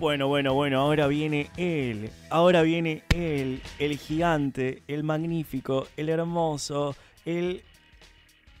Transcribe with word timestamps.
Bueno, 0.00 0.28
bueno, 0.28 0.54
bueno, 0.54 0.80
ahora 0.80 1.08
viene 1.08 1.50
él. 1.58 2.08
Ahora 2.30 2.62
viene 2.62 3.02
él, 3.10 3.60
el 3.78 3.98
gigante, 3.98 4.82
el 4.88 5.04
magnífico, 5.04 5.88
el 5.98 6.08
hermoso, 6.08 6.96
el... 7.26 7.62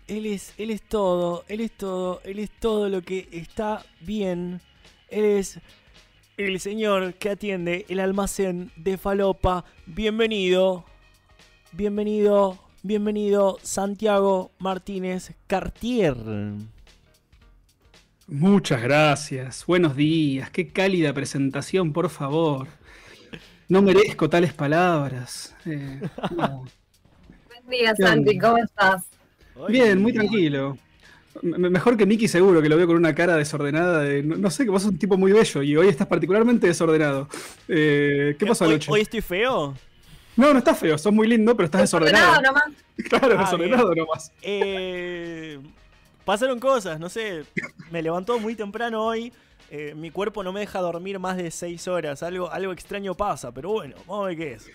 Él 0.06 0.26
es, 0.26 0.52
él 0.58 0.70
es 0.70 0.82
todo, 0.82 1.44
él 1.48 1.62
es 1.62 1.70
todo, 1.70 2.20
él 2.24 2.40
es 2.40 2.50
todo 2.50 2.90
lo 2.90 3.00
que 3.00 3.26
está 3.32 3.82
bien. 4.02 4.60
Él 5.08 5.24
es 5.24 5.60
el 6.36 6.60
señor 6.60 7.14
que 7.14 7.30
atiende 7.30 7.86
el 7.88 8.00
almacén 8.00 8.70
de 8.76 8.98
Falopa. 8.98 9.64
Bienvenido, 9.86 10.84
bienvenido, 11.72 12.58
bienvenido 12.82 13.56
Santiago 13.62 14.50
Martínez 14.58 15.32
Cartier. 15.46 16.16
Muchas 18.30 18.80
gracias. 18.80 19.66
Buenos 19.66 19.96
días. 19.96 20.50
Qué 20.50 20.68
cálida 20.68 21.12
presentación, 21.12 21.92
por 21.92 22.08
favor. 22.10 22.68
No 23.68 23.82
merezco 23.82 24.30
tales 24.30 24.52
palabras. 24.52 25.56
Eh, 25.66 26.00
Buen 26.30 27.68
día, 27.68 27.92
Santi. 27.96 28.38
¿Cómo 28.38 28.58
estás? 28.58 29.02
Bien, 29.68 30.00
muy 30.00 30.12
tranquilo. 30.12 30.78
mejor 31.42 31.96
que 31.96 32.06
Miki 32.06 32.28
seguro, 32.28 32.62
que 32.62 32.68
lo 32.68 32.76
veo 32.76 32.86
con 32.86 32.94
una 32.94 33.16
cara 33.16 33.36
desordenada. 33.36 34.04
no, 34.22 34.48
sé, 34.48 34.62
que 34.62 34.70
vos 34.70 34.82
sos 34.82 34.92
un 34.92 34.98
tipo 34.98 35.16
muy 35.16 35.32
bello 35.32 35.62
y 35.64 35.76
hoy 35.76 35.88
estás 35.88 36.06
particularmente 36.06 36.68
desordenado. 36.68 37.28
Eh, 37.66 38.36
¿Qué 38.38 38.46
pasó 38.46 38.64
anoche? 38.64 38.92
¿Hoy 38.92 39.00
estoy 39.00 39.22
feo? 39.22 39.74
No, 40.36 40.52
no 40.52 40.58
estás 40.60 40.78
feo, 40.78 40.96
sos 40.96 41.12
muy 41.12 41.26
lindo, 41.26 41.56
pero 41.56 41.64
estás 41.64 41.80
desordenado. 41.80 42.28
Desordenado 42.28 42.62
nomás. 42.62 42.84
Claro, 43.08 43.36
ah, 43.38 43.44
desordenado 43.44 43.94
nomás. 43.94 44.30
Eh, 44.42 45.58
pasaron 46.30 46.60
cosas, 46.60 47.00
no 47.00 47.08
sé, 47.08 47.42
me 47.90 48.00
levantó 48.02 48.38
muy 48.38 48.54
temprano 48.54 49.04
hoy. 49.04 49.32
Eh, 49.68 49.94
mi 49.96 50.12
cuerpo 50.12 50.44
no 50.44 50.52
me 50.52 50.60
deja 50.60 50.78
dormir 50.78 51.18
más 51.18 51.36
de 51.36 51.50
6 51.50 51.88
horas. 51.88 52.22
Algo, 52.22 52.48
algo 52.52 52.72
extraño 52.72 53.16
pasa, 53.16 53.50
pero 53.50 53.70
bueno, 53.70 53.96
vamos 54.06 54.26
a 54.26 54.28
ver 54.28 54.36
qué 54.36 54.52
es. 54.52 54.70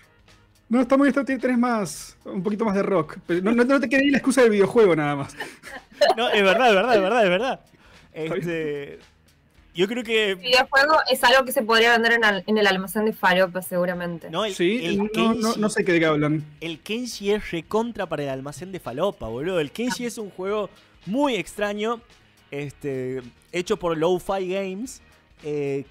No, 0.68 0.82
está 0.82 0.98
muy 0.98 1.14
tenés 1.14 1.58
más, 1.58 2.18
un 2.26 2.44
poquito 2.44 2.66
más 2.66 2.76
de 2.76 2.84
rock. 2.84 3.20
No, 3.42 3.54
no, 3.54 3.80
te 3.80 3.88
queda 3.88 4.02
la 4.04 4.18
excusa 4.18 4.42
del 4.42 4.52
videojuego 4.52 4.98
nada 4.98 5.16
más. 5.16 5.34
No, 6.18 6.28
es 6.28 6.44
verdad, 6.44 6.68
es 6.68 6.76
verdad, 6.76 6.96
es 6.96 7.02
verdad, 7.02 7.24
es 7.24 7.30
verdad. 7.30 7.60
Este, 8.16 9.00
yo 9.74 9.88
creo 9.88 10.04
que. 10.04 10.32
El 10.32 10.36
videojuego 10.38 10.96
es 11.10 11.24
algo 11.24 11.46
que 11.46 11.54
se 11.54 11.62
podría 11.62 11.98
vender 11.98 12.20
en, 12.48 12.58
el 12.58 12.68
almacén 12.68 13.06
de 13.06 13.14
Faropa, 13.14 13.62
seguramente. 13.62 14.30
No, 14.30 14.44
sí, 14.50 14.98
no, 15.58 15.70
sé 15.70 15.86
qué 15.86 15.94
de 15.94 16.00
qué 16.00 16.06
hablan. 16.06 16.44
El 16.60 16.80
Kenshi 16.80 17.32
es 17.32 17.52
recontra 17.52 18.08
para 18.08 18.24
el 18.24 18.30
almacén 18.30 18.74
de 18.74 18.82
Falopa, 18.82 19.28
boludo. 19.28 19.62
El 19.62 19.72
Kenshi 19.72 20.06
es 20.06 20.18
un 20.18 20.30
juego 20.30 20.70
muy 21.06 21.36
extraño, 21.36 22.02
este, 22.52 23.22
hecho 23.52 23.78
por 23.78 23.98
Lo-Fi 23.98 24.48
Games, 24.48 25.02
eh, 25.44 25.86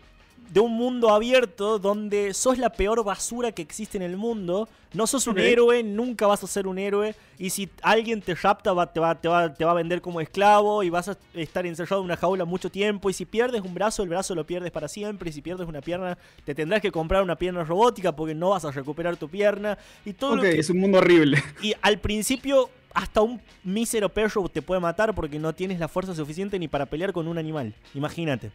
de 0.51 0.61
un 0.61 0.73
mundo 0.73 1.11
abierto 1.11 1.79
donde 1.79 2.35
sos 2.35 2.59
la 2.59 2.71
peor 2.71 3.03
basura 3.05 3.53
que 3.53 3.63
existe 3.63 3.97
en 3.97 4.03
el 4.03 4.17
mundo. 4.17 4.69
No 4.93 5.07
sos 5.07 5.27
un 5.27 5.39
héroe, 5.39 5.83
nunca 5.83 6.27
vas 6.27 6.45
a 6.45 6.47
ser 6.47 6.67
un 6.67 6.79
héroe. 6.79 7.15
Y 7.39 7.51
si 7.51 7.69
alguien 7.83 8.21
te 8.21 8.35
rapta, 8.35 8.71
te, 8.93 9.01
va, 9.01 9.21
te, 9.21 9.29
va, 9.29 9.53
te 9.53 9.65
va 9.65 9.71
a 9.71 9.75
vender 9.75 10.01
como 10.01 10.21
esclavo 10.21 10.83
y 10.83 10.91
vas 10.91 11.09
a 11.09 11.17
estar 11.35 11.67
encerrado 11.67 12.03
en 12.03 12.07
una 12.07 12.17
jaula 12.17 12.45
mucho 12.45 12.71
tiempo. 12.71 13.11
Y 13.11 13.13
si 13.13 13.25
pierdes 13.25 13.63
un 13.63 13.75
brazo, 13.75 14.03
el 14.03 14.09
brazo 14.09 14.35
lo 14.35 14.47
pierdes 14.47 14.71
para 14.71 14.87
siempre. 14.87 15.31
Y 15.31 15.33
si 15.33 15.43
pierdes 15.43 15.67
una 15.67 15.81
pierna, 15.81 16.17
te 16.45 16.55
tendrás 16.55 16.81
que 16.81 16.93
comprar 16.93 17.23
una 17.23 17.37
pierna 17.37 17.65
robótica 17.65 18.15
porque 18.15 18.35
no 18.35 18.51
vas 18.51 18.65
a 18.65 18.71
recuperar 18.71 19.17
tu 19.17 19.29
pierna. 19.29 19.79
Y 20.05 20.13
todo 20.13 20.35
Ok, 20.35 20.45
es 20.45 20.71
un 20.71 20.79
mundo 20.79 20.99
horrible. 20.99 21.43
Y 21.63 21.75
al 21.83 21.99
principio 21.99 22.71
hasta 22.95 23.21
un 23.21 23.41
mísero 23.65 24.09
perro 24.09 24.49
te 24.49 24.63
puede 24.63 24.81
matar 24.81 25.15
porque 25.15 25.39
no 25.39 25.53
tienes 25.53 25.81
la 25.81 25.89
fuerza 25.89 26.15
suficiente 26.15 26.59
ni 26.59 26.69
para 26.69 26.87
pelear 26.87 27.13
con 27.13 27.27
un 27.27 27.37
animal. 27.37 27.75
Imagínate. 27.93 28.53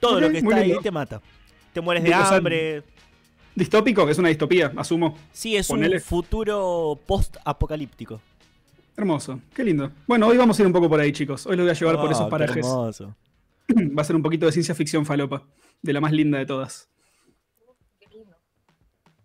Todo 0.00 0.20
lo 0.20 0.30
que 0.30 0.38
está 0.38 0.56
ahí 0.56 0.76
te 0.82 0.90
mata. 0.90 1.22
Te 1.72 1.80
mueres 1.80 2.02
de 2.02 2.12
hambre. 2.12 2.82
distópico, 3.54 4.08
es 4.08 4.18
una 4.18 4.28
distopía, 4.28 4.72
asumo. 4.76 5.16
Sí, 5.32 5.56
es 5.56 5.70
un 5.70 6.00
futuro 6.00 6.98
post-apocalíptico. 7.06 8.20
Hermoso, 8.96 9.40
qué 9.54 9.64
lindo. 9.64 9.92
Bueno, 10.06 10.26
hoy 10.26 10.36
vamos 10.36 10.58
a 10.58 10.62
ir 10.62 10.66
un 10.66 10.72
poco 10.72 10.88
por 10.88 11.00
ahí, 11.00 11.12
chicos. 11.12 11.46
Hoy 11.46 11.56
lo 11.56 11.62
voy 11.62 11.70
a 11.70 11.74
llevar 11.74 11.96
por 11.96 12.10
esos 12.10 12.28
parajes. 12.28 12.66
Hermoso. 12.66 13.14
Va 13.96 14.02
a 14.02 14.04
ser 14.04 14.16
un 14.16 14.22
poquito 14.22 14.46
de 14.46 14.52
ciencia 14.52 14.74
ficción 14.74 15.06
falopa, 15.06 15.44
de 15.80 15.92
la 15.92 16.00
más 16.00 16.12
linda 16.12 16.38
de 16.38 16.46
todas. 16.46 16.88
Qué 18.00 18.08
lindo. 18.10 18.36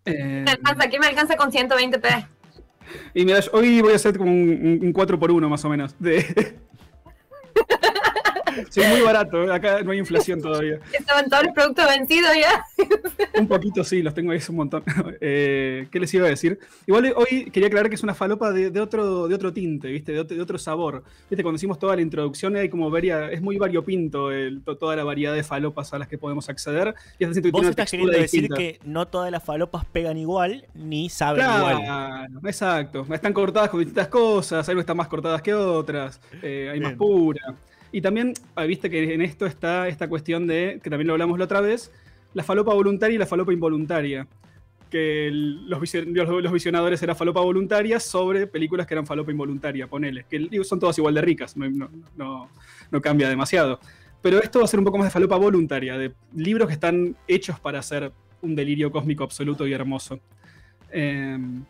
Eh... 0.06 0.46
¿Qué 0.92 1.00
me 1.00 1.08
alcanza 1.08 1.36
con 1.36 1.52
120p? 1.52 2.28
Y 3.14 3.26
mira, 3.26 3.40
hoy 3.54 3.82
voy 3.82 3.94
a 3.94 3.96
hacer 3.96 4.18
como 4.18 4.32
un, 4.32 4.80
un 4.82 4.94
4x1 4.94 5.50
más 5.50 5.66
o 5.66 5.70
menos. 5.70 5.96
De, 6.00 6.56
Sí, 8.70 8.82
muy 8.90 9.02
barato, 9.02 9.44
¿eh? 9.44 9.54
acá 9.54 9.82
no 9.84 9.92
hay 9.92 10.00
inflación 10.00 10.42
todavía. 10.42 10.80
¿Estaban 10.94 11.30
todos 11.30 11.44
los 11.46 11.54
productos 11.54 11.86
vencidos 11.88 12.32
ya? 12.36 12.66
un 13.40 13.48
poquito 13.48 13.84
sí, 13.84 14.02
los 14.02 14.14
tengo 14.14 14.32
ahí, 14.32 14.38
es 14.38 14.50
un 14.50 14.58
montón. 14.58 14.84
Eh, 15.22 15.88
¿Qué 15.92 16.00
les 16.00 16.14
iba 16.14 16.26
a 16.26 16.30
decir? 16.30 16.60
Igual 16.86 17.14
hoy 17.16 17.50
quería 17.50 17.68
aclarar 17.68 17.90
que 17.90 17.96
es 17.96 18.04
una 18.04 18.14
falopa 18.14 18.52
de, 18.52 18.80
otro, 18.80 19.28
de 19.28 19.36
otro 19.36 19.54
tinte, 19.54 19.88
¿viste? 19.88 20.12
De 20.12 20.42
otro, 20.42 20.58
sabor. 20.58 21.04
¿Viste? 21.30 21.42
Cuando 21.42 21.56
hicimos 21.56 21.80
toda 21.80 21.96
la 21.96 22.02
introducción 22.02 22.56
hay 22.56 22.70
como 22.70 22.92
vería, 22.92 23.32
es 23.32 23.42
muy 23.42 23.58
variopinto 23.58 24.30
toda 24.80 24.96
la 24.96 25.04
variedad 25.04 25.34
de 25.34 25.44
falopas 25.44 25.94
a 25.94 26.00
las 26.00 26.08
que 26.08 26.18
podemos 26.18 26.50
acceder. 26.50 26.94
Y 27.18 27.26
Vos 27.50 27.66
estás 27.66 27.90
queriendo 27.90 28.18
decir 28.18 28.50
que 28.50 28.80
no 28.84 29.08
todas 29.08 29.32
las 29.32 29.44
falopas 29.44 29.86
pegan 29.86 30.18
igual, 30.18 30.66
ni 30.74 31.10
saben 31.10 31.46
igual. 31.46 32.28
Exacto. 32.44 33.06
Están 33.12 33.34
cortadas 33.34 33.70
con 33.70 33.80
distintas 33.80 34.08
cosas, 34.08 34.68
algo 34.68 34.82
están 34.82 34.98
más 34.98 35.08
cortadas 35.08 35.42
que 35.42 35.54
otras, 35.54 36.20
eh, 36.42 36.70
hay 36.72 36.80
más 36.80 36.94
pura. 36.94 37.56
Y 37.96 38.02
también, 38.02 38.34
ah, 38.56 38.66
viste 38.66 38.90
que 38.90 39.14
en 39.14 39.22
esto 39.22 39.46
está 39.46 39.88
esta 39.88 40.10
cuestión 40.10 40.48
de, 40.48 40.82
que 40.84 40.90
también 40.90 41.08
lo 41.08 41.14
hablamos 41.14 41.40
la 41.40 41.46
otra 41.46 41.62
vez, 41.62 41.94
la 42.34 42.44
falopa 42.44 42.74
voluntaria 42.74 43.16
y 43.16 43.18
la 43.18 43.26
falopa 43.26 43.54
involuntaria. 43.54 44.28
Que 44.92 45.30
los, 45.32 45.80
los, 45.80 46.52
visionadores 46.52 47.02
eran 47.02 47.16
falopa 47.16 47.40
voluntaria 47.40 47.98
sobre 48.02 48.48
películas 48.48 48.86
que 48.86 48.96
eran 48.96 49.08
falopa 49.08 49.32
involuntaria, 49.32 49.88
ponele. 49.88 50.26
Que 50.30 50.62
son 50.66 50.78
todas 50.78 50.98
igual 50.98 51.14
de 51.14 51.22
ricas, 51.22 51.56
no, 51.56 52.50
cambia 53.02 53.30
demasiado. 53.30 53.80
Pero 54.22 54.44
esto 54.44 54.60
va 54.60 54.66
a 54.66 54.68
ser 54.68 54.80
un 54.80 54.86
poco 54.86 54.98
más 54.98 55.08
de 55.08 55.12
falopa 55.12 55.38
voluntaria, 55.38 55.98
de 55.98 56.14
libros 56.36 56.68
que 56.68 56.74
están 56.74 57.16
hechos 57.30 57.62
para 57.62 57.80
hacer 57.80 58.12
un 58.42 58.58
delirio 58.58 58.92
cósmico 58.92 59.24
absoluto 59.24 59.66
y 59.66 59.72
hermoso. 59.72 60.20
Em, 60.92 61.64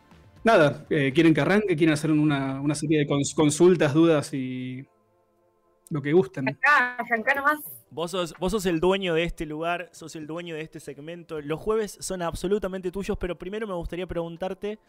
nada, 0.44 0.88
eh, 0.90 1.12
¿quieren 1.14 1.36
que 1.36 1.42
arranque? 1.42 1.76
¿Quieren 1.76 1.94
hacer 1.94 2.10
una, 2.10 2.60
una 2.62 2.74
serie 2.74 2.98
de 2.98 3.06
consultas, 3.36 3.94
dudas 3.94 4.34
y 4.34 4.88
lo 5.90 6.02
que 6.02 6.14
gusten. 6.14 6.50
Acá, 6.50 6.98
acá 7.00 7.36
nomás. 7.36 7.60
Vos 7.90 8.12
sos, 8.12 8.34
vos 8.40 8.52
sos 8.52 8.66
el 8.66 8.80
dueño 8.80 9.14
de 9.14 9.24
este 9.24 9.46
lugar, 9.46 9.90
sos 9.92 10.16
el 10.16 10.28
dueño 10.28 10.56
de 10.56 10.62
este 10.62 10.80
segmento. 10.80 11.42
Los 11.42 11.60
jueves 11.60 11.98
son 12.02 12.22
absolutamente 12.22 12.92
tuyos, 12.92 13.18
pero 13.18 13.38
primero 13.38 13.68
me 13.68 13.74
gustaría 13.74 14.08
preguntarte. 14.08 14.80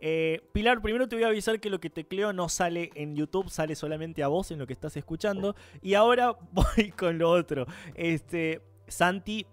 Eh, 0.00 0.40
Pilar, 0.52 0.80
primero 0.80 1.08
te 1.08 1.16
voy 1.16 1.24
a 1.24 1.28
avisar 1.28 1.60
que 1.60 1.68
lo 1.68 1.78
que 1.78 1.90
tecleo 1.90 2.32
no 2.32 2.48
sale 2.48 2.90
en 2.94 3.14
YouTube, 3.14 3.50
sale 3.50 3.74
solamente 3.74 4.22
a 4.22 4.28
vos 4.28 4.50
en 4.50 4.58
lo 4.58 4.66
que 4.66 4.72
estás 4.72 4.96
escuchando. 4.96 5.54
Y 5.82 5.94
ahora 5.94 6.36
voy 6.52 6.90
con 6.96 7.18
lo 7.18 7.30
otro. 7.30 7.66
Este, 7.94 8.62
Santi, 8.88 9.46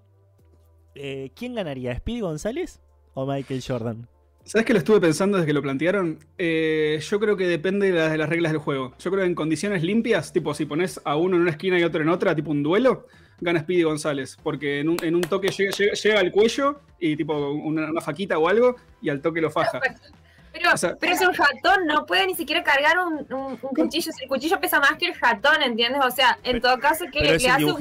eh, 0.96 1.32
¿quién 1.36 1.54
ganaría? 1.54 1.96
¿Speedy 1.96 2.22
González 2.22 2.82
o 3.14 3.26
Michael 3.26 3.64
Jordan? 3.66 4.08
¿Sabes 4.48 4.66
que 4.66 4.72
lo 4.72 4.80
estuve 4.80 5.02
pensando 5.02 5.36
desde 5.36 5.48
que 5.48 5.54
lo 5.54 5.62
plantearon? 5.62 6.20
Eh, 6.38 7.02
yo 7.02 7.20
creo 7.20 7.36
que 7.36 7.46
depende 7.46 7.92
de 7.92 8.18
las, 8.18 8.30
reglas 8.30 8.54
del 8.54 8.62
juego. 8.62 8.94
Yo 8.98 9.12
creo 9.12 9.24
que 9.24 9.28
en 9.28 9.36
condiciones 9.36 9.84
limpias, 9.84 10.32
tipo 10.32 10.54
si 10.54 10.66
pones 10.66 11.02
a 11.04 11.18
uno 11.18 11.36
en 11.36 11.42
una 11.42 11.52
esquina 11.52 11.78
y 11.78 11.84
otro 11.84 12.02
en 12.02 12.08
otra, 12.08 12.34
tipo 12.34 12.52
un 12.52 12.64
duelo, 12.64 13.08
gana 13.42 13.60
Speedy 13.60 13.84
González. 13.84 14.38
Porque 14.42 14.80
en 14.80 14.88
un, 14.88 15.22
toque 15.22 15.50
llega, 15.50 16.20
al 16.22 16.32
cuello 16.32 16.80
y 16.98 17.18
tipo 17.18 17.34
una, 17.52 18.00
faquita 18.00 18.38
o 18.38 18.48
algo 18.48 18.78
y 19.02 19.10
al 19.10 19.22
toque 19.22 19.42
lo 19.42 19.52
faja. 19.52 19.82
Pero, 20.54 20.72
es 20.74 21.22
un 21.22 21.34
ratón, 21.34 21.86
no 21.86 22.06
puede 22.06 22.26
ni 22.26 22.34
siquiera 22.34 22.64
cargar 22.64 23.00
un, 23.00 23.58
cuchillo. 23.58 24.12
El 24.22 24.30
cuchillo 24.30 24.62
pesa 24.62 24.80
más 24.80 24.94
que 24.98 25.08
el 25.08 25.16
ratón, 25.16 25.62
¿entiendes? 25.62 26.02
O 26.06 26.10
sea, 26.10 26.40
en 26.44 26.62
todo 26.62 26.80
caso, 26.80 27.04
¿qué 27.12 27.20
le, 27.20 27.36
hace 27.36 27.66
un... 27.66 27.78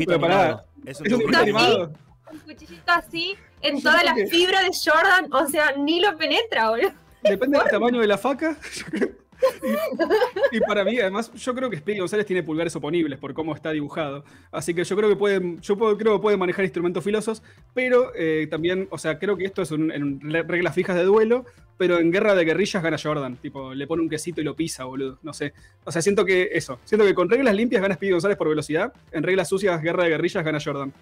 Es 0.84 1.00
un, 1.00 1.06
dibujito 1.06 1.38
animado. 1.38 1.93
Un 2.33 2.38
cuchillito 2.41 2.91
así 2.91 3.36
en 3.68 3.83
toda 3.83 4.03
la 4.03 4.15
fibra 4.15 4.63
de 4.63 4.71
Jordan, 4.72 5.33
o 5.33 5.47
sea, 5.48 5.72
ni 5.77 6.01
lo 6.01 6.16
penetra, 6.16 6.71
boludo. 6.71 6.92
Depende 7.22 7.59
del 7.59 7.68
tamaño 7.68 8.01
de 8.01 8.07
la 8.07 8.18
faca. 8.18 8.57
y, 10.53 10.60
para 10.60 10.84
mí, 10.84 10.98
además, 10.98 11.33
yo 11.34 11.54
creo 11.54 11.68
que 11.68 11.78
Speedy 11.78 11.98
González 11.98 12.27
tiene 12.27 12.42
pulgares 12.42 12.74
oponibles 12.77 13.18
por 13.18 13.34
cómo 13.34 13.54
está 13.54 13.71
dibujado. 13.71 14.24
Así 14.51 14.74
que 14.74 14.84
yo 14.84 14.97
creo 14.97 15.09
que 15.09 15.16
puede, 15.16 15.57
yo 15.60 15.77
creo 15.77 16.16
que 16.16 16.22
puede 16.22 16.36
manejar 16.36 16.65
instrumentos 16.65 17.03
filosos, 17.04 17.42
pero 17.74 18.13
eh, 18.15 18.47
también, 18.51 18.89
o 18.91 18.98
sea, 18.98 19.18
creo 19.18 19.36
que 19.36 19.45
esto 19.45 19.63
es 19.63 19.72
en 19.72 20.21
reglas 20.21 20.74
fijas 20.74 20.97
de 20.97 21.04
duelo, 21.04 21.45
pero 21.77 21.98
en 21.98 22.10
guerra 22.10 22.34
de 22.34 22.45
guerrillas 22.45 22.83
gana 22.83 22.97
Jordan. 23.03 23.36
Tipo, 23.36 23.74
le 23.74 23.86
pone 23.86 24.03
un 24.03 24.09
quesito 24.09 24.41
y 24.41 24.45
lo 24.45 24.57
pisa, 24.57 24.84
boludo. 24.84 25.19
No 25.22 25.33
sé. 25.33 25.53
O 25.84 25.92
sea, 25.92 26.01
siento 26.03 26.24
que 26.24 26.51
eso. 26.53 26.78
Siento 26.84 27.04
que 27.04 27.15
con 27.15 27.28
reglas 27.28 27.54
limpias 27.54 27.83
gana 27.83 27.95
Speedy 27.95 28.12
González 28.12 28.39
por 28.39 28.48
velocidad. 28.48 28.92
En 29.12 29.22
reglas 29.22 29.48
sucias, 29.48 29.80
guerra 29.83 30.04
de 30.04 30.10
guerrillas 30.10 30.45
gana 30.45 30.59
Jordan. 30.62 30.92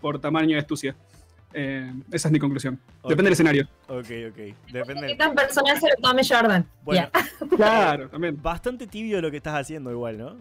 Por 0.00 0.20
tamaño 0.20 0.56
y 0.56 0.58
astucia. 0.58 0.96
Eh, 1.54 1.92
esa 2.10 2.28
es 2.28 2.32
mi 2.32 2.38
conclusión. 2.38 2.78
Depende 3.02 3.24
del 3.24 3.32
escenario. 3.32 3.68
Ok, 3.88 4.06
ok. 4.30 4.72
Depende. 4.72 5.06
¿Qué 5.08 5.16
tan 5.16 5.34
personal 5.34 5.78
se 5.78 5.88
lo 5.88 5.94
tome 6.00 6.22
Jordan? 6.26 6.66
Bueno, 6.82 7.08
claro, 7.56 8.08
también. 8.08 8.40
Bastante 8.40 8.86
tibio 8.86 9.20
lo 9.20 9.30
que 9.30 9.38
estás 9.38 9.54
haciendo, 9.54 9.90
igual, 9.90 10.18
¿no? 10.18 10.36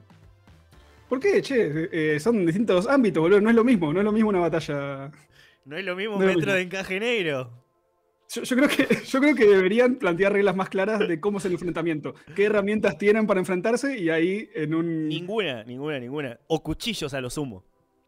¿Por 1.09 1.19
qué? 1.19 1.41
Che, 1.41 1.89
eh, 1.91 2.19
son 2.19 2.45
distintos 2.45 2.87
ámbitos, 2.87 3.21
boludo. 3.21 3.41
No 3.41 3.49
es 3.49 3.55
lo 3.55 3.63
mismo, 3.63 3.91
no 3.91 3.99
es 3.99 4.05
lo 4.05 4.11
mismo 4.11 4.29
una 4.29 4.39
batalla. 4.39 5.11
No 5.65 5.77
es 5.77 5.85
lo 5.85 5.95
mismo 5.95 6.17
metro 6.17 6.53
de 6.53 6.61
encaje 6.61 6.99
negro. 6.99 7.51
Yo, 8.33 8.55
creo 8.55 8.69
que, 8.69 8.87
yo 9.05 9.19
creo 9.19 9.35
que 9.35 9.45
deberían 9.45 9.95
plantear 9.95 10.31
reglas 10.31 10.55
más 10.55 10.69
claras 10.69 11.05
de 11.05 11.19
cómo 11.19 11.39
es 11.39 11.45
el 11.45 11.51
enfrentamiento. 11.53 12.15
¿Qué 12.33 12.45
herramientas 12.45 12.97
tienen 12.97 13.27
para 13.27 13.41
enfrentarse? 13.41 13.97
Y 13.97 14.09
ahí 14.09 14.49
en 14.55 14.73
un. 14.73 15.07
Ninguna, 15.09 15.63
ninguna, 15.65 15.99
ninguna. 15.99 16.39
O 16.47 16.63
cuchillos 16.63 17.13
a 17.13 17.19
lo 17.19 17.29
sumo. 17.29 17.65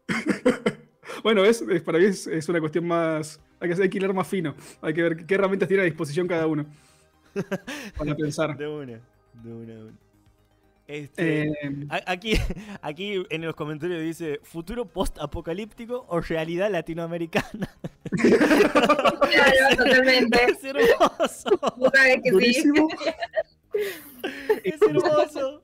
bueno, 1.22 1.44
es, 1.44 1.62
para 1.84 1.98
mí 1.98 2.04
es, 2.06 2.48
una 2.48 2.60
cuestión 2.60 2.86
más. 2.86 3.40
Hay 3.60 3.68
que, 3.74 3.82
hay 3.82 3.88
que 3.88 4.08
más 4.12 4.28
fino. 4.28 4.54
Hay 4.80 4.94
que 4.94 5.02
ver 5.02 5.26
qué 5.26 5.34
herramientas 5.34 5.68
tiene 5.68 5.82
a 5.82 5.86
disposición 5.86 6.26
cada 6.26 6.46
uno. 6.46 6.66
para 7.98 8.14
pensar. 8.14 8.56
De 8.56 8.68
una, 8.68 9.00
de 9.42 9.52
una, 9.52 9.74
de 9.74 9.82
una. 9.84 10.04
Este, 10.86 11.48
eh, 11.48 11.86
aquí, 12.06 12.34
aquí 12.82 13.24
en 13.30 13.42
los 13.42 13.54
comentarios 13.54 14.02
dice 14.02 14.40
futuro 14.42 14.84
post-apocalíptico 14.84 16.04
o 16.08 16.20
realidad 16.20 16.70
latinoamericana. 16.70 17.70
Claro, 18.10 19.76
totalmente. 19.76 20.38
Es 20.50 20.64
hermoso. 20.64 21.92
Es 24.62 24.82
hermoso. 24.82 25.62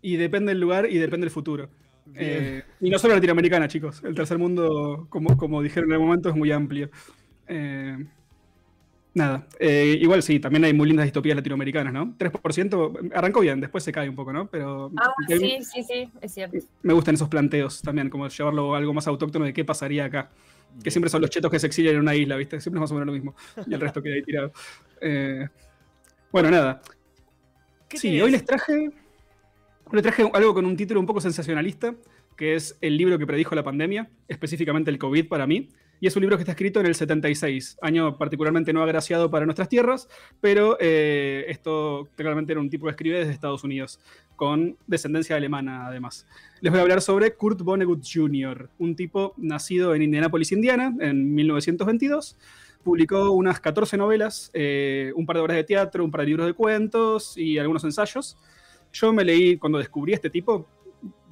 Y 0.00 0.16
depende 0.16 0.52
del 0.52 0.60
lugar 0.60 0.86
y 0.86 0.98
depende 0.98 1.26
del 1.26 1.30
futuro. 1.30 1.68
Eh, 2.14 2.62
y 2.80 2.90
no 2.90 2.98
solo 2.98 3.14
latinoamericana, 3.14 3.68
chicos. 3.68 4.02
El 4.04 4.14
tercer 4.14 4.38
mundo, 4.38 5.06
como, 5.10 5.36
como 5.36 5.62
dijeron 5.62 5.90
en 5.90 5.94
el 5.94 6.00
momento, 6.00 6.28
es 6.28 6.36
muy 6.36 6.52
amplio. 6.52 6.90
Eh, 7.48 7.96
Nada, 9.16 9.46
eh, 9.58 9.96
igual 9.98 10.22
sí, 10.22 10.38
también 10.38 10.62
hay 10.64 10.74
muy 10.74 10.88
lindas 10.88 11.06
distopías 11.06 11.34
latinoamericanas, 11.34 11.90
¿no? 11.90 12.14
3% 12.18 13.14
arrancó 13.14 13.40
bien, 13.40 13.62
después 13.62 13.82
se 13.82 13.90
cae 13.90 14.10
un 14.10 14.14
poco, 14.14 14.30
¿no? 14.30 14.46
Pero 14.50 14.92
ah, 14.94 15.10
sí, 15.26 15.56
sí, 15.62 15.82
sí, 15.82 16.10
es 16.20 16.34
cierto. 16.34 16.58
Me 16.82 16.92
gustan 16.92 17.14
esos 17.14 17.26
planteos 17.30 17.80
también, 17.80 18.10
como 18.10 18.28
llevarlo 18.28 18.74
a 18.74 18.76
algo 18.76 18.92
más 18.92 19.06
autóctono 19.06 19.46
de 19.46 19.54
qué 19.54 19.64
pasaría 19.64 20.04
acá. 20.04 20.28
Que 20.84 20.90
siempre 20.90 21.08
son 21.08 21.22
los 21.22 21.30
chetos 21.30 21.50
que 21.50 21.58
se 21.58 21.66
exilian 21.66 21.94
en 21.94 22.02
una 22.02 22.14
isla, 22.14 22.36
¿viste? 22.36 22.60
Siempre 22.60 22.76
es 22.76 22.82
más 22.82 22.90
o 22.90 22.94
menos 22.94 23.06
lo 23.06 23.12
mismo. 23.14 23.34
Y 23.66 23.72
el 23.72 23.80
resto 23.80 24.02
queda 24.02 24.16
ahí 24.16 24.22
tirado. 24.22 24.52
Eh, 25.00 25.48
bueno, 26.30 26.50
nada. 26.50 26.82
Sí, 27.88 28.20
hoy 28.20 28.32
les 28.32 28.44
traje. 28.44 28.90
Les 29.92 30.02
traje 30.02 30.28
algo 30.32 30.54
con 30.54 30.66
un 30.66 30.76
título 30.76 31.00
un 31.00 31.06
poco 31.06 31.20
sensacionalista, 31.20 31.94
que 32.36 32.54
es 32.54 32.76
el 32.80 32.96
libro 32.96 33.18
que 33.18 33.26
predijo 33.26 33.54
la 33.54 33.62
pandemia, 33.62 34.10
específicamente 34.28 34.90
el 34.90 34.98
COVID 34.98 35.28
para 35.28 35.46
mí 35.46 35.68
y 36.00 36.06
es 36.06 36.16
un 36.16 36.20
libro 36.20 36.36
que 36.36 36.42
está 36.42 36.52
escrito 36.52 36.80
en 36.80 36.86
el 36.86 36.94
76, 36.94 37.78
año 37.80 38.18
particularmente 38.18 38.72
no 38.72 38.82
agraciado 38.82 39.30
para 39.30 39.46
nuestras 39.46 39.68
tierras, 39.68 40.08
pero 40.40 40.76
eh, 40.78 41.46
esto 41.48 42.08
claramente 42.16 42.52
era 42.52 42.60
un 42.60 42.68
tipo 42.68 42.84
que 42.84 42.90
escribe 42.90 43.18
desde 43.18 43.32
Estados 43.32 43.64
Unidos, 43.64 43.98
con 44.36 44.76
descendencia 44.86 45.36
alemana 45.36 45.86
además. 45.86 46.26
Les 46.60 46.70
voy 46.70 46.80
a 46.80 46.82
hablar 46.82 47.00
sobre 47.00 47.34
Kurt 47.34 47.62
Vonnegut 47.62 48.04
Jr., 48.04 48.68
un 48.78 48.94
tipo 48.94 49.32
nacido 49.38 49.94
en 49.94 50.02
Indianapolis, 50.02 50.52
Indiana, 50.52 50.94
en 51.00 51.34
1922. 51.34 52.36
Publicó 52.84 53.30
unas 53.30 53.58
14 53.58 53.96
novelas, 53.96 54.50
eh, 54.52 55.12
un 55.16 55.26
par 55.26 55.36
de 55.36 55.42
obras 55.42 55.56
de 55.56 55.64
teatro, 55.64 56.04
un 56.04 56.10
par 56.10 56.20
de 56.20 56.26
libros 56.28 56.46
de 56.46 56.52
cuentos 56.52 57.36
y 57.36 57.58
algunos 57.58 57.82
ensayos. 57.84 58.36
Yo 58.98 59.12
me 59.12 59.24
leí, 59.24 59.58
cuando 59.58 59.78
descubrí 59.78 60.12
a 60.12 60.16
este 60.16 60.30
tipo, 60.30 60.66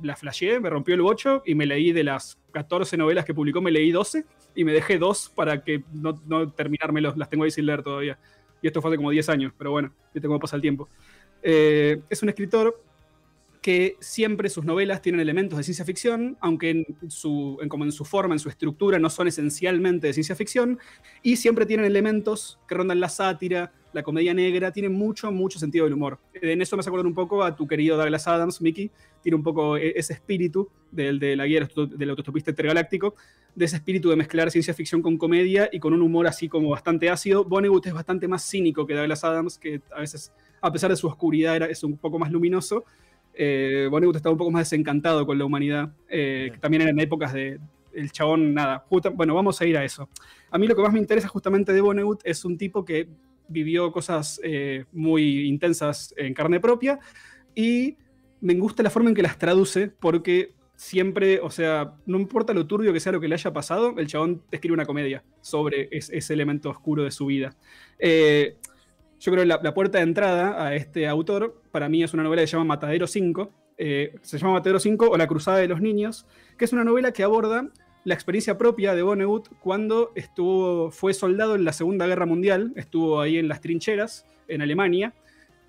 la 0.02 0.14
flasheé, 0.16 0.60
me 0.60 0.68
rompió 0.68 0.94
el 0.94 1.00
bocho 1.00 1.42
y 1.46 1.54
me 1.54 1.64
leí 1.64 1.92
de 1.92 2.04
las 2.04 2.38
14 2.52 2.98
novelas 2.98 3.24
que 3.24 3.32
publicó, 3.32 3.62
me 3.62 3.70
leí 3.70 3.90
12 3.90 4.26
y 4.54 4.64
me 4.64 4.72
dejé 4.72 4.98
dos 4.98 5.32
para 5.34 5.64
que 5.64 5.82
no, 5.94 6.20
no 6.26 6.52
terminármelos, 6.52 7.16
las 7.16 7.30
tengo 7.30 7.44
ahí 7.44 7.50
sin 7.50 7.64
leer 7.64 7.82
todavía. 7.82 8.18
Y 8.60 8.66
esto 8.66 8.82
fue 8.82 8.90
hace 8.90 8.98
como 8.98 9.10
10 9.10 9.28
años, 9.30 9.52
pero 9.56 9.70
bueno, 9.70 9.94
viste 10.12 10.28
cómo 10.28 10.38
pasa 10.38 10.56
el 10.56 10.62
tiempo. 10.62 10.90
Eh, 11.42 12.02
es 12.10 12.22
un 12.22 12.28
escritor 12.28 12.82
que 13.64 13.96
siempre 13.98 14.50
sus 14.50 14.66
novelas 14.66 15.00
tienen 15.00 15.22
elementos 15.22 15.56
de 15.56 15.64
ciencia 15.64 15.86
ficción, 15.86 16.36
aunque 16.42 16.68
en 16.68 16.86
su, 17.08 17.58
como 17.70 17.84
en 17.84 17.92
su 17.92 18.04
forma, 18.04 18.34
en 18.34 18.38
su 18.38 18.50
estructura, 18.50 18.98
no 18.98 19.08
son 19.08 19.26
esencialmente 19.26 20.06
de 20.06 20.12
ciencia 20.12 20.36
ficción, 20.36 20.78
y 21.22 21.36
siempre 21.36 21.64
tienen 21.64 21.86
elementos 21.86 22.60
que 22.68 22.74
rondan 22.74 23.00
la 23.00 23.08
sátira, 23.08 23.72
la 23.94 24.02
comedia 24.02 24.34
negra, 24.34 24.70
tiene 24.70 24.90
mucho, 24.90 25.32
mucho 25.32 25.58
sentido 25.58 25.86
del 25.86 25.94
humor. 25.94 26.18
En 26.34 26.60
eso 26.60 26.76
me 26.76 26.80
hace 26.80 26.90
acordar 26.90 27.06
un 27.06 27.14
poco 27.14 27.42
a 27.42 27.56
tu 27.56 27.66
querido 27.66 27.96
Douglas 27.96 28.28
Adams, 28.28 28.60
Mickey, 28.60 28.90
tiene 29.22 29.36
un 29.36 29.42
poco 29.42 29.78
e-, 29.78 29.94
ese 29.96 30.12
espíritu 30.12 30.68
del, 30.90 31.18
de 31.18 31.34
la 31.34 31.46
guía 31.46 31.66
del 31.74 32.10
autostopista 32.10 32.50
intergaláctico, 32.50 33.14
de 33.54 33.64
ese 33.64 33.76
espíritu 33.76 34.10
de 34.10 34.16
mezclar 34.16 34.50
ciencia 34.50 34.74
ficción 34.74 35.00
con 35.00 35.16
comedia 35.16 35.70
y 35.72 35.78
con 35.78 35.94
un 35.94 36.02
humor 36.02 36.26
así 36.26 36.50
como 36.50 36.68
bastante 36.68 37.08
ácido. 37.08 37.46
Vonnegut 37.46 37.86
es 37.86 37.94
bastante 37.94 38.28
más 38.28 38.46
cínico 38.46 38.86
que 38.86 38.92
Douglas 38.92 39.24
Adams, 39.24 39.56
que 39.56 39.80
a 39.90 40.00
veces, 40.00 40.34
a 40.60 40.70
pesar 40.70 40.90
de 40.90 40.96
su 40.96 41.06
oscuridad, 41.06 41.56
era, 41.56 41.64
es 41.64 41.82
un 41.82 41.96
poco 41.96 42.18
más 42.18 42.30
luminoso 42.30 42.84
eh, 43.36 43.88
Vonnegut 43.90 44.16
estaba 44.16 44.32
un 44.32 44.38
poco 44.38 44.50
más 44.50 44.70
desencantado 44.70 45.26
con 45.26 45.38
la 45.38 45.44
humanidad, 45.44 45.92
eh, 46.08 46.50
que 46.52 46.58
también 46.58 46.82
eran 46.82 46.98
épocas 47.00 47.32
de 47.32 47.58
el 47.94 48.10
chabón, 48.10 48.54
nada, 48.54 48.84
bueno, 49.14 49.34
vamos 49.34 49.60
a 49.60 49.66
ir 49.66 49.76
a 49.76 49.84
eso. 49.84 50.08
A 50.50 50.58
mí 50.58 50.66
lo 50.66 50.74
que 50.74 50.82
más 50.82 50.92
me 50.92 50.98
interesa 50.98 51.28
justamente 51.28 51.72
de 51.72 51.80
Vonnegut 51.80 52.20
es 52.24 52.44
un 52.44 52.58
tipo 52.58 52.84
que 52.84 53.08
vivió 53.48 53.92
cosas 53.92 54.40
eh, 54.42 54.84
muy 54.92 55.46
intensas 55.46 56.14
en 56.16 56.34
carne 56.34 56.60
propia 56.60 56.98
y 57.54 57.96
me 58.40 58.54
gusta 58.54 58.82
la 58.82 58.90
forma 58.90 59.10
en 59.10 59.14
que 59.14 59.22
las 59.22 59.38
traduce 59.38 59.88
porque 59.88 60.54
siempre, 60.76 61.40
o 61.40 61.50
sea, 61.50 61.94
no 62.06 62.18
importa 62.18 62.52
lo 62.52 62.66
turbio 62.66 62.92
que 62.92 63.00
sea 63.00 63.12
lo 63.12 63.20
que 63.20 63.28
le 63.28 63.34
haya 63.34 63.52
pasado, 63.52 63.94
el 63.96 64.06
chabón 64.06 64.42
escribe 64.50 64.74
una 64.74 64.86
comedia 64.86 65.22
sobre 65.40 65.88
ese 65.90 66.34
elemento 66.34 66.68
oscuro 66.70 67.04
de 67.04 67.10
su 67.10 67.26
vida. 67.26 67.56
Eh, 67.98 68.56
yo 69.24 69.32
creo 69.32 69.42
que 69.42 69.46
la, 69.62 69.72
puerta 69.74 69.98
de 69.98 70.04
entrada 70.04 70.66
a 70.66 70.74
este 70.74 71.08
autor, 71.08 71.58
para 71.70 71.88
mí 71.88 72.02
es 72.02 72.12
una 72.12 72.22
novela 72.22 72.42
que 72.42 72.46
se 72.46 72.52
llama 72.52 72.66
Matadero 72.66 73.06
5, 73.06 73.50
eh, 73.78 74.14
se 74.20 74.36
llama 74.36 74.52
Matadero 74.52 74.78
5 74.78 75.08
o 75.08 75.16
La 75.16 75.26
Cruzada 75.26 75.56
de 75.56 75.66
los 75.66 75.80
Niños, 75.80 76.26
que 76.58 76.66
es 76.66 76.74
una 76.74 76.84
novela 76.84 77.10
que 77.10 77.22
aborda 77.22 77.70
la 78.04 78.12
experiencia 78.12 78.58
propia 78.58 78.94
de 78.94 79.00
Vonnegut 79.00 79.48
cuando 79.60 80.12
estuvo, 80.14 80.90
fue 80.90 81.14
soldado 81.14 81.54
en 81.54 81.64
la 81.64 81.72
Segunda 81.72 82.06
Guerra 82.06 82.26
Mundial, 82.26 82.74
estuvo 82.76 83.18
ahí 83.18 83.38
en 83.38 83.48
las 83.48 83.62
trincheras, 83.62 84.26
en 84.46 84.60
Alemania, 84.60 85.14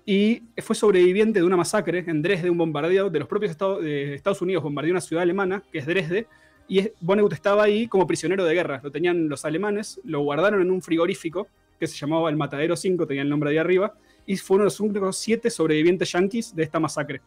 y 0.04 0.42
fue 0.58 0.76
sobreviviente 0.76 1.38
de 1.38 1.46
una 1.46 1.56
masacre 1.56 2.04
en 2.06 2.20
Dresde, 2.20 2.50
un 2.50 2.58
bombardeo 2.58 3.08
de 3.08 3.18
los 3.20 3.26
propios 3.26 3.52
Estados, 3.52 3.82
Estados 3.82 4.42
Unidos, 4.42 4.64
bombardeó 4.64 4.90
una 4.90 5.00
ciudad 5.00 5.22
alemana, 5.22 5.62
que 5.72 5.78
es 5.78 5.86
Dresde, 5.86 6.26
y 6.68 6.90
Vonnegut 7.00 7.32
estaba 7.32 7.62
ahí 7.62 7.88
como 7.88 8.06
prisionero 8.06 8.44
de 8.44 8.52
guerra, 8.52 8.82
lo 8.84 8.90
tenían 8.90 9.30
los 9.30 9.46
alemanes, 9.46 9.98
lo 10.04 10.20
guardaron 10.20 10.60
en 10.60 10.70
un 10.70 10.82
frigorífico, 10.82 11.48
que 11.78 11.86
se 11.86 11.96
llamaba 11.96 12.30
el 12.30 12.36
Matadero 12.36 12.76
5, 12.76 13.06
tenía 13.06 13.22
el 13.22 13.28
nombre 13.28 13.50
ahí 13.50 13.58
arriba, 13.58 13.94
y 14.26 14.36
fue 14.36 14.56
uno 14.56 14.64
de 14.64 14.66
los 14.66 14.80
únicos 14.80 15.16
siete 15.16 15.50
sobrevivientes 15.50 16.10
yanquis 16.12 16.54
de 16.54 16.62
esta 16.62 16.80
masacre. 16.80 17.20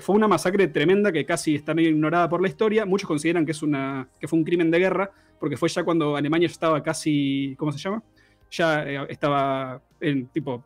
fue 0.00 0.14
una 0.14 0.28
masacre 0.28 0.68
tremenda 0.68 1.12
que 1.12 1.24
casi 1.24 1.54
está 1.54 1.74
medio 1.74 1.90
ignorada 1.90 2.28
por 2.28 2.40
la 2.40 2.48
historia. 2.48 2.86
Muchos 2.86 3.08
consideran 3.08 3.44
que, 3.44 3.52
es 3.52 3.62
una, 3.62 4.08
que 4.20 4.26
fue 4.26 4.38
un 4.38 4.44
crimen 4.44 4.70
de 4.70 4.78
guerra, 4.78 5.10
porque 5.38 5.56
fue 5.56 5.68
ya 5.68 5.84
cuando 5.84 6.16
Alemania 6.16 6.46
estaba 6.46 6.82
casi, 6.82 7.54
¿cómo 7.58 7.72
se 7.72 7.78
llama? 7.78 8.02
Ya 8.50 8.84
eh, 8.84 9.06
estaba 9.08 9.82
en 10.00 10.26
tipo, 10.28 10.64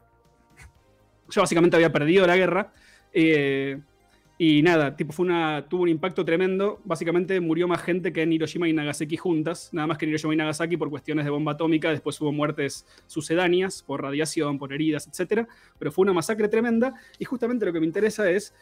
ya 1.29 1.41
básicamente 1.41 1.77
había 1.77 1.93
perdido 1.93 2.27
la 2.27 2.37
guerra. 2.37 2.73
Eh, 3.13 3.81
y 4.43 4.63
nada, 4.63 4.97
tipo, 4.97 5.13
fue 5.13 5.27
una, 5.27 5.67
tuvo 5.69 5.83
un 5.83 5.91
impacto 5.91 6.25
tremendo. 6.25 6.81
Básicamente 6.87 7.39
murió 7.41 7.69
más 7.69 7.83
gente 7.83 8.11
que 8.11 8.23
en 8.23 8.33
Hiroshima 8.33 8.67
y 8.71 8.73
Nagasaki 8.73 9.19
juntas. 9.19 9.69
Nada 9.75 9.87
más 9.87 9.99
que 9.99 10.07
en 10.07 10.13
Hiroshima 10.13 10.33
y 10.33 10.39
Nagasaki 10.39 10.79
por 10.79 10.89
cuestiones 10.89 11.27
de 11.27 11.31
bomba 11.31 11.53
atómica. 11.53 11.91
Después 11.91 12.19
hubo 12.23 12.33
muertes 12.33 12.87
sucedáneas 13.07 13.83
por 13.83 14.01
radiación, 14.01 14.59
por 14.59 14.73
heridas, 14.73 15.07
etc. 15.09 15.47
Pero 15.79 15.93
fue 15.93 16.05
una 16.05 16.15
masacre 16.15 16.49
tremenda. 16.49 16.95
Y 17.19 17.27
justamente 17.27 17.67
lo 17.67 17.73
que 17.75 17.81
me 17.81 17.87
interesa 17.87 18.31
es, 18.31 18.55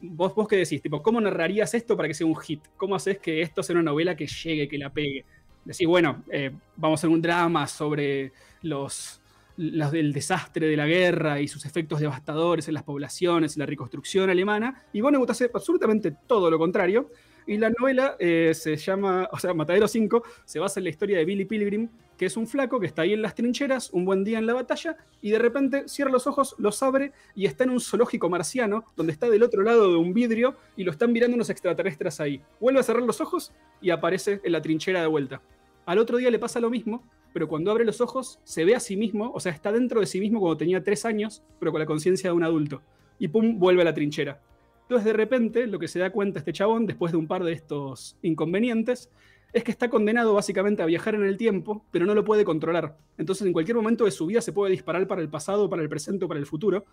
vos, 0.00 0.34
vos 0.34 0.48
qué 0.48 0.56
decís, 0.56 0.82
tipo, 0.82 1.00
¿cómo 1.00 1.20
narrarías 1.20 1.72
esto 1.74 1.96
para 1.96 2.08
que 2.08 2.14
sea 2.14 2.26
un 2.26 2.34
hit? 2.34 2.64
¿Cómo 2.76 2.96
haces 2.96 3.20
que 3.20 3.40
esto 3.40 3.62
sea 3.62 3.74
una 3.74 3.84
novela 3.84 4.16
que 4.16 4.26
llegue, 4.26 4.66
que 4.66 4.78
la 4.78 4.92
pegue? 4.92 5.24
Decís, 5.64 5.86
bueno, 5.86 6.24
eh, 6.28 6.50
vamos 6.74 6.98
a 6.98 7.00
hacer 7.02 7.10
un 7.10 7.22
drama 7.22 7.68
sobre 7.68 8.32
los 8.62 9.22
el 9.56 10.12
desastre 10.12 10.66
de 10.66 10.76
la 10.76 10.86
guerra 10.86 11.40
y 11.40 11.48
sus 11.48 11.64
efectos 11.64 12.00
devastadores 12.00 12.68
en 12.68 12.74
las 12.74 12.82
poblaciones, 12.82 13.56
en 13.56 13.60
la 13.60 13.66
reconstrucción 13.66 14.30
alemana, 14.30 14.84
y 14.92 15.00
Vonnegut 15.00 15.30
hace 15.30 15.50
absolutamente 15.52 16.14
todo 16.26 16.50
lo 16.50 16.58
contrario. 16.58 17.10
Y 17.46 17.58
la 17.58 17.70
novela 17.70 18.16
eh, 18.18 18.52
se 18.54 18.74
llama, 18.76 19.28
o 19.30 19.38
sea, 19.38 19.52
Matadero 19.52 19.86
5, 19.86 20.22
se 20.46 20.58
basa 20.58 20.80
en 20.80 20.84
la 20.84 20.90
historia 20.90 21.18
de 21.18 21.26
Billy 21.26 21.44
Pilgrim, 21.44 21.90
que 22.16 22.26
es 22.26 22.36
un 22.36 22.46
flaco 22.46 22.80
que 22.80 22.86
está 22.86 23.02
ahí 23.02 23.12
en 23.12 23.20
las 23.20 23.34
trincheras, 23.34 23.90
un 23.92 24.04
buen 24.06 24.24
día 24.24 24.38
en 24.38 24.46
la 24.46 24.54
batalla, 24.54 24.96
y 25.20 25.30
de 25.30 25.38
repente 25.38 25.86
cierra 25.86 26.10
los 26.10 26.26
ojos, 26.26 26.54
los 26.58 26.82
abre 26.82 27.12
y 27.34 27.44
está 27.44 27.64
en 27.64 27.70
un 27.70 27.80
zoológico 27.80 28.30
marciano, 28.30 28.86
donde 28.96 29.12
está 29.12 29.28
del 29.28 29.42
otro 29.42 29.62
lado 29.62 29.90
de 29.90 29.96
un 29.96 30.14
vidrio 30.14 30.56
y 30.76 30.84
lo 30.84 30.90
están 30.90 31.12
mirando 31.12 31.34
unos 31.34 31.50
extraterrestres 31.50 32.18
ahí. 32.20 32.40
Vuelve 32.60 32.80
a 32.80 32.82
cerrar 32.82 33.02
los 33.02 33.20
ojos 33.20 33.52
y 33.82 33.90
aparece 33.90 34.40
en 34.42 34.52
la 34.52 34.62
trinchera 34.62 35.02
de 35.02 35.06
vuelta. 35.06 35.42
Al 35.84 35.98
otro 35.98 36.16
día 36.16 36.30
le 36.30 36.38
pasa 36.38 36.60
lo 36.60 36.70
mismo, 36.70 37.04
pero 37.34 37.48
cuando 37.48 37.72
abre 37.72 37.84
los 37.84 38.00
ojos 38.00 38.38
se 38.44 38.64
ve 38.64 38.76
a 38.76 38.80
sí 38.80 38.96
mismo, 38.96 39.32
o 39.34 39.40
sea, 39.40 39.50
está 39.50 39.72
dentro 39.72 39.98
de 39.98 40.06
sí 40.06 40.20
mismo 40.20 40.38
cuando 40.38 40.56
tenía 40.56 40.84
tres 40.84 41.04
años, 41.04 41.42
pero 41.58 41.72
con 41.72 41.80
la 41.80 41.86
conciencia 41.86 42.30
de 42.30 42.36
un 42.36 42.44
adulto. 42.44 42.80
Y 43.18 43.26
pum, 43.26 43.58
vuelve 43.58 43.82
a 43.82 43.84
la 43.84 43.92
trinchera. 43.92 44.40
Entonces, 44.82 45.04
de 45.04 45.14
repente, 45.14 45.66
lo 45.66 45.80
que 45.80 45.88
se 45.88 45.98
da 45.98 46.10
cuenta 46.10 46.38
este 46.38 46.52
chabón, 46.52 46.86
después 46.86 47.10
de 47.10 47.18
un 47.18 47.26
par 47.26 47.42
de 47.42 47.52
estos 47.52 48.16
inconvenientes, 48.22 49.10
es 49.52 49.64
que 49.64 49.72
está 49.72 49.90
condenado 49.90 50.32
básicamente 50.32 50.84
a 50.84 50.86
viajar 50.86 51.16
en 51.16 51.24
el 51.24 51.36
tiempo, 51.36 51.84
pero 51.90 52.06
no 52.06 52.14
lo 52.14 52.24
puede 52.24 52.44
controlar. 52.44 52.96
Entonces, 53.18 53.44
en 53.44 53.52
cualquier 53.52 53.76
momento 53.76 54.04
de 54.04 54.12
su 54.12 54.26
vida 54.26 54.40
se 54.40 54.52
puede 54.52 54.70
disparar 54.70 55.08
para 55.08 55.20
el 55.20 55.28
pasado, 55.28 55.68
para 55.68 55.82
el 55.82 55.88
presente 55.88 56.26
o 56.26 56.28
para 56.28 56.38
el 56.38 56.46
futuro. 56.46 56.84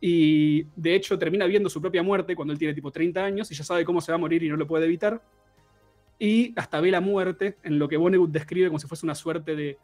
Y 0.00 0.64
de 0.74 0.94
hecho, 0.94 1.18
termina 1.18 1.44
viendo 1.44 1.68
su 1.68 1.82
propia 1.82 2.02
muerte 2.02 2.34
cuando 2.34 2.52
él 2.52 2.58
tiene 2.58 2.72
tipo 2.72 2.90
30 2.90 3.22
años 3.22 3.52
y 3.52 3.54
ya 3.54 3.62
sabe 3.62 3.84
cómo 3.84 4.00
se 4.00 4.10
va 4.10 4.16
a 4.16 4.18
morir 4.18 4.42
y 4.42 4.48
no 4.48 4.56
lo 4.56 4.66
puede 4.66 4.86
evitar. 4.86 5.20
Y 6.18 6.52
hasta 6.56 6.80
ve 6.80 6.90
la 6.90 7.00
muerte 7.00 7.56
en 7.62 7.78
lo 7.78 7.88
que 7.88 7.96
Vonnegut 7.96 8.30
describe 8.30 8.68
como 8.68 8.78
si 8.78 8.86
fuese 8.86 9.06
una 9.06 9.14
suerte 9.14 9.56
de, 9.56 9.78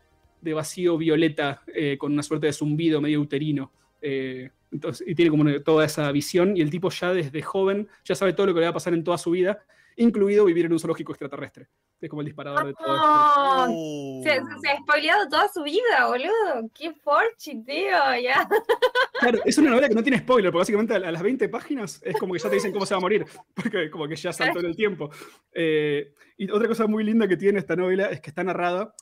vacío 0.55 0.97
violeta 0.97 1.63
eh, 1.67 1.97
con 1.99 2.13
una 2.13 2.23
suerte 2.23 2.47
de 2.47 2.53
zumbido 2.53 3.01
medio 3.01 3.21
uterino. 3.21 3.73
Eh, 4.01 4.51
entonces, 4.71 5.07
y 5.07 5.15
tiene 5.15 5.31
como 5.31 5.61
toda 5.63 5.85
esa 5.85 6.11
visión 6.13 6.57
y 6.57 6.61
el 6.61 6.71
tipo 6.71 6.91
ya 6.91 7.13
desde 7.13 7.43
joven 7.43 7.89
ya 8.05 8.15
sabe 8.15 8.33
todo 8.35 8.47
lo 8.47 8.55
que 8.55 8.61
le 8.61 8.67
va 8.67 8.71
a 8.71 8.75
pasar 8.75 8.95
en 8.95 9.03
toda 9.03 9.19
su 9.19 9.31
vida, 9.31 9.65
incluido 9.97 10.45
vivir 10.45 10.67
en 10.67 10.73
un 10.73 10.79
zoológico 10.79 11.13
extraterrestre. 11.13 11.69
Es 12.01 12.09
como 12.09 12.23
el 12.23 12.27
disparador 12.27 12.67
de 12.67 12.75
todo 12.75 12.95
esto. 12.95 13.07
Oh. 13.07 14.23
Se, 14.23 14.69
ha 14.71 14.79
spoileado 14.81 15.29
toda 15.29 15.49
su 15.49 15.63
vida, 15.65 16.07
boludo. 16.07 16.71
Qué 16.73 16.93
forchi, 16.93 17.63
tío, 17.65 17.91
ya. 18.23 18.49
Claro, 19.19 19.41
es 19.45 19.59
una 19.59 19.71
novela 19.71 19.89
que 19.89 19.95
no 19.95 20.03
tiene 20.03 20.19
spoiler, 20.19 20.53
porque 20.53 20.61
básicamente 20.61 20.95
a, 20.95 20.99
las 21.01 21.23
20 21.23 21.49
páginas 21.49 22.01
es 22.05 22.17
como 22.17 22.35
que 22.35 22.39
ya 22.39 22.49
te 22.49 22.55
dicen 22.55 22.73
cómo 22.73 22.87
se 22.87 22.95
va 22.95 22.99
a 22.99 23.01
morir, 23.01 23.27
porque 23.55 23.91
como 23.91 24.07
que 24.07 24.15
ya 24.15 24.33
saltó 24.33 24.61
en 24.61 24.67
el 24.67 24.77
tiempo. 24.77 25.11
Eh, 25.53 26.13
y 26.37 26.51
otra 26.51 26.69
cosa 26.69 26.87
muy 26.87 27.03
linda 27.03 27.27
que 27.27 27.37
tiene 27.37 27.59
esta 27.59 27.75
novela 27.75 28.07
es 28.11 28.21
que 28.21 28.31
está 28.31 28.45
narrada 28.45 28.95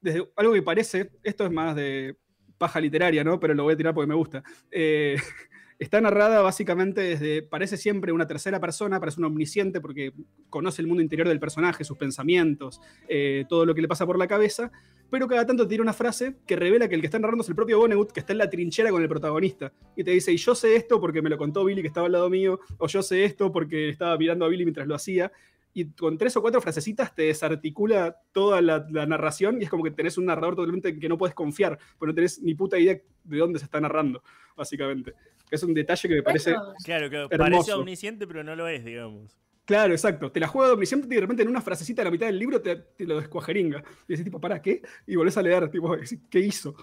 desde 0.00 0.26
algo 0.36 0.52
que 0.52 0.62
parece, 0.62 1.10
esto 1.22 1.44
es 1.44 1.52
más 1.52 1.76
de 1.76 2.16
paja 2.58 2.80
literaria, 2.80 3.24
¿no? 3.24 3.38
Pero 3.38 3.54
lo 3.54 3.64
voy 3.64 3.74
a 3.74 3.76
tirar 3.76 3.94
porque 3.94 4.08
me 4.08 4.14
gusta. 4.14 4.42
Eh, 4.70 5.16
Está 5.80 5.98
narrada 5.98 6.42
básicamente 6.42 7.00
desde, 7.00 7.40
parece 7.40 7.78
siempre 7.78 8.12
una 8.12 8.26
tercera 8.26 8.60
persona, 8.60 9.00
parece 9.00 9.18
un 9.18 9.24
omnisciente 9.24 9.80
porque 9.80 10.12
conoce 10.50 10.82
el 10.82 10.88
mundo 10.88 11.02
interior 11.02 11.26
del 11.26 11.40
personaje, 11.40 11.84
sus 11.84 11.96
pensamientos, 11.96 12.82
eh, 13.08 13.46
todo 13.48 13.64
lo 13.64 13.74
que 13.74 13.80
le 13.80 13.88
pasa 13.88 14.04
por 14.04 14.18
la 14.18 14.28
cabeza, 14.28 14.70
pero 15.10 15.26
cada 15.26 15.46
tanto 15.46 15.66
tiene 15.66 15.80
una 15.80 15.94
frase 15.94 16.36
que 16.46 16.54
revela 16.54 16.86
que 16.86 16.96
el 16.96 17.00
que 17.00 17.06
está 17.06 17.18
narrando 17.18 17.42
es 17.42 17.48
el 17.48 17.54
propio 17.54 17.78
Vonnegut, 17.78 18.12
que 18.12 18.20
está 18.20 18.34
en 18.34 18.38
la 18.40 18.50
trinchera 18.50 18.90
con 18.90 19.00
el 19.00 19.08
protagonista, 19.08 19.72
y 19.96 20.04
te 20.04 20.10
dice, 20.10 20.32
y 20.32 20.36
yo 20.36 20.54
sé 20.54 20.76
esto 20.76 21.00
porque 21.00 21.22
me 21.22 21.30
lo 21.30 21.38
contó 21.38 21.64
Billy 21.64 21.80
que 21.80 21.88
estaba 21.88 22.04
al 22.04 22.12
lado 22.12 22.28
mío, 22.28 22.60
o 22.76 22.86
yo 22.86 23.02
sé 23.02 23.24
esto 23.24 23.50
porque 23.50 23.88
estaba 23.88 24.18
mirando 24.18 24.44
a 24.44 24.48
Billy 24.48 24.66
mientras 24.66 24.86
lo 24.86 24.94
hacía, 24.94 25.32
y 25.72 25.90
con 25.92 26.18
tres 26.18 26.36
o 26.36 26.42
cuatro 26.42 26.60
frasecitas 26.60 27.14
te 27.14 27.22
desarticula 27.22 28.16
toda 28.32 28.60
la, 28.60 28.80
narración 29.06 29.60
y 29.60 29.64
es 29.64 29.70
como 29.70 29.84
que 29.84 29.90
tenés 29.90 30.18
un 30.18 30.26
narrador 30.26 30.56
totalmente 30.56 30.98
que 30.98 31.08
no 31.08 31.18
puedes 31.18 31.34
confiar, 31.34 31.78
porque 31.98 32.10
no 32.10 32.14
tenés 32.14 32.40
ni 32.42 32.54
puta 32.54 32.78
idea 32.78 33.00
de 33.24 33.38
dónde 33.38 33.58
se 33.58 33.66
está 33.66 33.80
narrando, 33.80 34.22
básicamente. 34.56 35.14
Es 35.50 35.62
un 35.62 35.74
detalle 35.74 36.08
que 36.08 36.14
me 36.16 36.22
parece. 36.22 36.54
Claro, 36.84 37.10
que 37.10 37.36
parece 37.36 37.72
omnisciente, 37.72 38.26
pero 38.26 38.44
no 38.44 38.54
lo 38.54 38.68
es, 38.68 38.84
digamos. 38.84 39.36
Claro, 39.64 39.92
exacto. 39.92 40.32
Te 40.32 40.40
la 40.40 40.48
juega 40.48 40.68
de 40.68 40.74
omnisciente 40.74 41.06
y 41.06 41.14
de 41.14 41.20
repente 41.20 41.42
en 41.42 41.48
una 41.48 41.60
frasecita 41.60 42.02
a 42.02 42.04
la 42.04 42.10
mitad 42.10 42.26
del 42.26 42.38
libro 42.38 42.60
te, 42.60 42.86
lo 42.98 43.18
descuajeringa. 43.18 43.82
Y 44.08 44.12
dices, 44.12 44.24
tipo, 44.24 44.40
¿para 44.40 44.60
qué? 44.60 44.82
Y 45.06 45.16
volvés 45.16 45.36
a 45.36 45.42
leer, 45.42 45.68
tipo, 45.70 45.96
¿qué 46.28 46.40
hizo? 46.40 46.74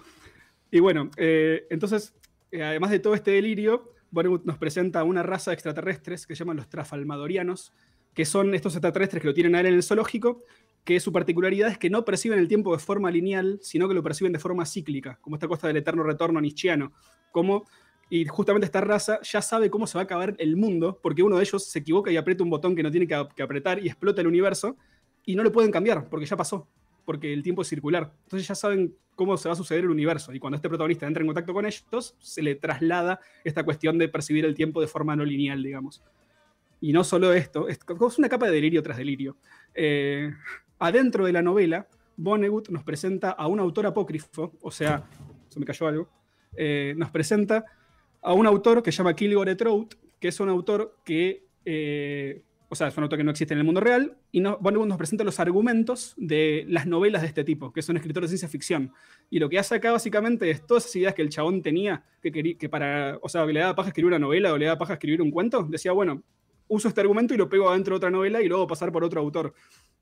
Y 0.70 0.80
bueno, 0.80 1.10
eh, 1.16 1.66
entonces, 1.70 2.14
eh, 2.50 2.62
además 2.62 2.90
de 2.90 2.98
todo 2.98 3.14
este 3.14 3.32
delirio, 3.32 3.92
Bollywood 4.10 4.44
nos 4.44 4.58
presenta 4.58 5.04
una 5.04 5.22
raza 5.22 5.50
de 5.50 5.56
extraterrestres 5.56 6.26
que 6.26 6.34
se 6.34 6.40
llaman 6.40 6.56
los 6.56 6.68
trafalmadorianos, 6.68 7.72
que 8.18 8.24
son 8.24 8.52
estos 8.52 8.74
extraterrestres 8.74 9.22
que 9.22 9.28
lo 9.28 9.32
tienen 9.32 9.54
a 9.54 9.60
él 9.60 9.66
en 9.66 9.74
el 9.74 9.84
zoológico, 9.84 10.42
que 10.82 10.98
su 10.98 11.12
particularidad 11.12 11.70
es 11.70 11.78
que 11.78 11.88
no 11.88 12.04
perciben 12.04 12.40
el 12.40 12.48
tiempo 12.48 12.72
de 12.72 12.80
forma 12.80 13.12
lineal, 13.12 13.60
sino 13.62 13.86
que 13.86 13.94
lo 13.94 14.02
perciben 14.02 14.32
de 14.32 14.40
forma 14.40 14.66
cíclica, 14.66 15.20
como 15.20 15.36
esta 15.36 15.46
cosa 15.46 15.68
del 15.68 15.76
eterno 15.76 16.02
retorno 16.02 16.40
nietzscheano, 16.40 16.90
como 17.30 17.64
y 18.10 18.24
justamente 18.24 18.64
esta 18.64 18.80
raza 18.80 19.20
ya 19.22 19.40
sabe 19.40 19.70
cómo 19.70 19.86
se 19.86 19.98
va 19.98 20.02
a 20.02 20.04
acabar 20.04 20.34
el 20.40 20.56
mundo, 20.56 20.98
porque 21.00 21.22
uno 21.22 21.36
de 21.36 21.44
ellos 21.44 21.64
se 21.64 21.78
equivoca 21.78 22.10
y 22.10 22.16
aprieta 22.16 22.42
un 22.42 22.50
botón 22.50 22.74
que 22.74 22.82
no 22.82 22.90
tiene 22.90 23.06
que, 23.06 23.14
apretar 23.14 23.78
y 23.78 23.86
explota 23.86 24.20
el 24.20 24.26
universo, 24.26 24.76
y 25.24 25.36
no 25.36 25.44
lo 25.44 25.52
pueden 25.52 25.70
cambiar, 25.70 26.08
porque 26.08 26.26
ya 26.26 26.36
pasó, 26.36 26.66
porque 27.04 27.32
el 27.32 27.44
tiempo 27.44 27.62
es 27.62 27.68
circular. 27.68 28.12
Entonces 28.24 28.48
ya 28.48 28.56
saben 28.56 28.96
cómo 29.14 29.36
se 29.36 29.48
va 29.48 29.52
a 29.52 29.56
suceder 29.56 29.84
el 29.84 29.90
universo, 29.90 30.34
y 30.34 30.40
cuando 30.40 30.56
este 30.56 30.68
protagonista 30.68 31.06
entra 31.06 31.20
en 31.20 31.28
contacto 31.28 31.54
con 31.54 31.66
ellos, 31.66 32.16
se 32.18 32.42
le 32.42 32.56
traslada 32.56 33.20
esta 33.44 33.62
cuestión 33.62 33.96
de 33.96 34.08
percibir 34.08 34.44
el 34.44 34.56
tiempo 34.56 34.80
de 34.80 34.88
forma 34.88 35.14
no 35.14 35.24
lineal, 35.24 35.62
digamos. 35.62 36.02
Y 36.80 36.92
no 36.92 37.04
solo 37.04 37.32
esto, 37.32 37.68
es, 37.68 37.78
una 38.18 38.28
capa 38.28 38.46
de 38.46 38.52
delirio 38.52 38.82
tras 38.82 38.98
delirio. 38.98 39.36
Eh, 39.74 40.32
adentro 40.78 41.26
de 41.26 41.32
la 41.32 41.42
novela, 41.42 41.88
Vonnegut 42.16 42.68
nos 42.68 42.82
presenta 42.82 43.30
a 43.30 43.46
un 43.46 43.60
autor 43.60 43.86
apócrifo, 43.86 44.52
o 44.60 44.70
sea, 44.70 45.04
se 45.48 45.58
me 45.58 45.66
cayó 45.66 45.86
algo, 45.86 46.08
eh, 46.56 46.94
nos 46.96 47.10
presenta 47.10 47.64
a 48.20 48.32
un 48.32 48.46
autor 48.46 48.82
que 48.82 48.92
se 48.92 48.98
llama 48.98 49.14
Kilgore 49.14 49.54
Trout, 49.54 49.94
que 50.18 50.28
es 50.28 50.40
un 50.40 50.48
autor 50.48 50.96
que, 51.04 51.46
eh, 51.64 52.42
o 52.68 52.74
sea, 52.74 52.88
es 52.88 52.96
un 52.96 53.04
autor 53.04 53.18
que 53.18 53.24
no 53.24 53.30
existe 53.30 53.54
en 53.54 53.58
el 53.58 53.64
mundo 53.64 53.80
real, 53.80 54.16
y 54.32 54.40
no, 54.40 54.58
nos 54.60 54.98
presenta 54.98 55.24
los 55.24 55.38
argumentos 55.38 56.14
de 56.16 56.64
las 56.68 56.86
novelas 56.86 57.22
de 57.22 57.28
este 57.28 57.44
tipo, 57.44 57.72
que 57.72 57.82
son 57.82 57.96
escritores 57.96 58.30
de 58.30 58.36
ciencia 58.36 58.48
ficción. 58.48 58.92
Y 59.30 59.38
lo 59.38 59.48
que 59.48 59.58
hace 59.58 59.76
acá 59.76 59.92
básicamente 59.92 60.50
es 60.50 60.66
todas 60.66 60.84
esas 60.84 60.96
ideas 60.96 61.14
que 61.14 61.22
el 61.22 61.28
chabón 61.28 61.62
tenía, 61.62 62.04
que, 62.20 62.56
que 62.56 62.68
para, 62.68 63.18
o 63.22 63.28
sea, 63.28 63.46
que 63.46 63.52
le 63.52 63.60
daba 63.60 63.76
paja 63.76 63.88
escribir 63.88 64.08
una 64.08 64.18
novela 64.18 64.52
o 64.52 64.58
le 64.58 64.66
daba 64.66 64.78
paja 64.78 64.94
escribir 64.94 65.22
un 65.22 65.30
cuento, 65.30 65.62
decía, 65.62 65.92
bueno, 65.92 66.22
uso 66.68 66.88
este 66.88 67.00
argumento 67.00 67.34
y 67.34 67.36
lo 67.36 67.48
pego 67.48 67.68
adentro 67.70 67.94
de 67.94 67.96
otra 67.96 68.10
novela 68.10 68.40
y 68.42 68.48
luego 68.48 68.66
pasar 68.66 68.92
por 68.92 69.04
otro 69.04 69.20
autor. 69.20 69.54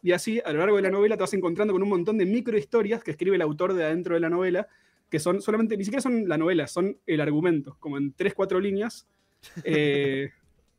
Y 0.02 0.12
así, 0.12 0.40
a 0.44 0.52
lo 0.52 0.58
largo 0.58 0.76
de 0.76 0.82
la 0.82 0.90
novela, 0.90 1.16
te 1.16 1.23
vas 1.23 1.35
encontrando 1.35 1.73
con 1.73 1.82
un 1.82 1.88
montón 1.88 2.18
de 2.18 2.26
microhistorias 2.26 3.02
que 3.02 3.12
escribe 3.12 3.37
el 3.37 3.42
autor 3.42 3.75
de 3.75 3.85
adentro 3.85 4.14
de 4.14 4.20
la 4.20 4.28
novela, 4.28 4.68
que 5.08 5.18
son 5.18 5.40
solamente, 5.40 5.76
ni 5.76 5.85
siquiera 5.85 6.02
son 6.02 6.28
la 6.28 6.37
novela, 6.37 6.66
son 6.66 6.99
el 7.06 7.20
argumento, 7.20 7.76
como 7.80 7.96
en 7.96 8.12
tres, 8.12 8.35
cuatro 8.35 8.61
líneas. 8.61 9.08
Eh, 9.64 10.30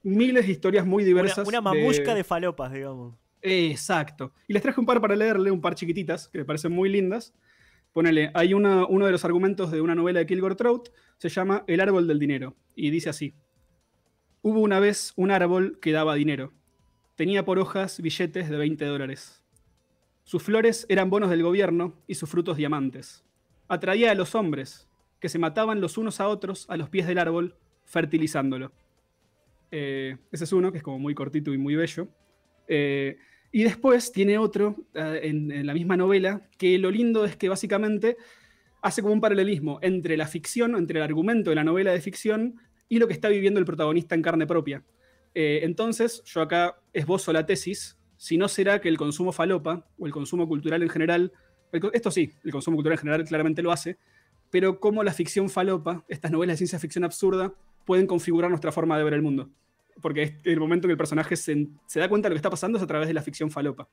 miles 0.04 0.46
de 0.46 0.52
historias 0.52 0.86
muy 0.86 1.06
diversas. 1.06 1.48
Una, 1.48 1.62
mamusca 1.62 2.14
de... 2.14 2.24
falopas, 2.24 2.74
digamos. 2.74 3.16
exacto. 3.42 4.34
Y 4.46 4.54
les 4.54 4.62
traje 4.62 4.80
un 4.80 4.86
par 4.86 5.00
para 5.00 5.16
leerle, 5.16 5.52
un 5.52 5.62
par 5.62 5.76
chiquititas, 5.76 6.28
que 6.28 6.40
me 6.40 6.46
parecen 6.46 6.74
muy 6.74 6.90
lindas. 6.90 7.34
Ponele, 7.94 8.30
hay 8.34 8.54
uno 8.54 8.88
de 8.88 9.12
los 9.12 9.24
argumentos 9.24 9.72
de 9.72 9.80
una 9.80 9.96
novela 9.96 10.20
de 10.20 10.26
Kilgore 10.26 10.56
Trout, 10.56 10.90
se 11.18 11.30
llama 11.30 11.64
El 11.66 11.80
árbol 11.80 12.08
del 12.08 12.20
dinero, 12.20 12.56
y 12.76 12.90
dice 12.90 13.10
así. 13.10 13.34
Hubo 14.42 14.60
una 14.60 14.80
vez 14.80 15.14
un 15.16 15.32
árbol 15.32 15.80
que 15.82 15.92
daba 15.92 16.16
dinero. 16.16 16.54
Tenía 17.16 17.46
por 17.46 17.60
hojas 17.60 18.02
billetes 18.02 18.50
de 18.50 18.58
20 18.58 18.86
dólares. 18.86 19.44
Sus 20.24 20.44
flores 20.44 20.86
eran 20.90 21.10
bonos 21.10 21.30
del 21.30 21.44
gobierno 21.44 21.96
y 22.08 22.16
sus 22.16 22.30
frutos 22.30 22.58
diamantes 22.58 23.24
atraía 23.68 24.12
a 24.12 24.16
los 24.16 24.36
hombres, 24.36 24.88
que 25.20 25.30
se 25.30 25.40
mataban 25.40 25.82
los 25.82 25.98
unos 25.98 26.20
a 26.20 26.28
otros 26.28 26.66
a 26.70 26.78
los 26.78 26.90
pies 26.90 27.08
del 27.08 27.18
árbol, 27.18 27.56
fertilizándolo. 27.86 28.72
Eh, 29.72 30.18
ese 30.32 30.44
es 30.46 30.54
uno, 30.54 30.72
que 30.72 30.78
es 30.78 30.84
como 30.84 31.00
muy 31.00 31.14
cortito 31.14 31.54
y 31.54 31.58
muy 31.58 31.76
bello. 31.76 32.08
Eh, 32.68 33.18
y 33.52 33.64
después 33.64 34.12
tiene 34.12 34.38
otro 34.38 34.76
eh, 34.94 35.22
en, 35.24 35.66
la 35.66 35.74
misma 35.74 35.98
novela, 35.98 36.48
que 36.58 36.78
lo 36.78 36.92
lindo 36.92 37.26
es 37.26 37.36
que 37.36 37.50
básicamente 37.50 38.18
hace 38.82 39.02
como 39.02 39.14
un 39.14 39.22
paralelismo 39.22 39.80
entre 39.82 40.16
la 40.18 40.28
ficción, 40.28 40.76
entre 40.76 41.00
el 41.00 41.04
argumento 41.04 41.50
de 41.50 41.56
la 41.56 41.64
novela 41.64 41.92
de 41.92 42.02
ficción 42.02 42.56
y 42.90 43.00
lo 43.00 43.08
que 43.08 43.14
está 43.14 43.30
viviendo 43.30 43.60
el 43.60 43.66
protagonista 43.66 44.16
en 44.16 44.22
carne 44.22 44.48
propia. 44.48 44.84
entonces, 45.34 46.24
yo 46.26 46.42
acá 46.42 46.80
esbozo 46.94 47.32
la 47.32 47.46
tesis, 47.46 47.98
si 48.18 48.38
no 48.38 48.48
será 48.48 48.82
que 48.82 48.90
el 48.90 48.98
consumo 48.98 49.32
falopa, 49.32 49.88
o 50.00 50.08
el 50.08 50.12
consumo 50.12 50.48
cultural 50.48 50.82
en 50.82 50.90
general, 50.90 51.32
esto 51.72 52.12
sí, 52.12 52.34
el 52.44 52.52
consumo 52.52 52.78
cultural 52.78 52.98
en 52.98 53.02
general 53.02 53.24
claramente 53.26 53.62
lo 53.62 53.72
hace, 53.72 53.98
pero 54.50 54.80
cómo 54.80 55.04
la 55.04 55.14
ficción 55.14 55.50
falopa, 55.50 56.04
estas 56.08 56.32
novelas 56.32 56.54
de 56.54 56.58
ciencia 56.58 56.80
ficción 56.80 57.04
absurda, 57.04 57.54
pueden 57.86 58.08
configurar 58.08 58.50
nuestra 58.50 58.72
forma 58.72 58.98
de 58.98 59.04
ver 59.04 59.14
el 59.14 59.22
mundo. 59.22 59.50
Porque 60.02 60.24
es 60.24 60.34
el 60.44 60.60
momento 60.60 60.86
en 60.86 60.90
que 60.90 60.94
el 60.94 60.98
personaje 60.98 61.36
se, 61.36 61.68
da 61.96 62.10
cuenta 62.10 62.28
de 62.28 62.32
lo 62.32 62.36
que 62.36 62.40
está 62.40 62.50
pasando 62.50 62.78
es 62.78 62.84
a 62.84 62.88
través 62.88 63.08
de 63.08 63.14
la 63.14 63.22
ficción 63.22 63.50
falopa. 63.50 63.88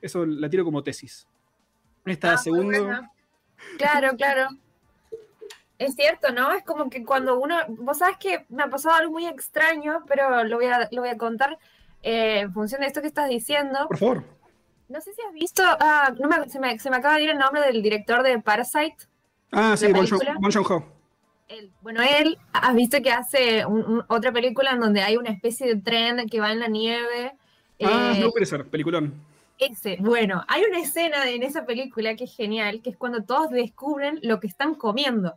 Eso 0.00 0.26
la 0.26 0.50
tiro 0.50 0.64
como 0.64 0.82
tesis. 0.82 1.26
Esta 2.04 2.34
ah, 2.34 2.38
segunda. 2.38 3.10
Claro, 3.78 4.16
claro. 4.16 4.48
Es 5.78 5.94
cierto, 5.94 6.32
¿no? 6.32 6.52
Es 6.52 6.64
como 6.64 6.88
que 6.88 7.04
cuando 7.04 7.38
uno. 7.38 7.56
Vos 7.68 7.98
sabes 7.98 8.16
que 8.18 8.46
me 8.48 8.62
ha 8.62 8.68
pasado 8.68 8.94
algo 8.94 9.12
muy 9.12 9.26
extraño, 9.26 10.04
pero 10.06 10.44
lo 10.44 10.56
voy 10.56 10.66
a, 10.66 10.88
lo 10.90 11.02
voy 11.02 11.10
a 11.10 11.18
contar 11.18 11.58
eh, 12.02 12.40
en 12.40 12.52
función 12.52 12.80
de 12.80 12.86
esto 12.86 13.00
que 13.00 13.08
estás 13.08 13.28
diciendo. 13.28 13.86
Por 13.88 13.98
favor. 13.98 14.24
No 14.88 15.00
sé 15.00 15.12
si 15.12 15.20
has 15.22 15.32
visto, 15.32 15.62
ah, 15.64 16.14
se, 16.46 16.60
me, 16.60 16.96
acaba 16.96 17.16
de 17.16 17.24
ir 17.24 17.30
el 17.30 17.38
nombre 17.38 17.60
del 17.60 17.82
director 17.82 18.22
de 18.22 18.38
Parasite. 18.38 18.96
Ah, 19.50 19.76
sí, 19.76 19.92
Bon 19.92 20.06
Joon-ho. 20.06 20.96
Bueno, 21.80 22.02
él, 22.02 22.38
has 22.52 22.74
visto 22.74 23.00
que 23.02 23.10
hace 23.10 23.64
otra 24.08 24.32
película 24.32 24.72
en 24.72 24.80
donde 24.80 25.02
hay 25.02 25.16
una 25.16 25.30
especie 25.30 25.66
de 25.66 25.80
tren 25.80 26.28
que 26.28 26.40
va 26.40 26.52
en 26.52 26.60
la 26.60 26.68
nieve. 26.68 27.32
Ah, 27.82 28.14
eh, 28.16 28.20
no 28.20 28.30
puede 28.30 28.46
ser, 28.46 28.64
peliculón. 28.66 29.14
Ese, 29.58 29.96
bueno, 30.00 30.44
hay 30.48 30.62
una 30.64 30.78
escena 30.78 31.28
en 31.28 31.42
esa 31.42 31.64
película 31.64 32.14
que 32.14 32.24
es 32.24 32.36
genial, 32.36 32.80
que 32.82 32.90
es 32.90 32.96
cuando 32.96 33.24
todos 33.24 33.50
descubren 33.50 34.18
lo 34.22 34.38
que 34.38 34.46
están 34.46 34.74
comiendo. 34.74 35.34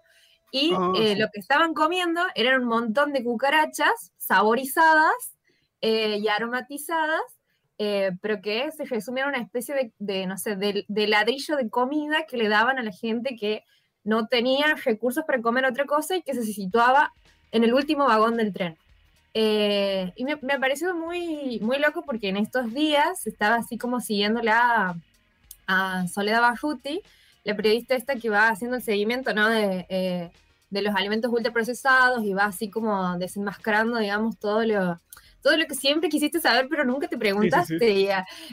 Y 0.51 0.73
ah, 0.75 0.91
eh, 0.97 1.15
lo 1.15 1.27
que 1.31 1.39
estaban 1.39 1.73
comiendo 1.73 2.21
eran 2.35 2.61
un 2.61 2.67
montón 2.67 3.13
de 3.13 3.23
cucarachas 3.23 4.11
saborizadas 4.17 5.35
eh, 5.81 6.17
y 6.21 6.27
aromatizadas 6.27 7.21
eh, 7.81 8.11
pero 8.21 8.41
que 8.41 8.69
se 8.73 8.83
resume 8.83 9.25
una 9.25 9.37
especie 9.37 9.93
de, 9.99 10.27
no 10.27 10.37
sé, 10.37 10.57
de, 10.57 11.07
ladrillo 11.07 11.55
de 11.55 11.69
comida 11.69 12.25
que 12.27 12.35
le 12.35 12.49
daban 12.49 12.77
a 12.77 12.83
la 12.83 12.91
gente 12.91 13.37
que 13.37 13.63
no 14.03 14.27
tenía 14.27 14.75
recursos 14.83 15.23
para 15.25 15.41
comer 15.41 15.65
otra 15.65 15.85
cosa 15.85 16.17
y 16.17 16.21
que 16.21 16.33
se 16.33 16.43
situaba 16.43 17.13
en 17.53 17.63
el 17.63 17.73
último 17.73 18.05
vagón 18.05 18.35
del 18.35 18.51
tren. 18.51 18.77
Eh, 19.33 20.11
y 20.17 20.25
me, 20.25 20.35
me, 20.41 20.59
pareció 20.59 20.93
muy, 20.93 21.61
muy 21.61 21.79
loco 21.79 22.03
porque 22.03 22.27
en 22.27 22.35
estos 22.35 22.73
días 22.73 23.25
estaba 23.25 23.55
así 23.55 23.77
como 23.77 24.01
siguiéndola 24.01 24.97
a, 25.67 26.01
a 26.01 26.07
Soledad 26.09 26.41
Bajuti, 26.41 27.01
la 27.43 27.55
periodista 27.55 27.95
esta 27.95 28.15
que 28.15 28.29
va 28.29 28.49
haciendo 28.49 28.77
el 28.77 28.83
seguimiento 28.83 29.33
¿no? 29.33 29.49
de, 29.49 29.85
eh, 29.89 30.31
de 30.69 30.81
los 30.81 30.95
alimentos 30.95 31.31
ultraprocesados 31.31 32.23
y 32.23 32.33
va 32.33 32.45
así 32.45 32.69
como 32.69 33.17
desenmascarando, 33.17 33.97
digamos, 33.97 34.37
todo 34.37 34.63
lo 34.63 34.99
todo 35.41 35.57
lo 35.57 35.65
que 35.65 35.75
siempre 35.75 36.09
quisiste 36.09 36.39
saber, 36.39 36.67
pero 36.69 36.85
nunca 36.85 37.07
te 37.07 37.17
preguntaste. 37.17 38.09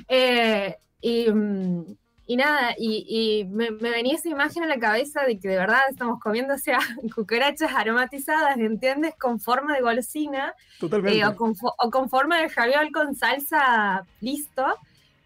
Eh, 0.09 0.77
y, 1.01 1.31
mm, 1.31 1.97
y, 2.27 2.37
nada, 2.37 2.75
y, 2.79 3.45
me, 3.51 3.71
venía 3.71 4.15
esa 4.15 4.29
imagen 4.29 4.65
a 4.65 4.67
la 4.67 4.79
cabeza 4.79 5.23
de 5.23 5.39
que 5.39 5.49
de 5.49 5.57
verdad 5.57 5.81
estamos 5.91 6.21
comiendo 6.21 6.55
o 6.55 6.59
sea, 6.59 6.79
cucarachas 7.15 7.73
aromatizadas, 7.75 8.59
¿entiendes? 8.59 9.15
Con 9.19 9.41
forma 9.41 9.75
de 9.75 9.83
golosina. 9.83 10.55
Totalmente. 10.79 11.19
Eh, 11.19 11.27
o, 11.27 11.37
con, 11.37 11.55
o, 11.61 11.91
con, 11.91 12.09
forma 12.09 12.41
de 12.41 12.49
javiol 12.49 12.91
con 12.93 13.15
salsa 13.15 14.05
listo. 14.21 14.65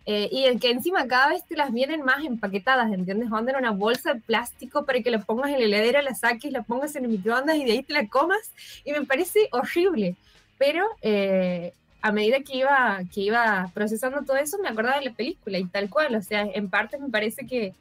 Eh, 0.07 0.29
y 0.33 0.45
el 0.45 0.59
que 0.59 0.71
encima 0.71 1.07
cada 1.07 1.29
vez 1.29 1.45
te 1.45 1.57
las 1.57 1.73
vienen 1.73 2.03
más 2.03 2.25
empaquetadas, 2.25 2.93
¿entiendes? 2.93 3.29
Mandan 3.29 3.57
una 3.57 3.71
bolsa 3.71 4.15
de 4.15 4.21
plástico 4.21 4.85
para 4.85 5.01
que 5.03 5.11
la 5.11 5.21
pongas 5.21 5.51
en 5.51 5.61
la 5.61 5.67
heladera, 5.67 6.03
la 6.03 6.15
saques, 6.15 6.51
la 6.53 6.63
pongas 6.63 6.97
en 6.97 7.05
el 7.05 7.11
microondas 7.11 7.57
y 7.57 7.65
de 7.65 7.73
ahí 7.73 7.83
te 7.83 7.93
la 7.93 8.07
comas. 8.09 8.53
Y 8.85 8.93
me 8.93 9.05
parece 9.05 9.49
horrible. 9.53 10.17
Pero 10.59 10.87
eh, 11.03 11.75
a 12.03 12.13
medida 12.13 12.41
que 12.41 12.57
iba, 12.57 13.01
que 13.13 13.21
iba 13.21 13.71
procesando 13.75 14.23
todo 14.23 14.37
eso, 14.37 14.59
me 14.59 14.69
acordaba 14.69 14.99
de 14.99 15.07
la 15.07 15.13
película 15.13 15.59
y 15.59 15.65
tal 15.67 15.91
cual. 15.91 16.15
O 16.17 16.23
sea, 16.23 16.43
en 16.43 16.71
parte 16.71 16.99
me 16.99 17.11
parece 17.11 17.47
que 17.47 17.75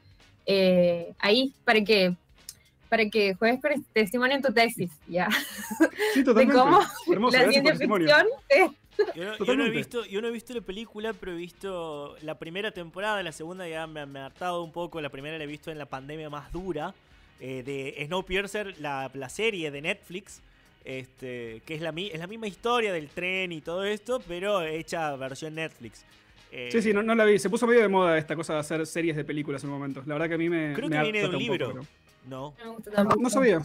eh, 0.45 1.13
ahí, 1.19 1.53
para 1.63 1.83
que 1.83 2.15
para 2.89 3.07
que 3.07 3.35
juegues 3.35 3.61
con 3.61 3.85
testimonio 3.93 4.35
en 4.35 4.41
tu 4.41 4.51
tesis, 4.51 4.89
¿ya? 5.07 5.29
Sí, 6.13 6.23
totalmente. 6.23 6.53
De 6.53 6.59
cómo 6.59 7.29
la 7.29 7.51
ciencia 7.51 7.75
ficción 7.75 8.27
yo, 9.15 9.55
no, 9.55 9.65
he 9.65 9.69
visto, 9.69 10.05
yo 10.05 10.21
no 10.21 10.27
he 10.27 10.31
visto 10.31 10.53
la 10.53 10.61
película, 10.61 11.13
pero 11.13 11.33
he 11.33 11.35
visto 11.35 12.15
la 12.21 12.37
primera 12.37 12.71
temporada, 12.71 13.21
la 13.23 13.31
segunda 13.31 13.67
ya 13.67 13.87
me, 13.87 14.05
me 14.05 14.19
ha 14.19 14.27
hartado 14.27 14.63
un 14.63 14.71
poco, 14.71 15.01
la 15.01 15.09
primera 15.09 15.37
la 15.37 15.43
he 15.43 15.47
visto 15.47 15.71
en 15.71 15.77
la 15.77 15.85
pandemia 15.85 16.29
más 16.29 16.51
dura, 16.51 16.93
eh, 17.39 17.63
de 17.63 18.05
Snowpiercer, 18.05 18.79
la, 18.79 19.09
la 19.13 19.29
serie 19.29 19.71
de 19.71 19.81
Netflix, 19.81 20.41
este, 20.83 21.61
que 21.65 21.75
es 21.75 21.81
la, 21.81 21.93
es 21.95 22.19
la 22.19 22.27
misma 22.27 22.47
historia 22.47 22.91
del 22.91 23.09
tren 23.09 23.51
y 23.51 23.61
todo 23.61 23.83
esto, 23.83 24.21
pero 24.27 24.61
hecha 24.63 25.15
versión 25.15 25.55
Netflix. 25.55 26.05
Eh, 26.51 26.69
sí, 26.71 26.81
sí, 26.81 26.93
no, 26.93 27.03
no, 27.03 27.13
la 27.13 27.25
vi. 27.25 27.37
Se 27.37 27.49
puso 27.49 27.67
medio 27.67 27.81
de 27.81 27.87
moda 27.87 28.17
esta 28.17 28.35
cosa 28.35 28.53
de 28.53 28.59
hacer 28.59 28.85
series 28.87 29.15
de 29.15 29.23
películas 29.23 29.63
en 29.63 29.69
un 29.69 29.75
momento. 29.75 30.01
La 30.05 30.15
verdad 30.15 30.29
que 30.29 30.33
a 30.33 30.37
mí 30.37 30.49
me. 30.49 30.73
Creo 30.73 30.89
que 30.89 30.99
viene 30.99 31.21
de 31.21 31.27
un 31.27 31.37
libro. 31.37 31.73
No. 32.27 32.53
No, 33.19 33.29
sabía. 33.29 33.61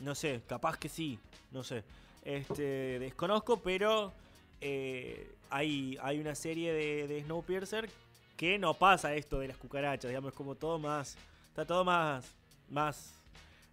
No 0.00 0.14
sé, 0.14 0.42
capaz 0.46 0.78
que 0.78 0.88
sí. 0.88 1.18
No 1.50 1.64
sé. 1.64 1.82
Este, 2.24 2.98
desconozco, 2.98 3.58
pero 3.58 4.12
eh, 4.60 5.30
hay, 5.50 5.98
hay 6.02 6.18
una 6.18 6.34
serie 6.34 6.72
de, 6.72 7.06
de 7.06 7.22
Snowpiercer 7.22 7.88
que 8.36 8.58
no 8.58 8.74
pasa 8.74 9.14
esto 9.14 9.38
de 9.38 9.48
las 9.48 9.56
cucarachas, 9.56 10.08
digamos, 10.08 10.32
es 10.32 10.36
como 10.36 10.54
todo 10.54 10.78
más. 10.78 11.16
Está 11.50 11.64
todo 11.64 11.84
más. 11.84 12.34
más 12.70 13.14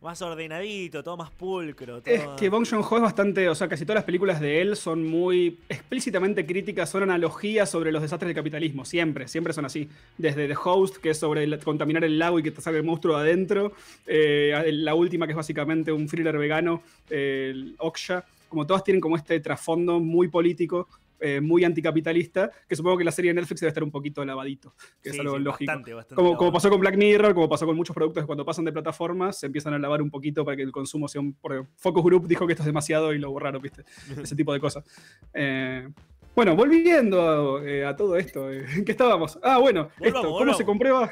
más 0.01 0.19
ordenadito, 0.23 1.03
todo 1.03 1.15
más 1.15 1.29
pulcro. 1.29 2.01
Es 2.05 2.23
que 2.37 2.49
Bong 2.49 2.65
Joon-ho 2.67 2.95
es 2.95 3.01
bastante, 3.03 3.47
o 3.47 3.53
sea, 3.53 3.67
casi 3.67 3.85
todas 3.85 3.97
las 3.97 4.03
películas 4.03 4.41
de 4.41 4.59
él 4.59 4.75
son 4.75 5.05
muy 5.05 5.59
explícitamente 5.69 6.45
críticas, 6.45 6.89
son 6.89 7.03
analogías 7.03 7.69
sobre 7.69 7.91
los 7.91 8.01
desastres 8.01 8.29
del 8.29 8.35
capitalismo, 8.35 8.83
siempre, 8.83 9.27
siempre 9.27 9.53
son 9.53 9.65
así. 9.65 9.87
Desde 10.17 10.47
The 10.47 10.55
Host, 10.63 10.97
que 10.97 11.11
es 11.11 11.19
sobre 11.19 11.59
contaminar 11.59 12.03
el 12.03 12.17
lago 12.17 12.39
y 12.39 12.43
que 12.43 12.49
te 12.49 12.61
sale 12.61 12.79
el 12.79 12.83
monstruo 12.83 13.15
adentro, 13.15 13.73
eh, 14.07 14.69
la 14.73 14.95
última 14.95 15.27
que 15.27 15.33
es 15.33 15.37
básicamente 15.37 15.91
un 15.91 16.07
thriller 16.07 16.35
vegano, 16.35 16.81
el 17.11 17.75
Oksha, 17.77 18.25
como 18.51 18.67
todas 18.67 18.83
tienen 18.83 18.99
como 18.99 19.15
este 19.15 19.39
trasfondo 19.39 20.01
muy 20.01 20.27
político 20.27 20.87
eh, 21.23 21.39
muy 21.39 21.63
anticapitalista, 21.63 22.49
que 22.67 22.75
supongo 22.75 22.97
que 22.97 23.03
la 23.03 23.11
serie 23.11 23.29
de 23.29 23.35
Netflix 23.35 23.61
debe 23.61 23.69
estar 23.69 23.83
un 23.83 23.91
poquito 23.91 24.25
lavadito, 24.25 24.73
que 25.03 25.11
es 25.11 25.19
algo 25.19 25.37
lógico. 25.37 25.71
como, 26.15 26.35
como, 26.35 26.51
pasó 26.51 26.67
con 26.67 26.79
Black 26.79 26.97
Mirror, 26.97 27.35
como 27.35 27.47
pasó 27.47 27.67
con 27.67 27.75
muchos 27.75 27.95
productos 27.95 28.23
que 28.23 28.25
cuando 28.25 28.43
pasan 28.43 28.65
de 28.65 28.71
plataformas 28.71 29.37
se 29.37 29.45
empiezan 29.45 29.75
a 29.75 29.77
lavar 29.77 30.01
un 30.01 30.09
poquito 30.09 30.43
para 30.43 30.57
que 30.57 30.63
el 30.63 30.71
consumo 30.71 31.07
sea 31.07 31.21
un... 31.21 31.33
Porque 31.33 31.63
Focus 31.77 32.03
Group 32.03 32.27
dijo 32.27 32.47
que 32.47 32.53
esto 32.53 32.63
es 32.63 32.65
demasiado 32.65 33.13
y 33.13 33.19
lo 33.19 33.29
borraron, 33.29 33.61
¿viste? 33.61 33.85
Ese 34.23 34.35
tipo 34.35 34.51
de 34.51 34.59
cosas. 34.59 34.83
Eh, 35.31 35.87
bueno, 36.35 36.55
volviendo 36.55 37.63
eh, 37.63 37.85
a, 37.85 37.95
todo 37.95 38.17
esto, 38.17 38.51
¿en 38.51 38.83
qué 38.83 38.91
estábamos? 38.91 39.37
Ah, 39.43 39.59
bueno, 39.59 39.89
esto, 39.99 40.23
¿cómo 40.23 40.55
se 40.55 40.65
comprueba? 40.65 41.07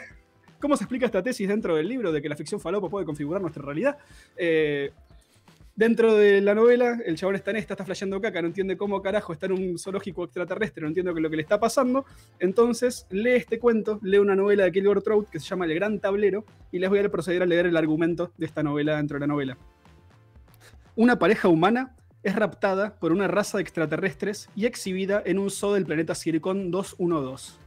¿Cómo 0.59 0.75
se 0.75 0.85
explica 0.85 1.05
esta 1.05 1.21
tesis 1.21 1.47
dentro 1.47 1.75
del 1.75 1.87
libro 1.87 2.11
de 2.11 2.19
que 2.19 2.29
la 2.29 2.35
ficción 2.35 2.59
falopa 2.59 2.89
puede 2.89 3.05
configurar 3.05 3.41
nuestra 3.41 3.63
realidad? 3.63 3.95
Dentro 5.79 6.13
de 6.13 6.41
la 6.41 6.53
novela, 6.53 6.99
el 7.05 7.15
chabón 7.15 7.35
está 7.35 7.51
en 7.51 7.55
esta, 7.55 7.73
está 7.73 7.85
flasheando 7.85 8.19
caca, 8.19 8.41
no 8.41 8.49
entiende 8.49 8.75
cómo 8.75 9.01
carajo 9.01 9.31
está 9.31 9.45
en 9.45 9.53
un 9.53 9.79
zoológico 9.79 10.25
extraterrestre, 10.25 10.81
no 10.81 10.89
entiende 10.89 11.13
lo 11.13 11.29
que 11.29 11.37
le 11.37 11.41
está 11.41 11.57
pasando. 11.57 12.03
Entonces 12.37 13.07
lee 13.09 13.35
este 13.37 13.59
cuento, 13.59 13.97
lee 14.03 14.17
una 14.17 14.35
novela 14.35 14.65
de 14.65 14.73
Kilgore 14.73 14.99
Trout 14.99 15.29
que 15.29 15.39
se 15.39 15.47
llama 15.47 15.63
El 15.63 15.75
Gran 15.75 16.01
Tablero 16.01 16.43
y 16.69 16.79
les 16.79 16.89
voy 16.89 16.99
a 16.99 17.07
proceder 17.07 17.43
a 17.43 17.45
leer 17.45 17.65
el 17.65 17.77
argumento 17.77 18.33
de 18.37 18.45
esta 18.45 18.61
novela 18.61 18.97
dentro 18.97 19.15
de 19.15 19.19
la 19.21 19.27
novela. 19.27 19.57
Una 20.97 21.17
pareja 21.17 21.47
humana 21.47 21.95
es 22.23 22.35
raptada 22.35 22.99
por 22.99 23.13
una 23.13 23.29
raza 23.29 23.57
de 23.57 23.61
extraterrestres 23.61 24.49
y 24.57 24.65
exhibida 24.65 25.23
en 25.25 25.39
un 25.39 25.49
zoo 25.49 25.75
del 25.75 25.85
planeta 25.85 26.13
Circon 26.13 26.71
212. 26.71 27.58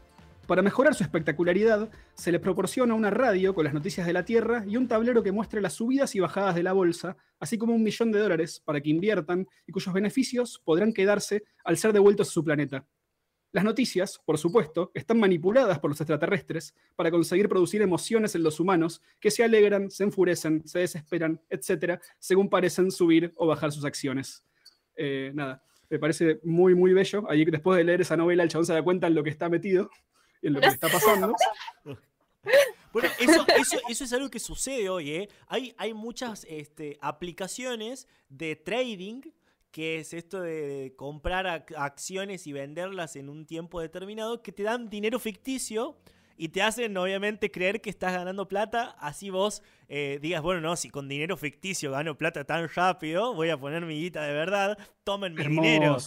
Para 0.47 0.61
mejorar 0.61 0.95
su 0.95 1.05
espectacularidad, 1.05 1.89
se 2.15 2.33
les 2.33 2.41
proporciona 2.41 2.95
una 2.95 3.11
radio 3.11 3.55
con 3.55 3.65
las 3.65 3.73
noticias 3.73 4.07
de 4.07 4.13
la 4.13 4.25
Tierra 4.25 4.65
y 4.67 4.77
un 4.77 4.89
tablero 4.89 5.23
que 5.23 5.31
muestre 5.31 5.61
las 5.61 5.75
subidas 5.75 6.17
y 6.17 6.21
bajadas 6.21 6.57
de 6.57 6.65
la 6.65 6.73
bolsa, 6.73 7.17
así 7.39 7.57
como 7.59 7.75
un 7.75 7.83
millón 7.83 8.11
de 8.11 8.19
dólares 8.19 8.61
para 8.65 8.81
que 8.81 8.91
inviertan 8.91 9.47
y 9.67 9.73
cuyos 9.73 9.95
beneficios 9.95 10.61
podrán 10.65 10.93
quedarse 10.93 11.45
al 11.65 11.77
ser 11.77 11.93
devueltos 11.93 12.29
a 12.29 12.33
su 12.33 12.43
planeta. 12.43 12.85
Las 13.53 13.65
noticias, 13.65 14.21
por 14.25 14.37
supuesto, 14.37 14.91
están 14.95 15.21
manipuladas 15.21 15.79
por 15.79 15.91
los 15.91 16.01
extraterrestres 16.01 16.75
para 16.97 17.11
conseguir 17.11 17.49
producir 17.49 17.81
emociones 17.81 18.35
en 18.35 18.43
los 18.43 18.59
humanos 18.59 19.01
que 19.21 19.31
se 19.31 19.45
alegran, 19.45 19.91
se 19.91 20.05
enfurecen, 20.05 20.67
se 20.67 20.81
desesperan, 20.81 21.41
etc., 21.51 22.01
según 22.19 22.49
parecen 22.49 22.91
subir 22.91 23.33
o 23.37 23.47
bajar 23.47 23.71
sus 23.71 23.85
acciones. 23.85 24.43
Eh, 24.97 25.31
nada, 25.35 25.63
me 25.89 25.99
parece 25.99 26.41
muy, 26.43 26.75
muy 26.75 26.95
bello. 26.95 27.31
Ahí 27.31 27.45
después 27.45 27.77
de 27.77 27.85
leer 27.85 28.01
esa 28.01 28.17
novela, 28.17 28.43
el 28.43 28.49
chabón 28.49 28.67
se 28.67 28.73
da 28.73 28.83
cuenta 28.83 29.07
en 29.07 29.15
lo 29.15 29.23
que 29.23 29.31
está 29.31 29.49
metido 29.49 29.91
en 30.43 30.53
lo 30.55 30.61
que 30.61 30.69
está 30.69 30.89
pasando. 30.89 31.35
Bueno, 32.93 33.09
eso, 33.19 33.47
eso, 33.89 34.05
es 34.05 34.13
algo 34.13 34.29
que 34.29 34.39
sucede 34.39 34.91
hoy, 34.91 35.13
¿eh? 35.13 35.29
Hay, 35.47 35.75
hay 35.79 35.95
muchas 35.95 36.45
este, 36.49 36.99
aplicaciones 37.01 38.07
de 38.29 38.55
trading, 38.57 39.23
que 39.71 40.01
es 40.01 40.13
esto 40.13 40.43
de 40.43 40.93
comprar 40.97 41.65
acciones 41.77 42.47
y 42.47 42.53
venderlas 42.53 43.17
en 43.17 43.31
un 43.31 43.47
tiempo 43.47 43.81
determinado, 43.81 44.43
que 44.43 44.53
te 44.53 44.65
dan 44.65 44.91
dinero 44.91 45.19
ficticio 45.19 45.97
y 46.37 46.49
te 46.49 46.61
hacen 46.61 46.97
obviamente 46.97 47.51
creer 47.51 47.81
que 47.81 47.89
estás 47.89 48.13
ganando 48.13 48.49
plata, 48.49 48.97
así 48.99 49.31
vos 49.31 49.63
eh, 49.89 50.19
digas, 50.21 50.43
bueno, 50.43 50.61
no, 50.61 50.77
si 50.77 50.91
con 50.91 51.09
dinero 51.09 51.37
ficticio 51.37 51.93
gano 51.93 52.19
plata 52.19 52.45
tan 52.45 52.69
rápido, 52.69 53.35
voy 53.35 53.51
a 53.51 53.57
poner 53.57 53.87
mi 53.87 54.01
guita 54.01 54.25
de 54.25 54.33
verdad, 54.33 54.79
tomen 55.05 55.35
mi 55.35 55.45
dinero. 55.45 55.99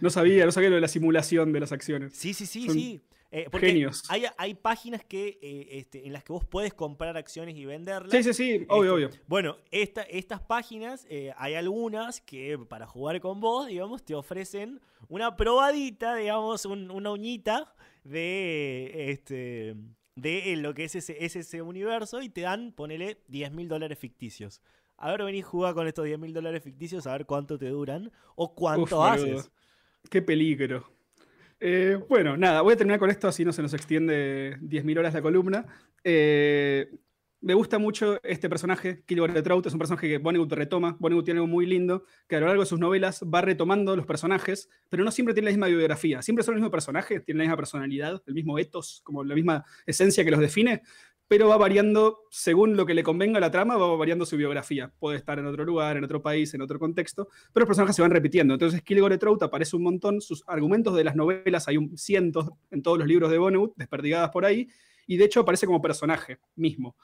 No 0.00 0.10
sabía, 0.10 0.44
no 0.46 0.52
sabía 0.52 0.70
lo 0.70 0.76
de 0.76 0.80
la 0.80 0.88
simulación 0.88 1.52
de 1.52 1.60
las 1.60 1.72
acciones. 1.72 2.14
Sí, 2.14 2.34
sí, 2.34 2.46
sí, 2.46 2.68
sí. 2.68 3.02
Eh, 3.36 3.48
porque 3.50 3.66
Genios. 3.66 4.04
Hay, 4.10 4.26
hay 4.38 4.54
páginas 4.54 5.04
que, 5.04 5.40
eh, 5.42 5.66
este, 5.72 6.06
en 6.06 6.12
las 6.12 6.22
que 6.22 6.32
vos 6.32 6.44
puedes 6.44 6.72
comprar 6.72 7.16
acciones 7.16 7.56
y 7.56 7.64
venderlas. 7.64 8.12
Sí, 8.12 8.22
sí, 8.22 8.32
sí, 8.32 8.66
obvio, 8.68 8.96
este, 8.96 9.06
obvio. 9.06 9.24
Bueno, 9.26 9.56
esta, 9.72 10.02
estas 10.02 10.40
páginas, 10.40 11.04
eh, 11.10 11.32
hay 11.36 11.54
algunas 11.54 12.20
que 12.20 12.56
para 12.68 12.86
jugar 12.86 13.20
con 13.20 13.40
vos, 13.40 13.66
digamos, 13.66 14.04
te 14.04 14.14
ofrecen 14.14 14.80
una 15.08 15.34
probadita, 15.34 16.14
digamos, 16.14 16.64
una 16.64 17.10
uñita 17.10 17.74
de, 18.04 19.10
este, 19.10 19.74
de 20.14 20.54
lo 20.54 20.72
que 20.72 20.84
es 20.84 20.94
ese, 20.94 21.24
ese 21.24 21.60
universo 21.60 22.22
y 22.22 22.28
te 22.28 22.42
dan, 22.42 22.70
ponele, 22.70 23.18
10 23.26 23.50
mil 23.50 23.66
dólares 23.66 23.98
ficticios. 23.98 24.62
A 24.96 25.10
ver, 25.10 25.24
vení 25.24 25.42
jugar 25.42 25.74
con 25.74 25.88
estos 25.88 26.04
10 26.04 26.20
mil 26.20 26.32
dólares 26.32 26.62
ficticios 26.62 27.04
a 27.08 27.12
ver 27.12 27.26
cuánto 27.26 27.58
te 27.58 27.68
duran 27.68 28.12
o 28.36 28.54
cuánto 28.54 29.02
haces. 29.02 29.50
Qué 30.08 30.22
peligro. 30.22 30.93
Eh, 31.66 31.98
bueno, 32.10 32.36
nada, 32.36 32.60
voy 32.60 32.74
a 32.74 32.76
terminar 32.76 33.00
con 33.00 33.08
esto, 33.08 33.26
así 33.26 33.42
no 33.42 33.50
se 33.50 33.62
nos 33.62 33.72
extiende 33.72 34.58
10.000 34.60 34.98
horas 34.98 35.14
la 35.14 35.22
columna. 35.22 35.64
Eh, 36.04 36.90
me 37.40 37.54
gusta 37.54 37.78
mucho 37.78 38.22
este 38.22 38.50
personaje, 38.50 39.02
Kilgore 39.06 39.40
Trout, 39.40 39.64
es 39.64 39.72
un 39.72 39.78
personaje 39.78 40.06
que 40.06 40.18
Vonnegut 40.18 40.52
retoma. 40.52 40.94
Vonnegut 41.00 41.24
tiene 41.24 41.38
algo 41.38 41.46
muy 41.46 41.64
lindo, 41.64 42.04
que 42.28 42.36
a 42.36 42.40
lo 42.40 42.48
largo 42.48 42.64
de 42.64 42.66
sus 42.66 42.78
novelas 42.78 43.22
va 43.22 43.40
retomando 43.40 43.96
los 43.96 44.04
personajes, 44.04 44.68
pero 44.90 45.04
no 45.04 45.10
siempre 45.10 45.32
tiene 45.32 45.46
la 45.46 45.52
misma 45.52 45.68
biografía. 45.68 46.20
Siempre 46.20 46.44
son 46.44 46.52
los 46.52 46.60
mismos 46.60 46.70
personajes, 46.70 47.24
tienen 47.24 47.38
la 47.38 47.44
misma 47.44 47.56
personalidad, 47.56 48.22
el 48.26 48.34
mismo 48.34 48.58
ethos, 48.58 49.00
como 49.02 49.24
la 49.24 49.34
misma 49.34 49.64
esencia 49.86 50.22
que 50.22 50.32
los 50.32 50.40
define, 50.40 50.82
pero 51.36 51.48
va 51.48 51.56
variando 51.56 52.20
según 52.30 52.76
lo 52.76 52.86
que 52.86 52.94
le 52.94 53.02
convenga 53.02 53.38
a 53.38 53.40
la 53.40 53.50
trama, 53.50 53.76
va 53.76 53.96
variando 53.96 54.24
su 54.24 54.36
biografía. 54.36 54.92
Puede 55.00 55.16
estar 55.16 55.36
en 55.36 55.46
otro 55.46 55.64
lugar, 55.64 55.96
en 55.96 56.04
otro 56.04 56.22
país, 56.22 56.54
en 56.54 56.62
otro 56.62 56.78
contexto, 56.78 57.26
pero 57.52 57.64
los 57.64 57.66
personajes 57.66 57.96
se 57.96 58.02
van 58.02 58.12
repitiendo. 58.12 58.54
Entonces, 58.54 58.82
Kilgore 58.82 59.18
Trout 59.18 59.42
aparece 59.42 59.74
un 59.74 59.82
montón, 59.82 60.20
sus 60.20 60.44
argumentos 60.46 60.94
de 60.94 61.02
las 61.02 61.16
novelas, 61.16 61.66
hay 61.66 61.76
un 61.76 61.98
cientos 61.98 62.50
en 62.70 62.82
todos 62.82 62.98
los 62.98 63.08
libros 63.08 63.32
de 63.32 63.38
Vonnegut, 63.38 63.74
desperdigadas 63.74 64.30
por 64.30 64.44
ahí, 64.44 64.68
y 65.08 65.16
de 65.16 65.24
hecho 65.24 65.40
aparece 65.40 65.66
como 65.66 65.82
personaje 65.82 66.38
mismo. 66.54 66.94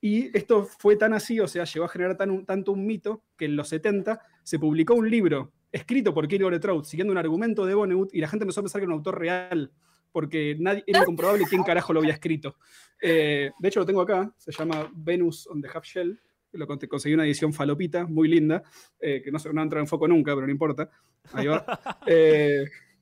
Y 0.00 0.30
esto 0.38 0.64
fue 0.64 0.94
tan 0.94 1.12
así, 1.12 1.40
o 1.40 1.48
sea, 1.48 1.64
llegó 1.64 1.84
a 1.84 1.88
generar 1.88 2.16
tanto 2.16 2.70
un 2.70 2.86
mito 2.86 3.24
que 3.36 3.46
en 3.46 3.56
los 3.56 3.66
70 3.68 4.20
se 4.44 4.60
publicó 4.60 4.94
un 4.94 5.10
libro 5.10 5.54
escrito 5.72 6.14
por 6.14 6.28
Kilgore 6.28 6.60
Trout, 6.60 6.84
siguiendo 6.84 7.10
un 7.10 7.18
argumento 7.18 7.66
de 7.66 7.74
Vonnegut, 7.74 8.14
y 8.14 8.20
la 8.20 8.28
gente 8.28 8.44
empezó 8.44 8.60
a 8.60 8.62
pensar 8.62 8.80
que 8.80 8.84
era 8.84 8.94
un 8.94 8.98
autor 8.98 9.18
real 9.18 9.72
porque 10.12 10.56
nadie, 10.58 10.84
era 10.86 11.00
incomprobable 11.00 11.44
quién 11.48 11.62
carajo 11.62 11.92
lo 11.92 12.00
había 12.00 12.12
escrito. 12.12 12.56
Eh, 13.00 13.50
de 13.58 13.68
hecho, 13.68 13.80
lo 13.80 13.86
tengo 13.86 14.02
acá, 14.02 14.32
se 14.36 14.52
llama 14.52 14.90
Venus 14.94 15.46
on 15.48 15.60
the 15.60 15.68
Half 15.72 15.84
Shell. 15.84 16.20
lo 16.52 16.66
conseguí 16.66 17.14
una 17.14 17.24
edición 17.24 17.52
falopita, 17.52 18.06
muy 18.06 18.28
linda, 18.28 18.62
que 19.00 19.30
no, 19.32 19.38
no 19.52 19.60
ha 19.60 19.64
entrado 19.64 19.82
en 19.82 19.88
foco 19.88 20.06
nunca, 20.06 20.34
pero 20.34 20.46
no 20.46 20.52
importa. 20.52 20.90
Ahí 21.32 21.46
va. 21.46 21.64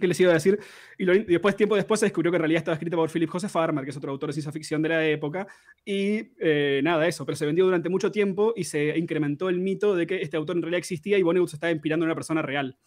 ¿Qué 0.00 0.06
les 0.08 0.18
iba 0.18 0.30
a 0.30 0.34
decir? 0.34 0.58
Y, 0.98 1.04
después, 1.04 1.54
tiempo 1.54 1.76
después, 1.76 2.00
se 2.00 2.06
descubrió 2.06 2.32
que 2.32 2.36
en 2.36 2.40
realidad 2.40 2.60
estaba 2.60 2.74
escrita 2.74 2.96
por 2.96 3.10
Philip 3.10 3.28
Joseph 3.28 3.50
Farmer, 3.50 3.84
que 3.84 3.90
es 3.90 3.96
otro 3.96 4.10
autor 4.10 4.30
de 4.30 4.32
ciencia 4.32 4.50
ficción 4.50 4.80
de 4.80 4.88
la 4.88 5.06
época. 5.06 5.46
Y 5.84 6.32
eh, 6.40 6.80
nada, 6.82 7.06
eso, 7.06 7.26
pero 7.26 7.36
se 7.36 7.44
vendió 7.44 7.66
durante 7.66 7.90
mucho 7.90 8.10
tiempo 8.10 8.54
y 8.56 8.64
se 8.64 8.96
incrementó 8.98 9.50
el 9.50 9.60
mito 9.60 9.94
de 9.94 10.06
que 10.06 10.22
este 10.22 10.38
autor 10.38 10.56
en 10.56 10.62
realidad 10.62 10.78
existía 10.78 11.18
y 11.18 11.22
Vonnegut 11.22 11.50
se 11.50 11.56
estaba 11.56 11.70
inspirando 11.70 12.04
en 12.04 12.08
una 12.08 12.14
persona 12.14 12.40
real, 12.40 12.78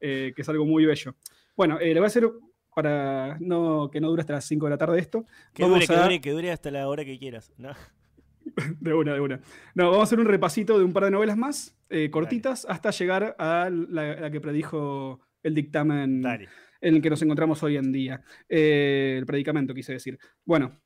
eh, 0.00 0.32
que 0.34 0.42
es 0.42 0.48
algo 0.48 0.64
muy 0.64 0.86
bello. 0.86 1.14
Bueno, 1.54 1.78
eh, 1.78 1.92
le 1.92 2.00
voy 2.00 2.04
a 2.04 2.06
hacer, 2.06 2.30
para 2.74 3.38
no, 3.40 3.90
que 3.90 4.00
no 4.00 4.08
dure 4.08 4.20
hasta 4.20 4.34
las 4.34 4.44
5 4.44 4.66
de 4.66 4.70
la 4.70 4.78
tarde 4.78 4.98
esto. 4.98 5.24
Que 5.52 5.64
dure, 5.64 5.86
que, 5.86 5.96
dure, 5.96 6.20
que 6.20 6.30
dure 6.30 6.52
hasta 6.52 6.70
la 6.70 6.88
hora 6.88 7.04
que 7.04 7.18
quieras. 7.18 7.52
De 8.80 8.92
una, 8.92 9.14
de 9.14 9.20
una. 9.20 9.40
No, 9.74 9.84
vamos 9.84 10.00
a 10.00 10.02
hacer 10.02 10.18
un 10.18 10.26
repasito 10.26 10.76
de 10.76 10.84
un 10.84 10.92
par 10.92 11.04
de 11.04 11.12
novelas 11.12 11.36
más, 11.36 11.78
cortitas, 12.10 12.66
hasta 12.68 12.90
llegar 12.90 13.36
a 13.38 13.70
la, 13.70 14.30
que 14.32 14.40
predijo 14.40 15.20
el 15.44 15.54
dictamen 15.54 16.24
en 16.82 16.96
el 16.96 17.00
que 17.00 17.08
nos 17.08 17.22
encontramos 17.22 17.62
hoy 17.62 17.76
en 17.76 17.92
día. 17.92 18.22
Eh, 18.48 19.14
el 19.18 19.24
predicamento, 19.24 19.72
quise 19.72 19.92
decir. 19.92 20.18
Bueno, 20.44 20.80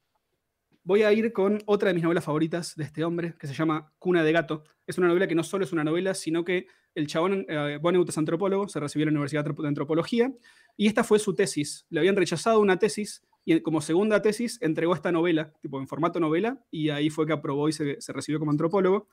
voy 0.84 1.02
a 1.02 1.12
ir 1.12 1.32
con 1.32 1.58
otra 1.66 1.88
de 1.88 1.94
mis 1.94 2.02
novelas 2.02 2.24
favoritas 2.24 2.76
de 2.76 2.84
este 2.84 3.02
hombre, 3.02 3.34
que 3.38 3.46
se 3.46 3.54
llama 3.54 3.92
Cuna 3.98 4.22
de 4.22 4.32
Gato. 4.32 4.64
Es 4.86 4.98
una 4.98 5.08
novela 5.08 5.26
que 5.26 5.34
no 5.34 5.42
solo 5.42 5.64
es 5.64 5.72
una 5.72 5.82
novela, 5.82 6.14
sino 6.14 6.44
que 6.44 6.68
el 6.94 7.06
chabón, 7.06 7.46
eh, 7.48 7.78
es 8.06 8.18
antropólogo, 8.18 8.68
se 8.68 8.78
recibió 8.78 9.04
en 9.04 9.14
la 9.14 9.18
Universidad 9.18 9.44
de 9.44 9.68
Antropología, 9.68 10.32
y 10.76 10.86
esta 10.86 11.04
fue 11.04 11.18
su 11.18 11.34
tesis. 11.34 11.86
Le 11.90 12.00
habían 12.00 12.16
rechazado 12.16 12.60
una 12.60 12.78
tesis, 12.78 13.22
y 13.44 13.60
como 13.60 13.80
segunda 13.80 14.20
tesis 14.22 14.58
entregó 14.60 14.94
esta 14.94 15.12
novela, 15.12 15.52
tipo 15.60 15.78
en 15.78 15.86
formato 15.86 16.20
novela, 16.20 16.60
y 16.70 16.90
ahí 16.90 17.10
fue 17.10 17.26
que 17.26 17.32
aprobó 17.32 17.68
y 17.68 17.72
se 17.72 18.12
recibió 18.12 18.38
como 18.38 18.50
antropólogo. 18.50 19.08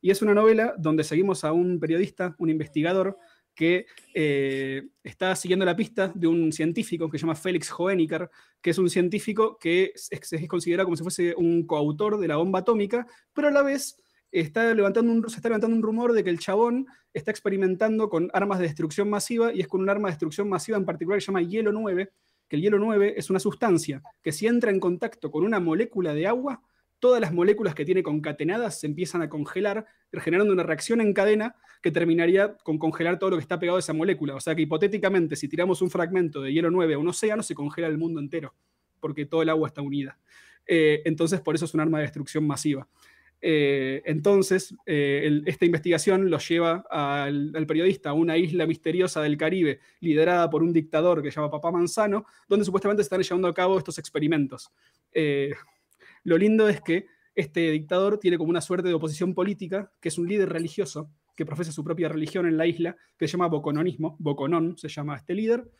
Y 0.00 0.10
es 0.10 0.22
una 0.22 0.34
novela 0.34 0.74
donde 0.78 1.04
seguimos 1.04 1.44
a 1.44 1.52
un 1.52 1.80
periodista, 1.80 2.36
un 2.38 2.50
investigador, 2.50 3.18
que 3.58 3.86
eh, 4.14 4.86
está 5.02 5.34
siguiendo 5.34 5.64
la 5.64 5.74
pista 5.74 6.12
de 6.14 6.28
un 6.28 6.52
científico 6.52 7.10
que 7.10 7.18
se 7.18 7.22
llama 7.22 7.34
Félix 7.34 7.72
Hoeniker, 7.76 8.30
que 8.62 8.70
es 8.70 8.78
un 8.78 8.88
científico 8.88 9.58
que 9.58 9.92
es, 9.92 10.48
considerado 10.48 10.86
como 10.86 10.96
si 10.96 11.02
fuese 11.02 11.34
un 11.36 11.66
coautor 11.66 12.20
de 12.20 12.28
la 12.28 12.36
bomba 12.36 12.60
atómica, 12.60 13.04
pero 13.32 13.48
a 13.48 13.50
la 13.50 13.64
vez 13.64 14.00
está 14.30 14.74
levantando 14.74 15.12
un, 15.12 15.28
se 15.28 15.36
está 15.36 15.48
levantando 15.48 15.76
un 15.76 15.82
rumor 15.82 16.12
de 16.12 16.22
que 16.24 16.30
el 16.30 16.38
chabón 16.38 16.86
está 17.12 17.30
experimentando 17.30 18.08
con 18.08 18.30
armas 18.32 18.58
de 18.58 18.66
destrucción 18.66 19.08
masiva 19.08 19.52
y 19.52 19.60
es 19.60 19.68
con 19.68 19.80
un 19.80 19.88
arma 19.88 20.08
de 20.08 20.12
destrucción 20.12 20.48
masiva 20.48 20.76
en 20.76 20.84
particular 20.84 21.18
que 21.18 21.22
se 21.22 21.26
llama 21.26 21.42
hielo 21.42 21.72
9, 21.72 22.10
que 22.48 22.56
el 22.56 22.62
hielo 22.62 22.78
9 22.78 23.14
es 23.16 23.30
una 23.30 23.40
sustancia 23.40 24.02
que 24.22 24.32
si 24.32 24.46
entra 24.46 24.70
en 24.70 24.80
contacto 24.80 25.30
con 25.30 25.44
una 25.44 25.60
molécula 25.60 26.14
de 26.14 26.26
agua, 26.26 26.62
todas 26.98 27.20
las 27.20 27.32
moléculas 27.32 27.74
que 27.74 27.84
tiene 27.84 28.02
concatenadas 28.02 28.80
se 28.80 28.86
empiezan 28.86 29.22
a 29.22 29.28
congelar, 29.28 29.86
generando 30.12 30.52
una 30.52 30.62
reacción 30.62 31.00
en 31.00 31.12
cadena 31.12 31.54
que 31.80 31.90
terminaría 31.90 32.56
con 32.56 32.78
congelar 32.78 33.18
todo 33.18 33.30
lo 33.30 33.36
que 33.36 33.42
está 33.42 33.58
pegado 33.58 33.76
a 33.76 33.80
esa 33.80 33.92
molécula. 33.92 34.34
O 34.34 34.40
sea 34.40 34.54
que 34.54 34.62
hipotéticamente, 34.62 35.36
si 35.36 35.48
tiramos 35.48 35.80
un 35.80 35.90
fragmento 35.90 36.42
de 36.42 36.52
hielo 36.52 36.70
9 36.70 36.94
a 36.94 36.98
un 36.98 37.08
océano, 37.08 37.42
se 37.42 37.54
congela 37.54 37.86
el 37.86 37.98
mundo 37.98 38.20
entero, 38.20 38.54
porque 39.00 39.26
todo 39.26 39.42
el 39.42 39.48
agua 39.48 39.68
está 39.68 39.80
unida. 39.80 40.18
Eh, 40.66 41.02
entonces, 41.04 41.40
por 41.40 41.54
eso 41.54 41.64
es 41.64 41.74
un 41.74 41.80
arma 41.80 41.98
de 41.98 42.04
destrucción 42.04 42.46
masiva. 42.46 42.88
Eh, 43.40 44.02
entonces, 44.04 44.74
eh, 44.84 45.42
esta 45.46 45.64
investigación 45.64 46.28
lo 46.28 46.38
lleva 46.38 46.84
al, 46.90 47.66
periodista 47.66 48.10
a 48.10 48.14
una 48.14 48.36
isla 48.36 48.66
misteriosa 48.66 49.22
del 49.22 49.36
Caribe, 49.36 49.80
liderada 50.00 50.50
por 50.50 50.62
un 50.62 50.72
dictador 50.72 51.22
que 51.22 51.30
se 51.30 51.36
llama 51.36 51.50
Papá 51.50 51.70
Manzano, 51.70 52.24
donde 52.48 52.64
supuestamente 52.64 53.02
se 53.02 53.06
están 53.06 53.22
llevando 53.22 53.48
a 53.48 53.54
cabo 53.54 53.78
estos 53.78 53.98
experimentos. 53.98 54.72
Lo 56.24 56.36
lindo 56.36 56.68
es 56.68 56.80
que 56.80 57.06
este 57.34 57.70
dictador 57.70 58.18
tiene 58.18 58.36
como 58.36 58.50
una 58.50 58.60
suerte 58.60 58.88
de 58.88 58.94
oposición 58.94 59.34
política, 59.34 59.92
que 60.00 60.08
es 60.08 60.18
un 60.18 60.26
líder 60.26 60.48
religioso 60.48 61.10
que 61.36 61.46
profesa 61.46 61.70
su 61.70 61.84
propia 61.84 62.08
religión 62.08 62.46
en 62.46 62.56
la 62.56 62.66
isla, 62.66 62.96
que 63.16 63.28
se 63.28 63.32
llama 63.32 63.46
Bocononismo, 63.46 64.16
Boconón 64.18 64.76
se 64.76 64.88
llama 64.88 65.16
este 65.16 65.34
líder, 65.34 65.70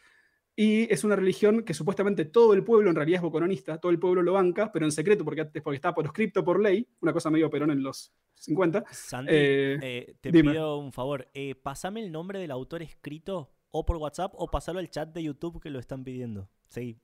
y 0.61 0.92
es 0.92 1.05
una 1.05 1.14
religión 1.14 1.62
que 1.62 1.73
supuestamente 1.73 2.25
todo 2.25 2.53
el 2.53 2.64
pueblo 2.64 2.90
en 2.90 2.97
realidad 2.97 3.18
es 3.18 3.23
bocononista, 3.23 3.79
todo 3.79 3.92
el 3.92 4.01
pueblo 4.01 4.25
lo 4.25 4.33
banca, 4.33 4.73
pero 4.73 4.87
en 4.87 4.90
secreto, 4.90 5.25
porque, 5.25 5.44
porque 5.44 5.77
está 5.77 5.94
proscripto 5.94 6.44
por 6.44 6.61
ley, 6.61 6.85
una 7.01 7.12
cosa 7.12 7.31
medio 7.31 7.49
perón 7.49 7.71
en 7.71 7.81
los 7.81 8.12
50. 8.35 8.83
Sandy, 8.90 9.31
eh, 9.33 9.79
eh, 9.81 10.16
te 10.21 10.33
pido 10.33 10.79
un 10.79 10.90
favor, 10.90 11.29
eh, 11.33 11.55
pasame 11.55 12.01
el 12.01 12.11
nombre 12.11 12.40
del 12.40 12.51
autor 12.51 12.83
escrito 12.83 13.53
o 13.71 13.87
por 13.87 13.99
WhatsApp 13.99 14.33
o 14.35 14.51
pasarlo 14.51 14.81
al 14.81 14.90
chat 14.90 15.11
de 15.11 15.23
YouTube 15.23 15.62
que 15.62 15.71
lo 15.71 15.79
están 15.79 16.03
pidiendo. 16.03 16.51
Sí. 16.66 16.99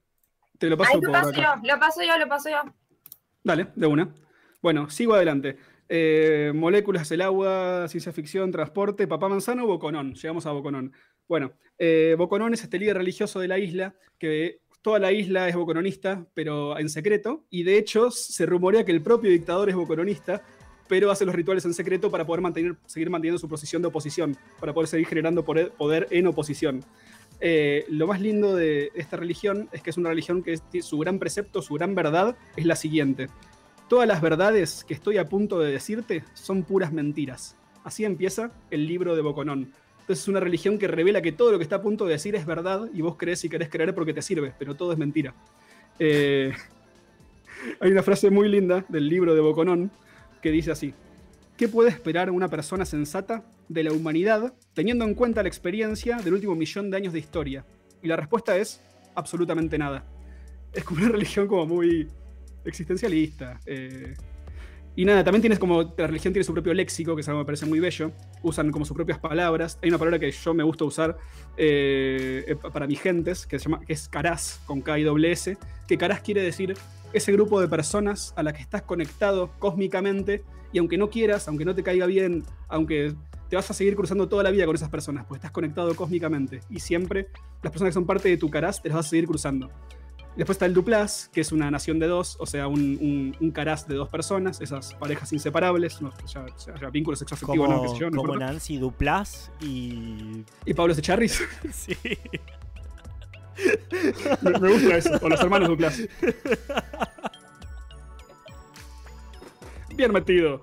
Te 0.59 0.69
lo 0.69 0.77
paso, 0.77 0.99
lo 1.01 1.12
paso 1.12 1.31
yo, 1.31 1.55
lo 1.62 1.79
paso 1.79 2.03
yo, 2.03 2.19
lo 2.19 2.27
paso 2.27 2.51
yo. 2.51 2.75
Dale, 3.45 3.69
de 3.77 3.87
una. 3.87 4.12
Bueno, 4.62 4.90
sigo 4.90 5.14
adelante. 5.14 5.59
Eh, 5.88 6.53
moléculas, 6.55 7.11
el 7.12 7.21
agua, 7.21 7.87
ciencia 7.88 8.12
ficción, 8.12 8.51
transporte, 8.51 9.07
papá 9.07 9.29
manzano, 9.29 9.67
Boconón. 9.67 10.14
Llegamos 10.14 10.47
a 10.47 10.53
Boconón. 10.53 10.93
Bueno, 11.29 11.53
eh, 11.79 12.15
Boconón 12.19 12.55
es 12.55 12.63
este 12.63 12.79
líder 12.79 12.99
religioso 12.99 13.41
de 13.41 13.49
la 13.49 13.59
isla, 13.59 13.95
que 14.19 14.61
toda 14.83 14.99
la 14.99 15.13
isla 15.13 15.49
es 15.49 15.57
bocononista, 15.57 16.27
pero 16.35 16.79
en 16.79 16.91
secreto. 16.91 17.45
Y 17.49 17.63
de 17.63 17.79
hecho, 17.79 18.11
se 18.11 18.45
rumorea 18.45 18.85
que 18.85 18.93
el 18.93 19.01
propio 19.01 19.31
dictador 19.31 19.71
es 19.71 19.75
bocononista, 19.75 20.43
pero 20.89 21.11
hace 21.11 21.25
los 21.25 21.35
rituales 21.35 21.65
en 21.65 21.73
secreto 21.73 22.11
para 22.11 22.27
poder 22.27 22.43
mantener, 22.43 22.77
seguir 22.85 23.09
manteniendo 23.09 23.39
su 23.39 23.49
posición 23.49 23.81
de 23.81 23.89
oposición, 23.89 24.37
para 24.61 24.75
poder 24.75 24.89
seguir 24.89 25.07
generando 25.07 25.43
poder 25.43 26.07
en 26.11 26.27
oposición. 26.27 26.85
Eh, 27.41 27.87
lo 27.89 28.07
más 28.07 28.21
lindo 28.21 28.55
de 28.55 28.93
esta 28.95 29.17
religión 29.17 29.69
es 29.73 29.81
que 29.81 29.91
es 29.91 29.97
una 29.97 30.11
religión 30.11 30.43
que 30.43 30.59
su 30.83 30.99
gran 30.99 31.19
precepto, 31.19 31.63
su 31.63 31.75
gran 31.75 31.95
verdad 31.95 32.37
es 32.55 32.67
la 32.67 32.77
siguiente. 32.77 33.29
Todas 33.89 34.07
las 34.07 34.21
verdades 34.21 34.85
que 34.85 34.95
estoy 34.95 35.17
a 35.17 35.29
punto 35.29 35.59
de 35.59 35.73
decirte 35.73 36.25
son 36.35 36.63
puras 36.63 36.93
mentiras. 36.93 37.57
Así 37.85 38.05
empieza 38.05 38.51
el 38.71 38.87
libro 38.87 39.17
de 39.17 39.23
Boconón. 39.23 39.73
Entonces 40.05 40.25
es 40.25 40.29
una 40.29 40.40
religión 40.40 40.77
que 40.77 40.87
revela 40.87 41.23
que 41.23 41.33
todo 41.33 41.51
lo 41.51 41.57
que 41.57 41.62
está 41.62 41.77
a 41.77 41.83
punto 41.83 42.05
de 42.05 42.12
decir 42.12 42.37
es 42.37 42.45
verdad 42.45 42.90
y 42.93 43.01
vos 43.01 43.17
crees 43.17 43.43
y 43.47 43.49
querés 43.49 43.71
creer 43.71 43.95
porque 43.95 44.12
te 44.12 44.21
sirve, 44.21 44.53
pero 44.59 44.75
todo 44.75 44.93
es 44.93 44.99
mentira. 44.99 45.35
Eh, 45.99 46.53
hay 47.81 47.90
una 47.90 48.03
frase 48.03 48.29
muy 48.29 48.51
linda 48.51 48.85
del 48.90 49.09
libro 49.09 49.35
de 49.35 49.40
Boconón 49.40 49.90
que 50.43 50.51
dice 50.51 50.73
así. 50.73 50.93
¿Qué 51.57 51.69
puede 51.69 51.88
esperar 51.88 52.31
una 52.31 52.49
persona 52.49 52.85
sensata 52.85 53.45
de 53.71 53.83
la 53.83 53.93
humanidad 53.93 54.53
teniendo 54.75 55.07
en 55.07 55.14
cuenta 55.14 55.43
la 55.43 55.49
experiencia 55.49 56.19
del 56.19 56.35
último 56.35 56.55
millón 56.55 56.90
de 56.90 56.99
años 56.99 57.14
de 57.14 57.21
historia? 57.21 57.64
Y 58.03 58.09
la 58.09 58.17
respuesta 58.17 58.59
es 58.59 58.83
absolutamente 59.14 59.79
nada. 59.79 60.05
Es 60.75 60.85
como 60.85 61.01
una 61.01 61.09
religión 61.12 61.49
como 61.49 61.64
muy 61.64 62.09
existencialista. 62.67 63.59
Eh, 63.64 64.12
y 64.96 65.04
nada, 65.04 65.24
también 65.24 65.40
tienes 65.40 65.59
como, 65.59 65.83
la 65.96 66.07
religión 66.07 66.33
tiene 66.33 66.44
su 66.44 66.52
propio 66.52 66.72
léxico, 66.72 67.16
que 67.16 67.22
es 67.22 67.28
algo 67.28 67.40
que 67.40 67.42
me 67.42 67.46
parece 67.46 67.66
muy 67.66 67.80
bello. 67.80 68.12
Usan 68.42 68.70
como 68.70 68.85
sus 68.85 68.94
propias 68.94 69.18
palabras. 69.18 69.78
Hay 69.83 69.88
una 69.88 69.98
palabra 69.98 70.20
que 70.20 70.30
yo 70.30 70.54
me 70.54 70.62
gusta 70.62 70.85
usar 70.85 71.16
eh, 71.57 72.44
eh, 72.46 72.57
para 72.72 72.87
mis 72.87 73.00
gentes, 73.00 73.44
que, 73.46 73.59
se 73.59 73.64
llama, 73.64 73.80
que 73.85 73.92
es 73.92 74.09
caraz, 74.09 74.61
con 74.66 74.83
K 74.83 75.00
y 75.00 75.02
doble 75.02 75.33
S, 75.33 75.57
que 75.88 75.98
caraz 75.98 76.20
quiere 76.20 76.42
decir 76.42 76.76
ese 77.12 77.33
grupo 77.33 77.61
de 77.61 77.68
personas 77.68 78.33
a 78.37 78.42
las 78.42 78.54
que 78.54 78.62
estás 78.62 78.83
conectado 78.83 79.50
cósmicamente 79.59 80.44
y 80.72 80.78
aunque 80.78 80.96
no 80.96 81.11
quieras, 81.11 81.48
aunque 81.48 81.64
no 81.64 81.74
te 81.74 81.83
caiga 81.83 82.07
bien, 82.07 82.44
aunque 82.68 83.14
te 83.48 83.57
vas 83.57 83.70
a 83.70 83.74
seguir 83.74 83.94
cruzando 83.96 84.28
toda 84.28 84.42
la 84.42 84.50
vida 84.50 84.66
con 84.66 84.74
esas 84.74 84.90
personas, 84.90 85.24
pues 85.26 85.38
estás 85.38 85.52
conectado 85.52 85.94
cósmicamente 85.94 86.61
y 86.70 86.80
siempre 86.80 87.28
las 87.62 87.72
personas 87.72 87.90
que 87.90 87.94
son 87.94 88.07
parte 88.07 88.28
de 88.28 88.37
tu 88.37 88.50
caraz 88.50 88.83
te 88.83 88.88
las 88.88 88.96
vas 88.96 89.07
a 89.07 89.11
seguir 89.11 89.26
cruzando. 89.26 89.70
Después 90.37 90.57
está 90.57 90.66
el 90.66 90.75
Duplas, 90.75 91.31
que 91.33 91.40
es 91.40 91.53
una 91.53 91.70
nación 91.70 92.01
de 92.01 92.09
dos, 92.09 92.37
o 92.40 92.47
sea, 92.47 92.66
un, 92.66 93.37
un, 93.40 93.51
caraz 93.53 93.87
de 93.87 93.94
dos 93.94 94.09
personas, 94.09 94.61
esas 94.61 94.94
parejas 94.94 95.33
inseparables, 95.33 96.03
no, 96.03 96.12
ya, 96.27 96.44
ya, 96.81 96.90
vínculos 96.90 97.20
sexoafectivos, 97.20 97.68
no, 97.68 97.99
yo, 97.99 98.11
no 98.11 98.16
como 98.23 98.37
Nancy 98.37 98.79
Duplas 98.79 99.53
y. 99.61 100.44
Y 100.66 100.75
Pablo 100.75 100.94
Secharris. 100.94 101.40
sí. 101.73 101.97
me, 104.42 104.51
me, 104.59 104.73
gusta 104.73 104.97
eso, 104.97 105.11
o 105.23 105.29
los 105.29 105.40
hermanos 105.40 105.68
Duplas. 105.68 106.01
Bien 109.97 110.12
metido. 110.12 110.62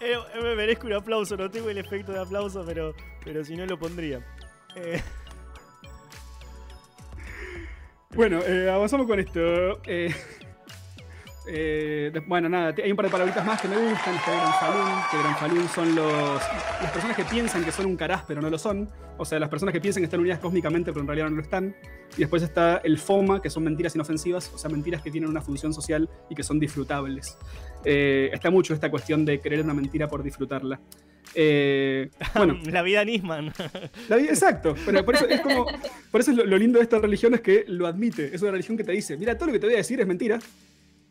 Eh, 0.00 0.14
eh, 0.34 0.42
me 0.42 0.54
merezco 0.54 0.86
un 0.86 0.94
aplauso, 0.94 1.36
no 1.36 1.50
tengo 1.50 1.68
el 1.68 1.78
efecto 1.78 2.12
de 2.12 2.20
aplauso, 2.20 2.64
pero, 2.64 2.94
pero 3.24 3.44
si 3.44 3.54
no 3.56 3.66
lo 3.66 3.78
pondría. 3.78 4.24
Eh. 4.74 5.02
Bueno, 8.16 8.40
avanzamos 8.72 9.06
con 9.06 9.20
esto. 9.20 9.78
bueno, 12.26 12.48
nada, 12.48 12.74
hay 12.82 12.90
un 12.90 12.96
par 12.96 13.04
de 13.04 13.12
palabritas 13.12 13.44
más 13.44 13.60
que 13.60 13.68
me 13.68 13.76
gustan. 13.76 14.14
Este 14.14 14.30
Gran 14.30 14.54
Falun, 14.54 14.86
que 15.10 15.18
Gran 15.18 15.36
Falun 15.36 15.68
son 15.68 15.94
los, 15.94 16.42
las 16.82 16.90
personas 16.92 17.14
que 17.14 17.24
piensan 17.24 17.62
que 17.62 17.72
son 17.72 17.84
un 17.84 17.96
caraz, 17.96 18.24
pero 18.26 18.40
no 18.40 18.48
lo 18.48 18.58
son. 18.58 18.88
O 19.18 19.26
sea, 19.26 19.38
las 19.38 19.50
personas 19.50 19.74
que 19.74 19.82
piensan 19.82 20.00
que 20.00 20.06
están 20.06 20.20
unidas 20.20 20.38
cósmicamente, 20.38 20.92
pero 20.92 21.02
en 21.02 21.08
realidad 21.08 21.28
no 21.28 21.36
lo 21.36 21.42
están. 21.42 21.76
Y 22.16 22.20
después 22.20 22.42
está 22.42 22.78
el 22.78 22.96
FOMA, 22.98 23.42
que 23.42 23.50
son 23.50 23.64
mentiras 23.64 23.94
inofensivas, 23.94 24.50
o 24.54 24.56
sea, 24.56 24.70
mentiras 24.70 25.02
que 25.02 25.10
tienen 25.10 25.28
una 25.28 25.42
función 25.42 25.74
social 25.74 26.08
y 26.30 26.34
que 26.34 26.42
son 26.42 26.58
disfrutables. 26.58 27.36
Eh, 27.84 28.30
está 28.32 28.50
mucho 28.50 28.72
esta 28.72 28.90
cuestión 28.90 29.26
de 29.26 29.40
creer 29.40 29.62
una 29.62 29.74
mentira 29.74 30.08
por 30.08 30.22
disfrutarla. 30.22 30.80
Eh, 31.34 32.10
bueno, 32.34 32.58
la 32.70 32.82
vida 32.82 33.04
Nisman. 33.04 33.52
La 34.08 34.16
vida, 34.16 34.30
exacto, 34.30 34.74
pero 34.84 35.04
por 35.04 35.14
eso 35.14 35.28
es 35.28 35.40
como, 35.40 35.66
por 36.10 36.20
eso 36.20 36.32
lo, 36.32 36.56
lindo 36.56 36.78
de 36.78 36.84
esta 36.84 36.98
religión 36.98 37.34
es 37.34 37.40
que 37.40 37.64
lo 37.68 37.86
admite. 37.86 38.34
Es 38.34 38.42
una 38.42 38.52
religión 38.52 38.76
que 38.76 38.84
te 38.84 38.92
dice, 38.92 39.16
mira, 39.16 39.36
todo 39.36 39.46
lo 39.46 39.52
que 39.52 39.58
te 39.58 39.66
voy 39.66 39.74
a 39.74 39.78
decir 39.78 40.00
es 40.00 40.06
mentira, 40.06 40.38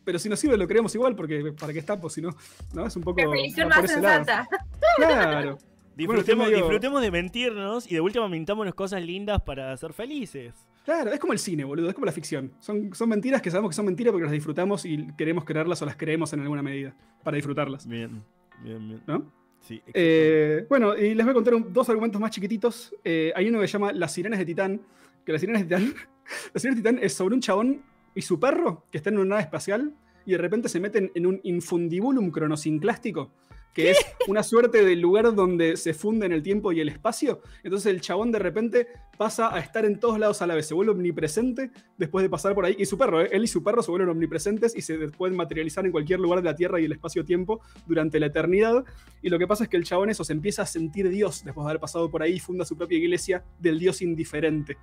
pero 0.04 0.18
si 0.18 0.28
nos 0.28 0.38
sirve 0.38 0.56
lo 0.56 0.66
creemos 0.66 0.94
igual, 0.94 1.14
porque 1.16 1.52
para 1.58 1.72
qué 1.72 1.78
está, 1.78 2.00
pues 2.00 2.14
si 2.14 2.22
no, 2.22 2.36
¿no? 2.74 2.86
Es 2.86 2.96
un 2.96 3.02
poco. 3.02 3.20
Definición 3.20 3.68
más 3.68 3.90
sensata. 3.90 4.48
Claro. 4.96 5.58
Disfrutemos, 5.96 7.00
de 7.00 7.10
mentirnos 7.10 7.90
y 7.90 7.94
de 7.94 8.02
última 8.02 8.28
mintámonos 8.28 8.74
cosas 8.74 9.02
lindas 9.02 9.40
para 9.40 9.74
ser 9.78 9.94
felices. 9.94 10.54
Claro, 10.84 11.10
es 11.10 11.18
como 11.18 11.32
el 11.32 11.38
cine, 11.38 11.64
boludo, 11.64 11.88
es 11.88 11.94
como 11.94 12.04
la 12.04 12.12
ficción. 12.12 12.52
Son, 12.60 12.94
son 12.94 13.08
mentiras 13.08 13.40
que 13.40 13.50
sabemos 13.50 13.70
que 13.70 13.76
son 13.76 13.86
mentiras 13.86 14.12
porque 14.12 14.24
las 14.24 14.32
disfrutamos 14.32 14.84
y 14.84 15.06
queremos 15.16 15.44
creerlas 15.44 15.80
o 15.80 15.86
las 15.86 15.96
creemos 15.96 16.34
en 16.34 16.40
alguna 16.40 16.62
medida 16.62 16.94
para 17.24 17.36
disfrutarlas. 17.36 17.86
Bien, 17.88 18.22
bien, 18.62 18.88
bien. 18.88 19.02
¿No? 19.06 19.32
Sí. 19.66 19.82
Eh, 19.92 20.64
bueno, 20.68 20.96
y 20.96 21.14
les 21.14 21.26
voy 21.26 21.32
a 21.32 21.34
contar 21.34 21.54
dos 21.72 21.88
argumentos 21.88 22.20
más 22.20 22.30
chiquititos. 22.30 22.94
Eh, 23.02 23.32
hay 23.34 23.48
uno 23.48 23.60
que 23.60 23.66
se 23.66 23.72
llama 23.72 23.92
Las 23.92 24.12
sirenas 24.12 24.38
de 24.38 24.44
Titán. 24.44 24.80
Que 25.24 25.32
las 25.32 25.40
sirenas 25.40 25.62
de 25.62 25.76
Titán. 25.76 25.94
las 26.54 26.62
sirenas 26.62 26.82
de 26.82 26.88
Titán 26.88 27.04
es 27.04 27.12
sobre 27.14 27.34
un 27.34 27.40
chabón 27.40 27.82
y 28.14 28.22
su 28.22 28.38
perro 28.38 28.84
que 28.90 28.98
está 28.98 29.10
en 29.10 29.18
una 29.18 29.30
nave 29.30 29.42
espacial 29.42 29.92
y 30.24 30.32
de 30.32 30.38
repente 30.38 30.68
se 30.68 30.78
meten 30.78 31.10
en 31.14 31.26
un 31.26 31.40
infundibulum 31.42 32.30
cronosinclástico 32.30 33.32
que 33.76 33.90
es 33.90 33.98
una 34.26 34.42
suerte 34.42 34.82
de 34.82 34.96
lugar 34.96 35.34
donde 35.34 35.76
se 35.76 35.92
funden 35.92 36.32
el 36.32 36.42
tiempo 36.42 36.72
y 36.72 36.80
el 36.80 36.88
espacio. 36.88 37.42
Entonces 37.62 37.92
el 37.92 38.00
chabón 38.00 38.32
de 38.32 38.38
repente 38.38 38.88
pasa 39.16 39.54
a 39.54 39.58
estar 39.58 39.84
en 39.84 39.98
todos 39.98 40.18
lados 40.18 40.42
a 40.42 40.46
la 40.46 40.54
vez, 40.54 40.66
se 40.66 40.74
vuelve 40.74 40.92
omnipresente 40.92 41.70
después 41.96 42.22
de 42.22 42.28
pasar 42.28 42.54
por 42.54 42.64
ahí. 42.64 42.76
Y 42.78 42.86
su 42.86 42.98
perro, 42.98 43.22
¿eh? 43.22 43.28
él 43.32 43.44
y 43.44 43.46
su 43.46 43.62
perro 43.62 43.82
se 43.82 43.90
vuelven 43.90 44.08
omnipresentes 44.08 44.76
y 44.76 44.82
se 44.82 44.96
pueden 45.08 45.36
materializar 45.36 45.84
en 45.84 45.92
cualquier 45.92 46.20
lugar 46.20 46.40
de 46.40 46.44
la 46.44 46.56
Tierra 46.56 46.80
y 46.80 46.84
el 46.84 46.92
espacio-tiempo 46.92 47.60
durante 47.86 48.20
la 48.20 48.26
eternidad. 48.26 48.84
Y 49.22 49.28
lo 49.28 49.38
que 49.38 49.46
pasa 49.46 49.64
es 49.64 49.70
que 49.70 49.76
el 49.76 49.84
chabón 49.84 50.10
eso 50.10 50.24
se 50.24 50.32
empieza 50.32 50.62
a 50.62 50.66
sentir 50.66 51.08
Dios 51.08 51.44
después 51.44 51.64
de 51.64 51.70
haber 51.70 51.80
pasado 51.80 52.10
por 52.10 52.22
ahí 52.22 52.34
y 52.34 52.40
funda 52.40 52.64
su 52.64 52.76
propia 52.76 52.98
iglesia 52.98 53.44
del 53.58 53.78
Dios 53.78 54.02
indiferente. 54.02 54.76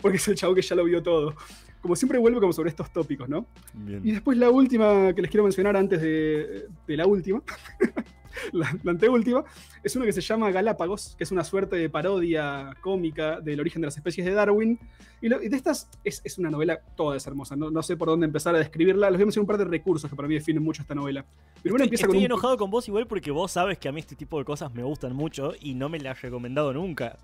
Porque 0.00 0.16
es 0.16 0.28
el 0.28 0.36
chabón 0.36 0.56
que 0.56 0.62
ya 0.62 0.76
lo 0.76 0.84
vio 0.84 1.02
todo 1.02 1.34
como 1.80 1.96
siempre 1.96 2.18
vuelve 2.18 2.40
como 2.40 2.52
sobre 2.52 2.68
estos 2.68 2.92
tópicos, 2.92 3.26
¿no? 3.28 3.46
Y 4.04 4.12
después 4.12 4.36
la 4.36 4.50
última 4.50 5.14
que 5.14 5.22
les 5.22 5.30
quiero 5.30 5.44
mencionar 5.44 5.76
antes 5.76 6.00
de, 6.02 6.66
de 6.86 6.96
la 6.96 7.06
última, 7.06 7.42
la, 8.52 8.76
anteúltima, 8.86 9.44
es 9.82 9.96
una 9.96 10.04
que 10.04 10.12
se 10.12 10.20
llama 10.20 10.50
Galápagos, 10.50 11.14
que 11.16 11.24
es 11.24 11.30
una 11.30 11.44
suerte 11.44 11.76
de 11.76 11.88
parodia 11.88 12.76
cómica 12.80 13.40
del 13.40 13.60
origen 13.60 13.79
de 13.80 13.86
las 13.86 13.96
especies 13.96 14.26
de 14.26 14.32
Darwin. 14.32 14.78
Y, 15.20 15.28
de 15.28 15.56
estas 15.56 15.88
es, 16.04 16.38
una 16.38 16.50
novela 16.50 16.80
toda 16.96 17.16
es 17.16 17.26
hermosa, 17.26 17.56
no, 17.56 17.82
sé 17.82 17.96
por 17.96 18.08
dónde 18.08 18.26
empezar 18.26 18.54
a 18.54 18.58
describirla. 18.58 19.10
Les 19.10 19.18
voy 19.18 19.22
a 19.22 19.26
mencionar 19.26 19.44
un 19.44 19.48
par 19.48 19.58
de 19.58 19.64
recursos 19.64 20.08
que 20.08 20.16
para 20.16 20.28
mí 20.28 20.34
definen 20.34 20.62
mucho 20.62 20.82
esta 20.82 20.94
novela. 20.94 21.24
Pero 21.62 21.76
estoy, 21.76 21.86
empieza 21.86 22.06
estoy 22.06 22.24
enojado 22.24 22.56
con 22.56 22.70
vos 22.70 22.86
igual 22.88 23.06
porque 23.06 23.30
vos 23.30 23.52
sabes 23.52 23.78
que 23.78 23.88
a 23.88 23.92
mí 23.92 24.00
este 24.00 24.16
tipo 24.16 24.38
de 24.38 24.44
cosas 24.44 24.72
me 24.72 24.82
gustan 24.82 25.14
mucho 25.14 25.52
y 25.60 25.74
no 25.74 25.88
me 25.88 25.98
las 25.98 26.16
has 26.16 26.22
recomendado 26.22 26.72
nunca. 26.72 27.16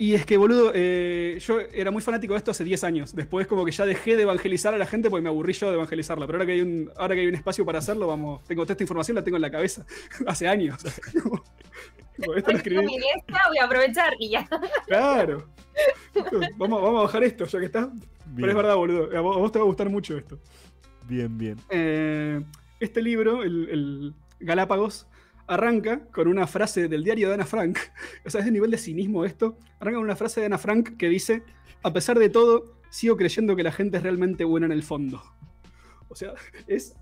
Y 0.00 0.14
es 0.14 0.24
que, 0.24 0.36
boludo, 0.36 0.70
eh, 0.74 1.38
yo 1.44 1.58
era 1.58 1.90
muy 1.90 2.00
fanático 2.00 2.32
de 2.32 2.38
esto 2.38 2.52
hace 2.52 2.62
10 2.62 2.84
años. 2.84 3.16
Después 3.16 3.48
como 3.48 3.64
que 3.64 3.72
ya 3.72 3.84
dejé 3.84 4.14
de 4.14 4.22
evangelizar 4.22 4.72
a 4.72 4.78
la 4.78 4.86
gente 4.86 5.10
porque 5.10 5.24
me 5.24 5.28
aburrí 5.28 5.52
yo 5.54 5.68
de 5.68 5.74
evangelizarla. 5.74 6.24
Pero 6.26 6.38
ahora 6.38 6.46
que 6.46 6.52
hay 6.52 6.60
un, 6.60 6.88
ahora 6.96 7.16
que 7.16 7.22
hay 7.22 7.26
un 7.26 7.34
espacio 7.34 7.66
para 7.66 7.80
hacerlo, 7.80 8.06
vamos, 8.06 8.44
tengo 8.44 8.62
toda 8.62 8.74
esta 8.74 8.84
información, 8.84 9.16
la 9.16 9.24
tengo 9.24 9.36
en 9.38 9.42
la 9.42 9.50
cabeza. 9.50 9.84
hace 10.26 10.46
años. 10.46 10.78
voy 12.26 13.58
a 13.60 13.64
aprovechar 13.64 14.14
y 14.18 14.30
ya. 14.30 14.48
Claro. 14.86 15.48
Vamos, 16.56 16.82
vamos 16.82 17.00
a 17.00 17.02
bajar 17.04 17.24
esto, 17.24 17.44
ya 17.44 17.58
que 17.60 17.66
está. 17.66 17.90
Pero 18.34 18.48
es 18.48 18.56
verdad, 18.56 18.76
boludo. 18.76 19.16
A 19.16 19.20
vos, 19.20 19.52
te 19.52 19.58
va 19.58 19.64
a 19.64 19.68
gustar 19.68 19.88
mucho 19.88 20.16
esto. 20.16 20.38
Bien, 21.06 21.36
bien. 21.38 21.56
Eh, 21.70 22.42
este 22.80 23.00
libro, 23.00 23.42
el, 23.42 23.68
el 23.70 24.14
Galápagos, 24.40 25.06
arranca 25.46 26.06
con 26.12 26.28
una 26.28 26.46
frase 26.46 26.88
del 26.88 27.02
diario 27.02 27.28
de 27.28 27.34
Ana 27.34 27.46
Frank. 27.46 27.78
O 28.24 28.30
sea, 28.30 28.40
es 28.40 28.44
de 28.44 28.52
nivel 28.52 28.70
de 28.70 28.78
cinismo 28.78 29.24
esto. 29.24 29.56
Arranca 29.80 29.96
con 29.96 30.04
una 30.04 30.16
frase 30.16 30.40
de 30.40 30.46
Ana 30.46 30.58
Frank 30.58 30.96
que 30.96 31.08
dice: 31.08 31.42
A 31.82 31.92
pesar 31.92 32.18
de 32.18 32.28
todo, 32.28 32.76
sigo 32.90 33.16
creyendo 33.16 33.56
que 33.56 33.62
la 33.62 33.72
gente 33.72 33.96
es 33.96 34.02
realmente 34.02 34.44
buena 34.44 34.66
en 34.66 34.72
el 34.72 34.82
fondo. 34.82 35.22
O 36.08 36.14
sea, 36.14 36.34
es 36.66 36.94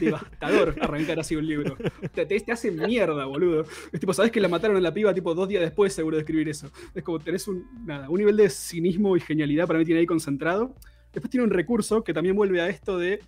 devastador 0.00 0.74
arrancar 0.80 1.20
así 1.20 1.36
un 1.36 1.46
libro. 1.46 1.76
Te, 2.14 2.26
te, 2.26 2.52
hace 2.52 2.70
mierda, 2.70 3.24
boludo. 3.26 3.64
Es 3.92 4.00
tipo, 4.00 4.12
sabes 4.12 4.30
que 4.30 4.40
la 4.40 4.48
mataron 4.48 4.76
a 4.76 4.80
la 4.80 4.92
piba 4.92 5.12
tipo 5.14 5.34
dos 5.34 5.48
días 5.48 5.62
después, 5.62 5.92
seguro 5.92 6.16
de 6.16 6.22
escribir 6.22 6.48
eso. 6.48 6.70
Es 6.94 7.02
como 7.02 7.18
tenés 7.18 7.46
un, 7.48 7.66
nada, 7.84 8.08
un 8.08 8.18
nivel 8.18 8.36
de 8.36 8.48
cinismo 8.50 9.16
y 9.16 9.20
genialidad 9.20 9.66
para 9.66 9.78
mí 9.78 9.84
tiene 9.84 10.00
ahí 10.00 10.06
concentrado. 10.06 10.74
Después 11.12 11.30
tiene 11.30 11.44
un 11.44 11.50
recurso 11.50 12.02
que 12.02 12.12
también 12.12 12.36
vuelve 12.36 12.60
a 12.60 12.68
esto 12.68 12.98
de 12.98 13.20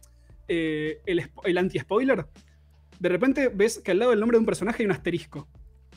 eh, 0.49 1.01
el, 1.07 1.31
el 1.45 1.59
anti-spoiler 1.59 2.27
de 2.99 3.09
repente 3.09 3.51
ves 3.53 3.79
que 3.79 3.91
al 3.91 3.99
lado 3.99 4.11
del 4.11 4.21
nombre 4.21 4.37
de 4.37 4.41
un 4.41 4.47
personaje 4.47 4.83
hay 4.83 4.87
un 4.87 4.93
asterisco. 4.93 5.49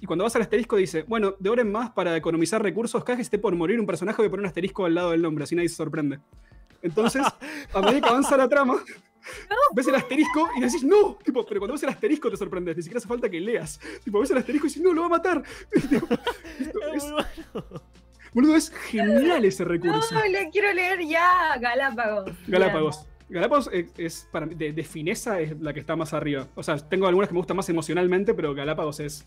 Y 0.02 0.06
cuando 0.06 0.24
vas 0.24 0.36
al 0.36 0.41
asterisco 0.41 0.78
dice, 0.78 1.04
bueno, 1.04 1.36
de 1.39 1.50
ahora 1.50 1.62
en 1.62 1.72
más, 1.72 1.91
para 1.91 2.15
economizar 2.15 2.62
recursos, 2.62 3.04
cada 3.04 3.17
vez 3.17 3.17
que 3.17 3.36
esté 3.36 3.39
por 3.39 3.54
morir 3.56 3.80
un 3.80 3.86
personaje, 3.86 4.17
voy 4.17 4.28
a 4.28 4.30
poner 4.30 4.41
un 4.41 4.48
asterisco 4.48 4.86
al 4.86 4.95
lado 4.95 5.12
del 5.12 5.22
nombre, 5.22 5.43
así 5.43 5.56
nadie 5.56 5.69
se 5.69 5.76
sorprende. 5.76 6.19
Entonces, 6.82 7.22
a 7.74 7.82
medida 7.82 8.02
que 8.02 8.10
avanza 8.10 8.38
la 8.38 8.48
trama, 8.48 8.82
ves 9.75 9.88
el 9.88 9.95
asterisco 9.95 10.49
y 10.58 10.62
decís, 10.62 10.84
no, 10.84 11.17
tipo, 11.23 11.45
pero 11.45 11.60
cuando 11.60 11.73
ves 11.73 11.84
el 11.84 11.89
asterisco 11.89 12.29
te 12.29 12.38
sorprendes, 12.38 12.77
ni 12.77 12.84
siquiera 12.84 12.99
hace 12.99 13.08
falta 13.08 13.29
que 13.29 13.39
leas. 13.39 13.79
Tipo, 14.03 14.19
ves 14.19 14.32
el 14.32 14.38
asterisco 14.38 14.67
y 14.67 14.69
dices, 14.69 14.84
no, 14.84 14.93
lo 14.93 15.01
va 15.01 15.08
a 15.08 15.10
matar. 15.10 15.43
es, 15.71 17.13
boludo, 18.34 18.55
es 18.55 18.71
genial 18.71 19.45
ese 19.45 19.63
recurso. 19.63 20.13
No, 20.13 20.25
le 20.25 20.49
quiero 20.49 20.73
leer 20.73 21.05
ya, 21.05 21.58
Galápagos. 21.60 22.32
Galápagos. 22.47 23.05
Galápagos 23.29 23.69
es, 23.97 24.27
para 24.32 24.47
de, 24.47 24.84
fineza 24.84 25.39
es 25.39 25.60
la 25.62 25.71
que 25.71 25.79
está 25.79 25.95
más 25.95 26.13
arriba. 26.13 26.47
O 26.55 26.63
sea, 26.63 26.77
tengo 26.77 27.05
algunas 27.05 27.29
que 27.29 27.34
me 27.34 27.39
gustan 27.39 27.58
más 27.58 27.69
emocionalmente, 27.69 28.34
pero 28.34 28.55
Galápagos 28.55 28.99
es 28.99 29.25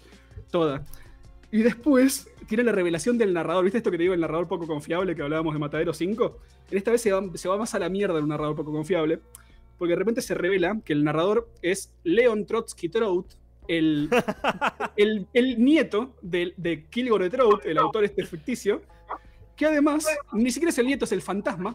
toda. 0.51 0.85
Y 1.53 1.63
después 1.63 2.29
tiene 2.49 2.65
la 2.65 2.73
revelación 2.73 3.19
del 3.19 3.33
narrador. 3.33 3.63
¿Viste 3.63 3.79
esto 3.79 3.91
que 3.91 3.99
te 3.99 4.03
digo, 4.03 4.15
el 4.15 4.21
narrador 4.21 4.49
poco 4.49 4.67
confiable 4.67 5.15
que 5.15 5.23
hablábamos 5.23 5.53
de 5.53 5.61
Matadero 5.61 5.93
5? 5.93 6.39
En 6.71 6.79
esta 6.79 6.91
vez 6.91 7.03
se 7.03 7.13
va, 7.13 7.59
más 7.59 7.75
a 7.75 7.79
la 7.79 7.89
mierda 7.91 8.15
de 8.15 8.23
un 8.23 8.31
narrador 8.31 8.57
poco 8.57 8.73
confiable, 8.73 9.21
porque 9.83 9.95
de 9.95 9.99
repente 9.99 10.23
se 10.23 10.35
revela 10.35 10.81
que 10.85 10.93
el 10.93 11.03
narrador 11.03 11.51
es 11.61 11.93
Leon 12.05 12.47
Trotsky 12.47 12.89
Trout, 12.89 13.35
el, 13.67 14.09
el, 14.97 15.59
nieto 15.59 16.15
de, 16.23 16.55
de 16.57 16.85
Kilgore 16.85 17.29
Trout, 17.29 17.67
el 17.67 17.79
autor 17.79 18.05
este 18.05 18.25
ficticio, 18.25 18.83
que 19.57 19.67
además 19.67 20.07
ni 20.35 20.53
siquiera 20.53 20.71
es 20.71 20.79
el 20.79 20.87
nieto, 20.87 21.05
es 21.05 21.11
el 21.11 21.21
fantasma, 21.21 21.75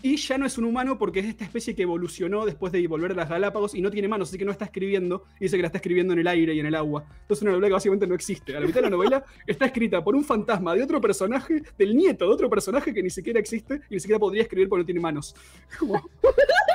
y 0.00 0.16
ya 0.16 0.38
no 0.38 0.46
es 0.46 0.56
un 0.58 0.64
humano 0.64 0.96
porque 0.96 1.18
es 1.18 1.26
esta 1.26 1.44
especie 1.44 1.74
que 1.74 1.82
evolucionó 1.82 2.46
después 2.46 2.72
de 2.72 2.86
volver 2.86 3.10
a 3.10 3.14
las 3.14 3.28
Galápagos 3.28 3.74
y 3.74 3.82
no 3.82 3.90
tiene 3.90 4.06
manos, 4.06 4.28
así 4.28 4.38
que 4.38 4.44
no 4.44 4.52
está 4.52 4.66
escribiendo. 4.66 5.24
Y 5.40 5.46
dice 5.46 5.56
que 5.56 5.62
la 5.62 5.68
está 5.68 5.78
escribiendo 5.78 6.12
en 6.12 6.20
el 6.20 6.28
aire 6.28 6.54
y 6.54 6.60
en 6.60 6.66
el 6.66 6.76
agua. 6.76 7.04
Entonces 7.22 7.42
una 7.42 7.50
novela 7.50 7.66
que 7.66 7.72
básicamente 7.72 8.06
no 8.06 8.14
existe. 8.14 8.56
A 8.56 8.60
la 8.60 8.66
mitad 8.66 8.78
de 8.78 8.82
la 8.82 8.90
novela 8.90 9.24
está 9.44 9.66
escrita 9.66 10.04
por 10.04 10.14
un 10.14 10.24
fantasma 10.24 10.72
de 10.76 10.84
otro 10.84 11.00
personaje, 11.00 11.62
del 11.76 11.96
nieto 11.96 12.26
de 12.26 12.32
otro 12.32 12.48
personaje 12.48 12.94
que 12.94 13.02
ni 13.02 13.10
siquiera 13.10 13.40
existe 13.40 13.80
y 13.90 13.94
ni 13.94 14.00
siquiera 14.00 14.20
podría 14.20 14.42
escribir 14.42 14.68
porque 14.68 14.82
no 14.82 14.86
tiene 14.86 15.00
manos. 15.00 15.34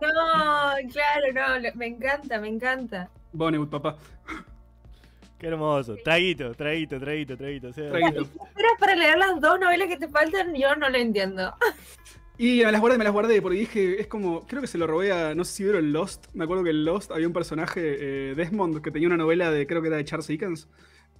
No, 0.00 0.90
claro, 0.92 1.32
no, 1.32 1.70
me 1.74 1.86
encanta, 1.86 2.40
me 2.40 2.48
encanta. 2.48 3.10
Bonnewood, 3.32 3.68
papá. 3.68 3.96
Qué 5.38 5.46
hermoso. 5.46 5.96
Traguito, 6.04 6.54
traguito, 6.54 6.98
traguito, 6.98 7.36
traguito. 7.36 7.72
traguito. 7.72 8.22
¿Esperas 8.22 8.72
para 8.78 8.94
leer 8.94 9.18
las 9.18 9.40
dos 9.40 9.58
novelas 9.58 9.88
que 9.88 9.96
te 9.96 10.08
faltan? 10.08 10.54
Yo 10.54 10.74
no 10.76 10.88
lo 10.88 10.98
entiendo. 10.98 11.54
Y 12.38 12.64
me 12.64 12.72
las 12.72 12.80
guardé, 12.80 12.98
me 12.98 13.04
las 13.04 13.12
guardé, 13.12 13.42
porque 13.42 13.58
dije, 13.58 14.00
es 14.00 14.06
como, 14.06 14.46
creo 14.46 14.60
que 14.60 14.66
se 14.66 14.78
lo 14.78 14.86
robé 14.86 15.12
a, 15.12 15.34
no 15.34 15.44
sé 15.44 15.52
si 15.52 15.62
vieron 15.64 15.92
Lost, 15.92 16.26
me 16.34 16.44
acuerdo 16.44 16.64
que 16.64 16.70
en 16.70 16.84
Lost 16.84 17.12
había 17.12 17.26
un 17.26 17.32
personaje, 17.32 17.80
eh, 17.82 18.34
Desmond, 18.34 18.80
que 18.82 18.90
tenía 18.90 19.06
una 19.06 19.16
novela 19.16 19.50
de, 19.50 19.66
creo 19.66 19.82
que 19.82 19.88
era 19.88 19.98
de 19.98 20.04
Charles 20.04 20.26
Dickens, 20.26 20.68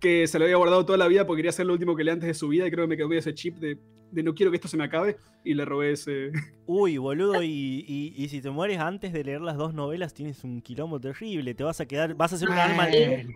que 0.01 0.27
se 0.27 0.39
lo 0.39 0.47
había 0.47 0.57
guardado 0.57 0.85
toda 0.85 0.99
la 0.99 1.07
vida 1.07 1.27
porque 1.27 1.39
quería 1.39 1.53
ser 1.53 1.67
lo 1.67 1.75
último 1.75 1.95
que 1.95 2.03
leía 2.03 2.15
antes 2.15 2.27
de 2.27 2.35
su 2.35 2.49
vida 2.49 2.67
y 2.67 2.71
creo 2.71 2.85
que 2.85 2.89
me 2.89 2.97
quedó 2.97 3.13
ese 3.13 3.35
chip 3.35 3.57
de, 3.59 3.79
de 4.13 4.23
no 4.23 4.35
quiero 4.35 4.51
que 4.51 4.57
esto 4.57 4.69
se 4.69 4.77
me 4.77 4.85
acabe 4.85 5.17
y 5.45 5.55
le 5.55 5.65
robé 5.65 5.93
ese... 5.93 6.31
Uy, 6.65 6.97
boludo, 6.97 7.43
y, 7.43 8.15
y, 8.17 8.29
si 8.29 8.41
te 8.41 8.49
mueres 8.49 8.79
antes 8.79 9.13
de 9.13 9.25
leer 9.25 9.41
las 9.41 9.57
dos 9.57 9.75
novelas 9.75 10.15
tienes 10.15 10.45
un 10.45 10.63
quilombo 10.63 11.01
terrible, 11.01 11.55
te 11.55 11.65
vas 11.65 11.81
a 11.81 11.87
quedar, 11.87 12.15
vas 12.15 12.33
a 12.33 12.39
ser 12.39 12.49
un 12.49 12.57
alma, 12.57 12.87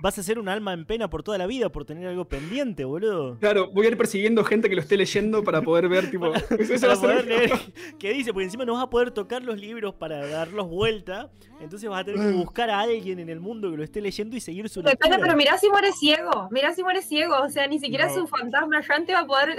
vas 0.00 0.16
a 0.18 0.22
ser 0.22 0.38
un 0.38 0.48
alma 0.48 0.72
en 0.72 0.86
pena 0.86 1.10
por 1.10 1.24
toda 1.24 1.36
la 1.36 1.46
vida 1.46 1.68
por 1.68 1.84
tener 1.84 2.06
algo 2.06 2.26
pendiente, 2.26 2.84
boludo. 2.84 3.36
Claro, 3.40 3.68
voy 3.72 3.86
a 3.86 3.88
ir 3.90 3.96
persiguiendo 3.96 4.44
gente 4.44 4.68
que 4.68 4.76
lo 4.76 4.80
esté 4.80 4.96
leyendo 4.96 5.42
para 5.42 5.60
poder 5.60 5.88
ver, 5.88 6.08
tipo, 6.08 6.32
para 6.80 6.96
poder 7.00 7.26
leer 7.26 7.50
qué 7.98 8.12
dice, 8.12 8.32
porque 8.32 8.44
encima 8.44 8.64
no 8.64 8.74
vas 8.74 8.84
a 8.84 8.90
poder 8.90 9.10
tocar 9.10 9.42
los 9.42 9.60
libros 9.60 9.94
para 9.94 10.24
darlos 10.26 10.68
vuelta, 10.68 11.30
entonces 11.60 11.90
vas 11.90 12.02
a 12.02 12.04
tener 12.04 12.20
que 12.20 12.32
mm. 12.32 12.38
buscar 12.38 12.70
a 12.70 12.80
alguien 12.80 13.18
en 13.18 13.28
el 13.28 13.40
mundo 13.40 13.70
que 13.72 13.76
lo 13.76 13.82
esté 13.82 14.00
leyendo 14.00 14.36
y 14.36 14.40
seguir 14.40 14.68
su 14.68 14.82
Depende, 14.82 15.18
pero 15.18 15.36
mirá 15.36 15.58
si 15.58 15.68
muere 15.68 15.90
ciego 15.92 16.48
Mira 16.50 16.72
si 16.72 16.82
muere 16.82 17.02
ciego, 17.02 17.34
o 17.42 17.48
sea, 17.48 17.66
ni 17.66 17.78
siquiera 17.80 18.08
su 18.08 18.26
fantasma 18.28 18.78
errante 18.78 19.12
va 19.12 19.20
a 19.20 19.26
poder 19.26 19.56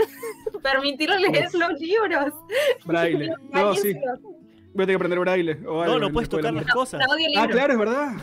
permitirle 1.08 1.40
leer 1.40 1.54
los 1.54 1.80
libros. 1.80 2.34
Braille. 2.86 3.34
No, 3.52 3.74
sí. 3.76 3.94
Voy 4.74 4.84
a 4.84 4.86
tener 4.86 4.88
que 4.88 4.96
aprender 4.96 5.20
braille. 5.20 5.58
O 5.66 5.86
no, 5.86 6.00
no 6.00 6.12
puedes 6.12 6.30
tocar 6.30 6.54
las 6.54 6.68
cosas. 6.68 7.02
ah, 7.38 7.48
claro, 7.48 7.74
es 7.74 7.80
verdad. 7.80 8.14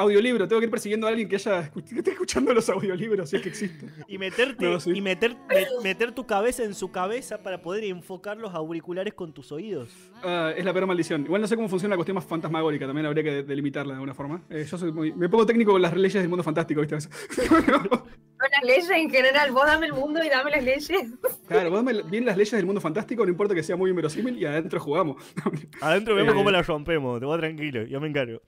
audiolibro, 0.00 0.48
tengo 0.48 0.60
que 0.60 0.64
ir 0.64 0.70
persiguiendo 0.70 1.06
a 1.06 1.10
alguien 1.10 1.28
que 1.28 1.36
haya 1.36 1.70
que 1.70 1.98
esté 1.98 2.12
escuchando 2.12 2.54
los 2.54 2.68
audiolibros, 2.70 3.28
si 3.28 3.36
es 3.36 3.42
que 3.42 3.48
existe. 3.50 3.86
Y 4.08 4.18
meterte 4.18 4.66
y 4.86 5.00
meter, 5.00 5.36
meter 5.82 6.12
tu 6.12 6.26
cabeza 6.26 6.64
en 6.64 6.74
su 6.74 6.90
cabeza 6.90 7.42
para 7.42 7.60
poder 7.60 7.84
enfocar 7.84 8.38
los 8.38 8.54
auriculares 8.54 9.12
con 9.14 9.32
tus 9.32 9.52
oídos. 9.52 9.90
Ah, 10.22 10.52
es 10.56 10.64
la 10.64 10.72
peor 10.72 10.86
maldición. 10.86 11.24
Igual 11.24 11.42
no 11.42 11.46
sé 11.46 11.56
cómo 11.56 11.68
funciona 11.68 11.92
la 11.92 11.96
cuestión 11.96 12.14
más 12.14 12.24
fantasmagórica, 12.24 12.86
también 12.86 13.06
habría 13.06 13.22
que 13.22 13.42
delimitarla 13.42 13.92
de 13.92 13.96
alguna 13.96 14.14
forma. 14.14 14.42
Eh, 14.48 14.66
yo 14.68 14.78
soy 14.78 14.92
muy, 14.92 15.12
me 15.12 15.28
pongo 15.28 15.44
técnico 15.44 15.72
con 15.72 15.82
las 15.82 15.94
leyes 15.94 16.14
del 16.14 16.28
mundo 16.28 16.42
fantástico, 16.42 16.80
¿viste? 16.80 16.96
Las 18.52 18.64
leyes 18.64 18.90
en 18.90 19.10
general. 19.10 19.50
Vos 19.52 19.66
dame 19.66 19.86
el 19.86 19.92
mundo 19.92 20.22
y 20.24 20.28
dame 20.28 20.50
las 20.50 20.64
leyes. 20.64 20.90
Claro, 21.46 21.70
vos 21.70 21.84
dame 21.84 22.02
bien 22.02 22.24
las 22.24 22.36
leyes 22.36 22.52
del 22.52 22.66
mundo 22.66 22.80
fantástico, 22.80 23.24
no 23.24 23.30
importa 23.30 23.54
que 23.54 23.62
sea 23.62 23.76
muy 23.76 23.90
inverosímil, 23.90 24.38
y 24.38 24.44
adentro 24.44 24.80
jugamos. 24.80 25.22
Adentro 25.80 26.14
vemos 26.14 26.34
cómo 26.34 26.50
la 26.50 26.62
rompemos, 26.62 27.20
te 27.20 27.26
voy 27.26 27.38
tranquilo, 27.38 27.84
yo 27.84 28.00
me 28.00 28.08
encargo. 28.08 28.40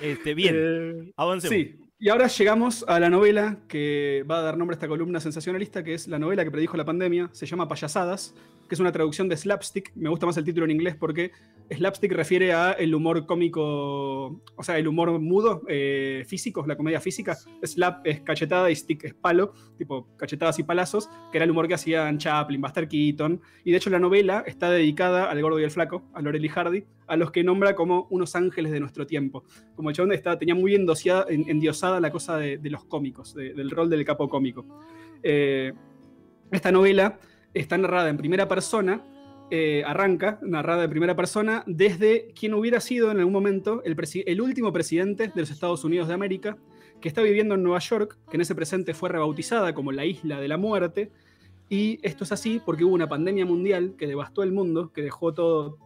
Este, 0.00 0.34
bien, 0.34 0.54
eh, 0.56 1.12
avancemos. 1.16 1.56
Sí, 1.56 1.88
y 2.00 2.10
ahora 2.10 2.28
llegamos 2.28 2.84
a 2.86 3.00
la 3.00 3.10
novela 3.10 3.58
que 3.66 4.24
va 4.30 4.38
a 4.38 4.42
dar 4.42 4.56
nombre 4.56 4.74
a 4.74 4.76
esta 4.76 4.86
columna 4.86 5.18
sensacionalista, 5.18 5.82
que 5.82 5.94
es 5.94 6.06
la 6.06 6.20
novela 6.20 6.44
que 6.44 6.50
predijo 6.52 6.76
la 6.76 6.84
pandemia, 6.84 7.28
se 7.32 7.44
llama 7.44 7.66
Payasadas, 7.66 8.36
que 8.68 8.76
es 8.76 8.80
una 8.80 8.92
traducción 8.92 9.28
de 9.28 9.36
slapstick. 9.36 9.90
Me 9.96 10.08
gusta 10.08 10.24
más 10.24 10.36
el 10.36 10.44
título 10.44 10.64
en 10.64 10.70
inglés 10.70 10.94
porque 10.94 11.32
slapstick 11.70 12.12
refiere 12.12 12.52
a 12.52 12.72
el 12.72 12.94
humor 12.94 13.26
cómico, 13.26 14.42
o 14.56 14.62
sea, 14.62 14.78
el 14.78 14.88
humor 14.88 15.18
mudo, 15.18 15.62
eh, 15.68 16.24
físico, 16.26 16.64
la 16.66 16.76
comedia 16.76 17.00
física. 17.00 17.36
Slap 17.62 18.06
es 18.06 18.20
cachetada 18.20 18.70
y 18.70 18.76
stick 18.76 19.04
es 19.04 19.14
palo, 19.14 19.52
tipo 19.76 20.08
cachetadas 20.16 20.58
y 20.58 20.62
palazos, 20.62 21.08
que 21.30 21.38
era 21.38 21.44
el 21.44 21.50
humor 21.50 21.68
que 21.68 21.74
hacían 21.74 22.18
Chaplin, 22.18 22.60
Buster 22.60 22.88
Keaton. 22.88 23.40
Y 23.64 23.70
de 23.70 23.76
hecho 23.76 23.90
la 23.90 23.98
novela 23.98 24.44
está 24.46 24.70
dedicada 24.70 25.30
al 25.30 25.40
gordo 25.42 25.60
y 25.60 25.64
el 25.64 25.70
flaco, 25.70 26.04
a 26.14 26.20
y 26.20 26.48
Hardy, 26.48 26.84
a 27.06 27.16
los 27.16 27.30
que 27.30 27.44
nombra 27.44 27.74
como 27.74 28.06
unos 28.10 28.34
ángeles 28.36 28.72
de 28.72 28.80
nuestro 28.80 29.06
tiempo. 29.06 29.44
Como 29.74 29.90
el 29.90 29.96
chabón 29.96 30.12
está, 30.12 30.38
tenía 30.38 30.54
muy 30.54 30.74
endiosada 30.74 32.00
la 32.00 32.10
cosa 32.10 32.36
de, 32.36 32.60
los 32.64 32.84
cómicos, 32.84 33.34
del 33.34 33.70
rol 33.70 33.90
del 33.90 34.04
capo 34.04 34.28
cómico. 34.28 34.66
Eh, 35.22 35.72
esta 36.50 36.72
novela 36.72 37.18
está 37.52 37.76
narrada 37.76 38.08
en 38.08 38.16
primera 38.16 38.48
persona, 38.48 39.02
eh, 39.50 39.82
arranca 39.86 40.38
narrada 40.42 40.84
en 40.84 40.90
primera 40.90 41.16
persona 41.16 41.64
desde 41.66 42.34
quien 42.38 42.52
hubiera 42.52 42.80
sido 42.80 43.10
en 43.10 43.18
algún 43.18 43.32
momento 43.32 43.82
el, 43.82 44.40
último 44.42 44.74
presidente 44.74 45.28
de 45.28 45.40
los 45.40 45.50
Estados 45.50 45.84
Unidos 45.84 46.06
de 46.06 46.12
América, 46.12 46.58
que 47.00 47.08
está 47.08 47.22
viviendo 47.22 47.54
en 47.54 47.62
Nueva 47.62 47.78
York, 47.78 48.18
que 48.30 48.36
en 48.36 48.42
ese 48.42 48.54
presente 48.54 48.92
fue 48.92 49.08
rebautizada 49.08 49.72
como 49.72 49.90
la 49.90 50.04
isla 50.04 50.38
de 50.38 50.48
la 50.48 50.58
muerte. 50.58 51.10
Y 51.70 51.98
esto 52.02 52.24
es 52.24 52.32
así 52.32 52.60
porque 52.64 52.84
hubo 52.84 52.94
una 52.94 53.08
pandemia 53.08 53.46
mundial 53.46 53.94
que 53.96 54.06
devastó 54.06 54.42
el 54.42 54.52
mundo, 54.52 54.92
que 54.92 55.00
dejó 55.00 55.32
todo, 55.32 55.78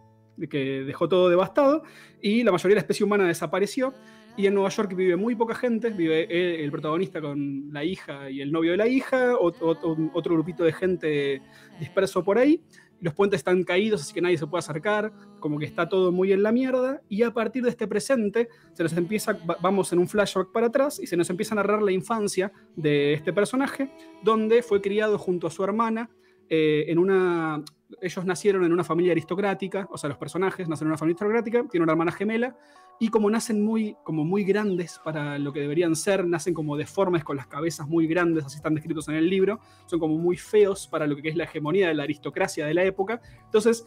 que 0.50 0.82
dejó 0.82 1.08
todo 1.08 1.28
devastado, 1.28 1.84
y 2.20 2.42
la 2.42 2.50
mayoría 2.50 2.74
de 2.74 2.76
la 2.76 2.80
especie 2.80 3.04
humana 3.04 3.28
desapareció. 3.28 3.94
Y 4.36 4.46
en 4.46 4.54
Nueva 4.54 4.70
York 4.70 4.94
vive 4.96 5.14
muy 5.14 5.36
poca 5.36 5.54
gente, 5.54 5.90
vive 5.90 6.64
el 6.64 6.70
protagonista 6.72 7.20
con 7.20 7.72
la 7.72 7.84
hija 7.84 8.28
y 8.28 8.40
el 8.40 8.50
novio 8.50 8.72
de 8.72 8.78
la 8.78 8.88
hija, 8.88 9.36
otro, 9.38 9.78
otro 10.14 10.34
grupito 10.34 10.64
de 10.64 10.72
gente 10.72 11.42
disperso 11.78 12.24
por 12.24 12.38
ahí. 12.38 12.60
Los 13.02 13.14
puentes 13.14 13.40
están 13.40 13.64
caídos, 13.64 14.00
así 14.00 14.14
que 14.14 14.22
nadie 14.22 14.38
se 14.38 14.46
puede 14.46 14.60
acercar, 14.60 15.12
como 15.40 15.58
que 15.58 15.66
está 15.66 15.88
todo 15.88 16.12
muy 16.12 16.32
en 16.32 16.42
la 16.42 16.52
mierda. 16.52 17.02
Y 17.08 17.24
a 17.24 17.34
partir 17.34 17.64
de 17.64 17.68
este 17.68 17.88
presente, 17.88 18.48
se 18.72 18.82
nos 18.84 18.92
empieza, 18.94 19.36
vamos 19.60 19.92
en 19.92 19.98
un 19.98 20.08
flashback 20.08 20.52
para 20.52 20.68
atrás 20.68 21.00
y 21.00 21.06
se 21.08 21.16
nos 21.16 21.28
empieza 21.28 21.54
a 21.54 21.56
narrar 21.56 21.82
la 21.82 21.92
infancia 21.92 22.52
de 22.76 23.12
este 23.12 23.32
personaje, 23.32 23.92
donde 24.22 24.62
fue 24.62 24.80
criado 24.80 25.18
junto 25.18 25.48
a 25.48 25.50
su 25.50 25.64
hermana 25.64 26.08
eh, 26.54 26.84
en 26.88 26.98
una 26.98 27.64
ellos 28.02 28.26
nacieron 28.26 28.62
en 28.64 28.72
una 28.72 28.84
familia 28.84 29.12
aristocrática, 29.12 29.88
o 29.90 29.96
sea, 29.96 30.08
los 30.08 30.18
personajes 30.18 30.68
nacen 30.68 30.86
en 30.86 30.90
una 30.90 30.98
familia 30.98 31.16
aristocrática, 31.18 31.64
tienen 31.70 31.84
una 31.84 31.92
hermana 31.92 32.12
gemela, 32.12 32.54
y 33.00 33.08
como 33.08 33.30
nacen 33.30 33.64
muy, 33.64 33.96
como 34.04 34.22
muy 34.22 34.44
grandes 34.44 35.00
para 35.02 35.38
lo 35.38 35.50
que 35.54 35.60
deberían 35.60 35.96
ser, 35.96 36.26
nacen 36.26 36.52
como 36.52 36.76
deformes 36.76 37.24
con 37.24 37.38
las 37.38 37.46
cabezas 37.46 37.88
muy 37.88 38.06
grandes, 38.06 38.44
así 38.44 38.56
están 38.56 38.74
descritos 38.74 39.08
en 39.08 39.14
el 39.14 39.30
libro, 39.30 39.60
son 39.86 39.98
como 39.98 40.18
muy 40.18 40.36
feos 40.36 40.86
para 40.86 41.06
lo 41.06 41.16
que 41.16 41.30
es 41.30 41.36
la 41.36 41.44
hegemonía 41.44 41.88
de 41.88 41.94
la 41.94 42.02
aristocracia 42.02 42.66
de 42.66 42.74
la 42.74 42.84
época. 42.84 43.22
Entonces, 43.46 43.86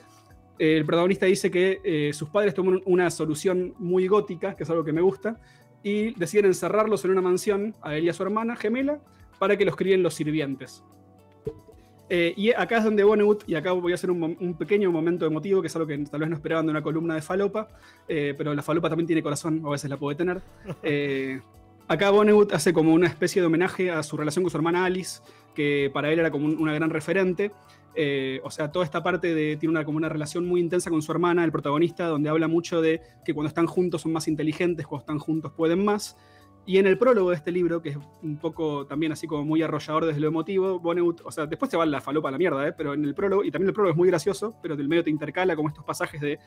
el 0.58 0.86
protagonista 0.86 1.28
dice 1.28 1.52
que 1.52 1.82
eh, 1.84 2.14
sus 2.14 2.30
padres 2.30 2.56
toman 2.56 2.82
una 2.86 3.12
solución 3.12 3.76
muy 3.78 4.08
gótica, 4.08 4.56
que 4.56 4.64
es 4.64 4.70
algo 4.72 4.84
que 4.84 4.94
me 4.94 5.02
gusta, 5.02 5.40
y 5.84 6.16
deciden 6.16 6.48
encerrarlos 6.48 7.06
en 7.06 7.12
una 7.12 7.22
mansión, 7.22 7.76
a 7.84 7.96
él 7.96 8.06
y 8.06 8.10
a 8.10 8.14
su 8.14 8.24
hermana 8.24 8.56
gemela, 8.56 9.00
para 9.38 9.56
que 9.56 9.66
los 9.66 9.76
críen 9.76 10.02
los 10.02 10.16
sirvientes. 10.16 10.84
Eh, 12.10 12.34
y 12.38 12.52
acá 12.52 12.78
es 12.78 12.84
donde 12.84 13.04
Vonnegut, 13.04 13.44
y 13.48 13.56
acá 13.56 13.72
voy 13.72 13.92
a 13.92 13.96
hacer 13.96 14.12
un, 14.12 14.56
pequeño 14.58 14.92
momento 14.92 15.26
emotivo, 15.26 15.62
que 15.62 15.68
es 15.68 15.76
algo 15.76 15.88
que 15.88 15.98
tal 15.98 16.20
vez 16.20 16.30
no 16.30 16.36
esperaban 16.36 16.66
de 16.66 16.72
una 16.72 16.84
columna 16.84 17.16
de 17.16 17.22
falopa, 17.22 17.68
eh, 18.08 18.34
pero 18.38 18.54
la 18.54 18.62
falopa 18.62 18.90
también 18.90 19.08
tiene 19.08 19.24
corazón, 19.24 19.62
o 19.64 19.70
a 19.70 19.72
veces 19.72 19.90
la 19.90 19.98
puede 19.98 20.16
tener. 20.16 20.42
Eh, 20.84 21.42
acá 21.88 22.12
Vonnegut 22.12 22.54
hace 22.54 22.72
como 22.74 22.94
una 22.94 23.08
especie 23.08 23.42
de 23.42 23.48
homenaje 23.48 23.90
a 23.90 24.04
su 24.04 24.18
relación 24.18 24.44
con 24.44 24.52
su 24.52 24.58
hermana 24.58 24.86
Alice, 24.86 25.22
que 25.56 25.90
para 25.94 26.12
él 26.12 26.20
era 26.20 26.30
como 26.30 26.46
una 26.46 26.74
gran 26.74 26.90
referente. 26.90 27.52
o 28.44 28.52
sea, 28.52 28.72
toda 28.72 28.86
esta 28.86 29.02
parte 29.02 29.34
de, 29.34 29.56
tiene 29.58 29.72
una, 29.72 29.84
como 29.84 29.98
una 29.98 30.10
relación 30.10 30.46
muy 30.46 30.62
intensa 30.62 30.90
con 30.90 31.02
su 31.02 31.12
hermana, 31.12 31.44
el 31.44 31.52
protagonista, 31.52 32.08
donde 32.08 32.30
habla 32.30 32.48
mucho 32.48 32.82
de 32.82 33.02
que 33.24 33.34
cuando 33.34 33.48
están 33.48 33.66
juntos 33.66 34.02
son 34.02 34.14
más 34.14 34.28
inteligentes, 34.28 34.86
cuando 34.86 35.02
están 35.02 35.20
juntos 35.20 35.52
pueden 35.54 35.84
más. 35.84 36.16
Y 36.68 36.80
en 36.80 36.88
el 36.88 36.98
prólogo 36.98 37.30
de 37.30 37.36
este 37.36 37.52
libro, 37.52 37.82
que 37.82 37.90
es 37.90 37.98
un 38.24 38.38
poco 38.38 38.88
también 38.88 39.12
así 39.12 39.28
como 39.28 39.46
muy 39.46 39.62
arrollador 39.62 40.06
desde 40.06 40.20
lo 40.20 40.28
emotivo, 40.28 40.80
Bonneut, 40.80 41.22
o 41.24 41.32
sea, 41.32 41.46
después 41.46 41.70
se 41.70 41.78
va 41.78 41.86
la 41.86 42.02
falopa 42.02 42.30
a 42.30 42.32
la 42.32 42.40
mierda, 42.40 42.68
¿eh? 42.68 42.74
pero 42.76 42.96
en 42.96 43.06
el 43.06 43.14
prólogo, 43.14 43.44
y 43.44 43.52
también 43.52 43.70
el 43.70 43.74
prólogo 43.74 43.92
es 43.92 43.98
muy 43.98 44.08
gracioso, 44.08 44.58
pero 44.64 44.76
del 44.76 44.88
medio 44.88 45.04
te 45.04 45.12
intercala 45.12 45.56
como 45.56 45.70
estos 45.70 45.86
pasajes 45.86 46.20
de 46.22 46.40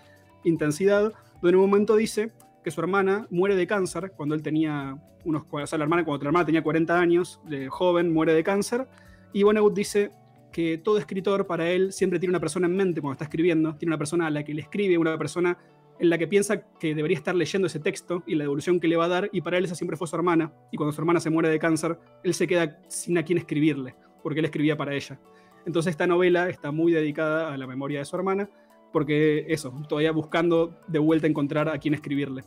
intensidad, 0.42 1.12
donde 1.34 1.50
en 1.50 1.54
un 1.54 1.70
momento 1.70 1.94
dice 1.94 2.32
que 2.64 2.72
su 2.72 2.80
hermana 2.80 3.28
muere 3.30 3.54
de 3.54 3.68
cáncer 3.68 4.12
cuando 4.16 4.34
él 4.34 4.42
tenía 4.42 4.96
unos, 5.24 5.44
o 5.48 5.66
sea, 5.66 5.78
la 5.78 5.84
hermana 5.84 6.04
cuando 6.04 6.24
la 6.24 6.30
hermana 6.30 6.46
tenía 6.46 6.62
40 6.62 6.98
años, 6.98 7.40
de 7.44 7.68
joven, 7.68 8.12
muere 8.12 8.34
de 8.34 8.42
cáncer, 8.42 8.88
y 9.32 9.44
Vonnegut 9.44 9.74
dice 9.74 10.10
que 10.52 10.78
todo 10.78 10.98
escritor 10.98 11.46
para 11.46 11.70
él 11.70 11.92
siempre 11.92 12.18
tiene 12.18 12.32
una 12.32 12.40
persona 12.40 12.66
en 12.66 12.74
mente 12.74 13.00
cuando 13.00 13.12
está 13.12 13.24
escribiendo, 13.24 13.76
tiene 13.76 13.90
una 13.90 13.98
persona 13.98 14.26
a 14.26 14.30
la 14.30 14.42
que 14.42 14.54
le 14.54 14.62
escribe, 14.62 14.98
una 14.98 15.16
persona 15.16 15.58
en 15.98 16.10
la 16.10 16.18
que 16.18 16.26
piensa 16.26 16.62
que 16.78 16.94
debería 16.94 17.16
estar 17.16 17.34
leyendo 17.34 17.66
ese 17.66 17.80
texto 17.80 18.22
y 18.26 18.34
la 18.34 18.44
devolución 18.44 18.80
que 18.80 18.88
le 18.88 18.96
va 18.96 19.06
a 19.06 19.08
dar, 19.08 19.30
y 19.32 19.40
para 19.40 19.58
él 19.58 19.64
esa 19.64 19.74
siempre 19.74 19.96
fue 19.96 20.06
su 20.06 20.16
hermana, 20.16 20.52
y 20.70 20.76
cuando 20.76 20.92
su 20.92 21.00
hermana 21.00 21.20
se 21.20 21.30
muere 21.30 21.48
de 21.48 21.58
cáncer, 21.58 21.98
él 22.22 22.34
se 22.34 22.46
queda 22.46 22.80
sin 22.88 23.18
a 23.18 23.24
quién 23.24 23.38
escribirle, 23.38 23.94
porque 24.22 24.40
él 24.40 24.46
escribía 24.46 24.76
para 24.76 24.94
ella. 24.94 25.18
Entonces 25.66 25.90
esta 25.90 26.06
novela 26.06 26.48
está 26.48 26.70
muy 26.72 26.92
dedicada 26.92 27.52
a 27.52 27.58
la 27.58 27.66
memoria 27.66 27.98
de 27.98 28.04
su 28.04 28.16
hermana, 28.16 28.48
porque 28.92 29.44
eso, 29.48 29.72
todavía 29.88 30.12
buscando 30.12 30.80
de 30.86 30.98
vuelta 30.98 31.26
encontrar 31.26 31.68
a 31.68 31.78
quién 31.78 31.94
escribirle. 31.94 32.42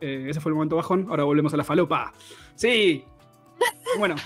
Eh, 0.00 0.26
ese 0.28 0.40
fue 0.40 0.50
el 0.50 0.54
momento 0.54 0.76
bajón, 0.76 1.06
ahora 1.08 1.24
volvemos 1.24 1.54
a 1.54 1.56
la 1.56 1.64
falopa. 1.64 2.12
¡Sí! 2.54 3.04
Bueno. 3.98 4.16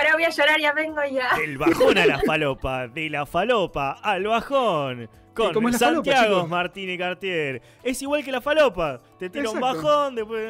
Pero 0.00 0.14
voy 0.14 0.24
a 0.24 0.30
llorar, 0.30 0.60
ya 0.60 0.72
vengo 0.72 1.00
ya. 1.10 1.30
El 1.42 1.58
bajón 1.58 1.98
a 1.98 2.06
la 2.06 2.20
falopa, 2.20 2.86
de 2.86 3.10
la 3.10 3.26
falopa 3.26 3.98
al 4.00 4.24
bajón 4.24 5.08
con 5.34 5.72
Santiago 5.72 6.46
Martín 6.46 6.90
y 6.90 6.96
Cartier. 6.96 7.60
Es 7.82 8.00
igual 8.02 8.24
que 8.24 8.30
la 8.30 8.40
falopa. 8.40 9.00
Te 9.18 9.28
tira 9.28 9.50
un 9.50 9.58
bajón, 9.58 10.14
después 10.14 10.46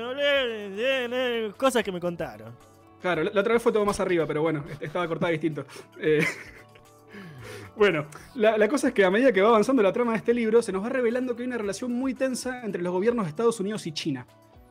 cosas 1.56 1.82
que 1.82 1.90
me 1.90 1.98
contaron. 1.98 2.54
Claro, 3.00 3.22
la, 3.22 3.40
otra 3.40 3.54
vez 3.54 3.62
fue 3.62 3.72
todo 3.72 3.86
más 3.86 4.00
arriba, 4.00 4.26
pero 4.26 4.42
bueno, 4.42 4.64
estaba 4.80 5.08
cortada 5.08 5.32
distinto. 5.32 5.64
Eh, 5.98 6.26
bueno, 7.76 8.06
la, 8.34 8.58
la, 8.58 8.68
cosa 8.68 8.88
es 8.88 8.94
que 8.94 9.04
a 9.04 9.10
medida 9.10 9.32
que 9.32 9.40
va 9.40 9.48
avanzando 9.48 9.82
la 9.82 9.92
trama 9.92 10.12
de 10.12 10.18
este 10.18 10.34
libro, 10.34 10.60
se 10.60 10.72
nos 10.72 10.84
va 10.84 10.90
revelando 10.90 11.36
que 11.36 11.42
hay 11.42 11.46
una 11.46 11.58
relación 11.58 11.92
muy 11.92 12.12
tensa 12.12 12.64
entre 12.64 12.82
los 12.82 12.92
gobiernos 12.92 13.24
de 13.24 13.30
Estados 13.30 13.60
Unidos 13.60 13.86
y 13.86 13.92
China 13.92 14.26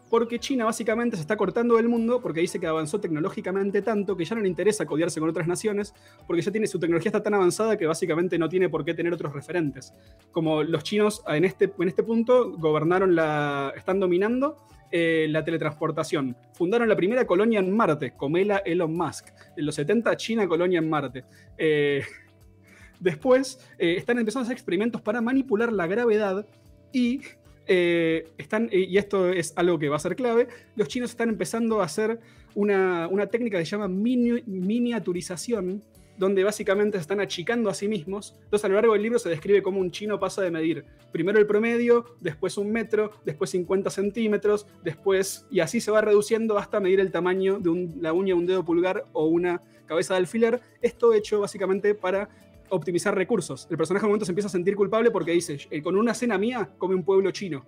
porque 0.10 0.40
China 0.40 0.66
básicamente 0.66 1.16
se 1.16 1.22
está 1.22 1.36
cortando 1.36 1.76
del 1.76 1.90
mundo 1.90 2.22
porque 2.22 2.42
dice 2.42 2.60
que 2.60 2.68
avanzó 2.68 3.00
tecnológicamente 3.00 3.82
tanto 3.82 4.16
que 4.16 4.26
ya 4.26 4.36
no 4.36 4.42
le 4.42 4.48
interesa 4.48 4.86
codiarse 4.86 5.20
con 5.20 5.30
otras 5.30 5.48
naciones, 5.48 5.94
porque 6.26 6.42
ya 6.42 6.52
tiene 6.52 6.68
su 6.68 6.80
tecnología 6.80 7.10
está 7.10 7.24
tan 7.24 7.34
avanzada 7.34 7.78
que 7.78 7.86
básicamente 7.86 8.38
no 8.38 8.50
tiene 8.50 8.70
por 8.70 8.86
qué 8.86 8.94
tener 8.94 9.14
otros 9.14 9.34
referentes. 9.34 9.94
Como 10.32 10.64
los 10.64 10.84
chinos 10.84 11.24
en 11.28 11.46
este, 11.46 11.72
en 11.78 11.88
este 11.88 12.04
punto 12.04 12.52
gobernaron 12.58 13.16
la, 13.16 13.74
están 13.76 14.00
dominando 14.00 14.58
eh, 14.90 15.28
la 15.30 15.44
teletransportación. 15.44 16.38
Fundaron 16.54 16.88
la 16.88 16.96
primera 16.96 17.28
colonia 17.28 17.60
en 17.60 17.76
Marte, 17.76 18.14
Comela 18.16 18.58
Elon 18.60 18.94
Musk. 18.94 19.28
En 19.58 19.66
los 19.66 19.76
70 19.76 20.16
China 20.16 20.48
colonia 20.48 20.80
en 20.80 20.90
Marte. 20.90 21.26
Eh, 21.58 22.04
después 23.00 23.60
eh, 23.78 23.96
están 23.98 24.18
empezando 24.18 24.44
a 24.44 24.46
hacer 24.46 24.56
experimentos 24.56 25.02
para 25.02 25.20
manipular 25.20 25.74
la 25.74 25.88
gravedad 25.88 26.48
y 26.94 27.20
eh, 27.68 28.30
están, 28.38 28.70
eh, 28.72 28.88
y 28.90 28.98
esto 28.98 29.30
es 29.30 29.54
algo 29.56 29.78
que 29.78 29.90
va 29.90 29.98
a 29.98 30.00
ser 30.00 30.16
clave, 30.16 30.48
los 30.76 30.88
chinos 30.88 31.10
están 31.12 31.30
empezando 31.30 31.82
a 31.82 31.86
hacer 31.86 32.20
una, 32.56 33.10
técnica 33.30 33.60
que 33.60 33.66
se 33.66 33.72
llama 33.72 33.88
miniaturización, 33.88 35.84
donde 36.18 36.44
básicamente 36.44 36.98
se 36.98 37.02
están 37.02 37.20
achicando 37.20 37.70
a 37.70 37.76
sí 37.76 37.88
mismos. 37.88 38.34
Entonces 38.44 38.66
a 38.66 38.70
lo 38.70 38.76
largo 38.76 38.94
del 38.94 39.04
libro 39.04 39.20
se 39.20 39.30
describe 39.30 39.62
cómo 39.62 39.80
un 39.80 39.92
chino 39.92 40.20
pasa 40.20 40.42
de 40.42 40.50
medir 40.50 40.84
primero 41.12 41.38
el 41.38 41.46
promedio, 41.46 42.18
después 42.20 42.58
un 42.58 42.72
metro, 42.72 43.12
después 43.24 43.52
50 43.52 43.92
centímetros, 43.92 44.66
después, 44.84 45.46
y 45.52 45.60
así 45.60 45.80
se 45.80 45.92
va 45.92 46.02
reduciendo 46.02 46.58
hasta 46.58 46.80
medir 46.80 47.00
el 47.00 47.12
tamaño 47.12 47.60
de 47.60 47.90
la 48.02 48.14
uña 48.14 48.34
de 48.34 48.40
un 48.40 48.46
dedo 48.48 48.66
pulgar 48.66 49.06
o 49.14 49.26
una 49.28 49.62
cabeza 49.86 50.16
de 50.16 50.20
alfiler. 50.20 50.62
Esto 50.82 51.14
hecho 51.14 51.40
básicamente 51.40 51.94
para 51.94 52.30
optimizar 52.70 53.16
recursos. 53.16 53.68
El 53.70 53.78
personaje 53.78 54.04
en 54.04 54.08
un 54.08 54.12
momento 54.12 54.26
se 54.26 54.32
empieza 54.32 54.48
a 54.48 54.52
sentir 54.52 54.76
culpable 54.76 55.12
porque 55.12 55.32
dice, 55.32 55.58
eh, 55.70 55.82
con 55.82 55.96
una 55.98 56.14
cena 56.14 56.38
mía 56.38 56.70
come 56.78 56.96
un 56.96 57.04
pueblo 57.04 57.32
chino, 57.32 57.66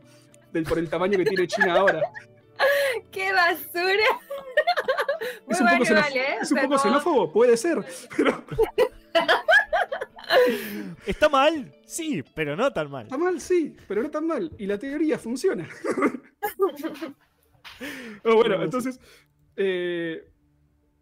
del, 0.52 0.64
por 0.64 0.80
el 0.80 0.90
tamaño 0.90 1.18
que 1.18 1.26
tiene 1.26 1.48
China 1.48 1.76
ahora. 1.76 2.02
¡Qué 3.12 3.32
basura! 3.32 4.04
es 5.50 5.62
un, 5.62 5.68
poco, 5.68 5.84
¿eh? 5.84 6.38
es 6.42 6.52
un 6.52 6.62
poco 6.62 6.78
xenófobo, 6.78 7.32
puede 7.32 7.58
ser, 7.58 7.84
pero... 8.18 8.44
¿Está 11.06 11.30
mal? 11.30 11.74
Sí, 11.86 12.24
pero 12.36 12.56
no 12.56 12.72
tan 12.72 12.90
mal. 12.90 13.04
Está 13.04 13.18
mal, 13.18 13.40
sí, 13.42 13.76
pero 13.88 14.04
no 14.04 14.12
tan 14.12 14.28
mal. 14.28 14.52
Y 14.58 14.66
la 14.66 14.78
teoría 14.78 15.18
funciona. 15.18 15.68
bueno, 18.24 18.64
entonces... 18.64 19.00
Eh, 19.56 20.29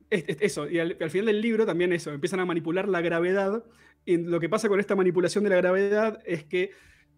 eso, 0.09 0.69
y 0.69 0.79
al, 0.79 1.09
final 1.09 1.27
del 1.27 1.41
libro 1.41 1.65
también 1.65 1.91
eso, 1.93 2.11
empiezan 2.11 2.39
a 2.39 2.45
manipular 2.45 2.87
la 2.87 3.01
gravedad. 3.01 3.63
Y 4.05 4.17
lo 4.17 4.39
que 4.39 4.49
pasa 4.49 4.69
con 4.69 4.79
esta 4.79 4.95
manipulación 4.95 5.43
de 5.43 5.49
la 5.49 5.57
gravedad 5.57 6.19
es 6.25 6.45
que 6.45 6.71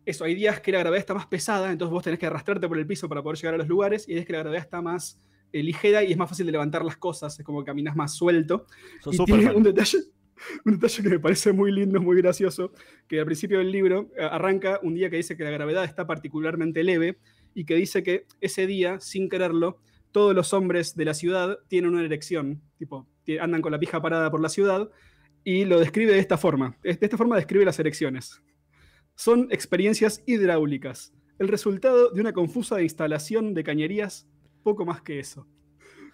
eso, 0.05 0.23
hay 0.23 0.33
días 0.33 0.59
que 0.59 0.71
la 0.71 0.79
gravedad 0.79 0.99
está 0.99 1.13
más 1.13 1.27
pesada, 1.27 1.71
entonces 1.71 1.91
vos 1.91 2.03
tenés 2.03 2.19
que 2.19 2.25
arrastrarte 2.25 2.67
por 2.67 2.77
el 2.77 2.87
piso 2.87 3.07
para 3.07 3.21
poder 3.21 3.37
llegar 3.37 3.53
a 3.53 3.57
los 3.57 3.67
lugares, 3.67 4.07
y 4.07 4.11
hay 4.11 4.15
días 4.15 4.25
que 4.25 4.33
la 4.33 4.39
gravedad 4.39 4.61
está 4.61 4.81
más 4.81 5.19
eh, 5.51 5.61
ligera 5.61 6.03
y 6.03 6.11
es 6.11 6.17
más 6.17 6.29
fácil 6.29 6.45
de 6.45 6.51
levantar 6.51 6.83
las 6.83 6.97
cosas, 6.97 7.37
es 7.39 7.45
como 7.45 7.59
que 7.59 7.65
caminas 7.65 7.95
más 7.95 8.15
suelto. 8.15 8.65
y 9.11 9.23
tiene 9.23 9.51
un 9.51 9.63
detalle, 9.63 9.99
un 10.65 10.73
detalle 10.73 11.03
que 11.03 11.09
me 11.09 11.19
parece 11.19 11.51
muy 11.53 11.71
lindo, 11.71 12.01
muy 12.01 12.17
gracioso, 12.17 12.71
que 13.07 13.19
al 13.19 13.25
principio 13.25 13.59
del 13.59 13.71
libro 13.71 14.09
eh, 14.17 14.23
arranca 14.23 14.79
un 14.81 14.95
día 14.95 15.09
que 15.09 15.17
dice 15.17 15.37
que 15.37 15.43
la 15.43 15.51
gravedad 15.51 15.83
está 15.83 16.07
particularmente 16.07 16.83
leve 16.83 17.17
y 17.53 17.65
que 17.65 17.75
dice 17.75 18.01
que 18.01 18.25
ese 18.41 18.65
día, 18.65 18.99
sin 18.99 19.29
quererlo, 19.29 19.79
todos 20.11 20.35
los 20.35 20.53
hombres 20.53 20.95
de 20.95 21.05
la 21.05 21.13
ciudad 21.13 21.59
tienen 21.67 21.91
una 21.91 22.03
erección, 22.03 22.61
tipo, 22.77 23.07
andan 23.39 23.61
con 23.61 23.71
la 23.71 23.79
pija 23.79 24.01
parada 24.01 24.31
por 24.31 24.41
la 24.41 24.49
ciudad, 24.49 24.89
y 25.43 25.65
lo 25.65 25.79
describe 25.79 26.13
de 26.13 26.19
esta 26.19 26.37
forma. 26.37 26.77
De 26.83 26.97
esta 26.99 27.17
forma 27.17 27.35
describe 27.35 27.65
las 27.65 27.79
erecciones. 27.79 28.41
Son 29.15 29.47
experiencias 29.51 30.23
hidráulicas, 30.25 31.13
el 31.39 31.47
resultado 31.47 32.11
de 32.11 32.21
una 32.21 32.33
confusa 32.33 32.81
instalación 32.81 33.53
de 33.53 33.63
cañerías, 33.63 34.27
poco 34.63 34.85
más 34.85 35.01
que 35.01 35.19
eso. 35.19 35.47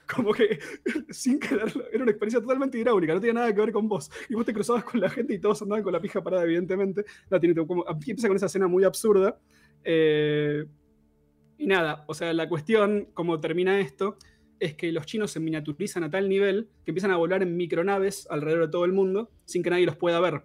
Como 0.15 0.33
que, 0.33 0.59
sin 1.09 1.39
quererlo, 1.39 1.83
era 1.91 2.03
una 2.03 2.11
experiencia 2.11 2.39
totalmente 2.39 2.77
hidráulica, 2.77 3.13
no 3.13 3.19
tenía 3.19 3.33
nada 3.33 3.53
que 3.53 3.61
ver 3.61 3.71
con 3.71 3.87
vos. 3.87 4.11
Y 4.29 4.35
vos 4.35 4.45
te 4.45 4.53
cruzabas 4.53 4.83
con 4.83 4.99
la 4.99 5.09
gente 5.09 5.33
y 5.33 5.39
todos 5.39 5.61
andaban 5.61 5.83
con 5.83 5.93
la 5.93 5.99
pija 5.99 6.23
parada, 6.23 6.43
evidentemente. 6.43 7.05
La 7.29 7.39
tiene, 7.39 7.55
como, 7.65 7.85
empieza 7.87 8.27
con 8.27 8.37
esa 8.37 8.45
escena 8.45 8.67
muy 8.67 8.83
absurda. 8.83 9.39
Eh, 9.83 10.65
y 11.57 11.67
nada, 11.67 12.03
o 12.07 12.13
sea, 12.13 12.33
la 12.33 12.49
cuestión, 12.49 13.07
como 13.13 13.39
termina 13.39 13.79
esto, 13.79 14.17
es 14.59 14.75
que 14.75 14.91
los 14.91 15.05
chinos 15.05 15.31
se 15.31 15.39
miniaturizan 15.39 16.03
a 16.03 16.09
tal 16.09 16.29
nivel 16.29 16.69
que 16.83 16.91
empiezan 16.91 17.11
a 17.11 17.17
volar 17.17 17.43
en 17.43 17.57
micronaves 17.57 18.27
alrededor 18.29 18.65
de 18.65 18.71
todo 18.71 18.85
el 18.85 18.93
mundo 18.93 19.31
sin 19.45 19.63
que 19.63 19.69
nadie 19.69 19.85
los 19.85 19.95
pueda 19.95 20.19
ver. 20.19 20.43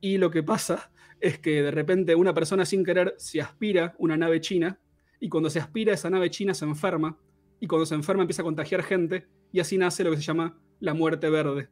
Y 0.00 0.18
lo 0.18 0.30
que 0.30 0.42
pasa 0.42 0.90
es 1.20 1.38
que 1.38 1.62
de 1.62 1.70
repente 1.70 2.14
una 2.14 2.34
persona 2.34 2.64
sin 2.64 2.84
querer 2.84 3.14
se 3.18 3.40
aspira 3.40 3.94
una 3.98 4.16
nave 4.16 4.40
china 4.40 4.78
y 5.20 5.28
cuando 5.28 5.50
se 5.50 5.58
aspira 5.58 5.94
esa 5.94 6.10
nave 6.10 6.30
china 6.30 6.54
se 6.54 6.64
enferma 6.64 7.18
y 7.60 7.66
cuando 7.66 7.86
se 7.86 7.94
enferma 7.94 8.22
empieza 8.22 8.42
a 8.42 8.44
contagiar 8.44 8.82
gente 8.82 9.26
y 9.52 9.60
así 9.60 9.78
nace 9.78 10.04
lo 10.04 10.10
que 10.10 10.18
se 10.18 10.22
llama 10.22 10.56
la 10.80 10.94
muerte 10.94 11.28
verde, 11.28 11.68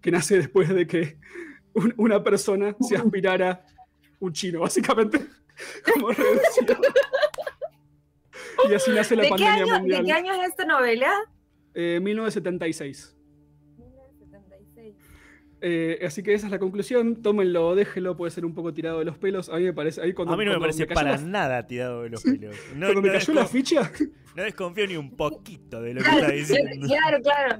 que 0.00 0.10
nace 0.10 0.36
después 0.36 0.68
de 0.68 0.86
que 0.86 1.18
una 1.96 2.24
persona 2.24 2.76
se 2.80 2.96
aspirara 2.96 3.64
un 4.18 4.32
chino, 4.32 4.60
básicamente, 4.60 5.20
como 5.94 6.08
y 8.70 8.74
así 8.74 8.90
nace 8.92 9.16
la 9.16 9.28
pandemia 9.28 9.78
mundial. 9.78 10.02
¿De 10.02 10.06
qué 10.06 10.12
año 10.12 10.34
es 10.34 10.48
esta 10.48 10.64
novela? 10.64 11.12
1976. 11.74 13.14
Eh, 15.60 15.98
eh, 16.00 16.06
así 16.06 16.22
que 16.22 16.34
esa 16.34 16.46
es 16.46 16.52
la 16.52 16.58
conclusión. 16.58 17.22
Tómenlo, 17.22 17.74
déjelo, 17.74 18.16
puede 18.16 18.30
ser 18.30 18.44
un 18.44 18.54
poco 18.54 18.72
tirado 18.72 19.00
de 19.00 19.04
los 19.04 19.18
pelos. 19.18 19.48
A 19.48 19.56
mí 19.56 19.64
me 19.64 19.72
parece. 19.72 20.00
Ahí 20.00 20.12
cuando, 20.12 20.34
a 20.34 20.36
mí 20.36 20.44
no 20.44 20.52
me 20.52 20.60
parece 20.60 20.86
para 20.86 21.16
nada 21.18 21.66
tirado 21.66 22.02
de 22.02 22.10
los 22.10 22.22
pelos. 22.22 22.56
No, 22.74 22.86
cuando 22.86 23.02
me 23.02 23.12
cayó 23.12 23.34
la 23.34 23.46
ficha. 23.46 23.90
No 24.34 24.42
desconfío 24.44 24.86
ni 24.86 24.96
un 24.96 25.16
poquito 25.16 25.82
de 25.82 25.94
lo 25.94 26.02
que 26.02 26.10
está 26.10 26.30
diciendo. 26.30 26.86
Claro, 26.86 27.22
claro. 27.22 27.58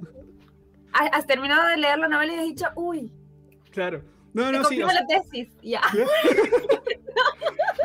Has 0.92 1.26
terminado 1.26 1.68
de 1.68 1.76
leer 1.76 1.98
la 1.98 2.08
novela 2.08 2.34
y 2.34 2.38
has 2.38 2.46
dicho, 2.46 2.66
uy. 2.76 3.12
Claro. 3.70 4.02
No, 4.32 4.52
no, 4.52 4.64
sí. 4.64 4.76
la 4.76 5.06
tesis, 5.06 5.48
ya. 5.62 5.80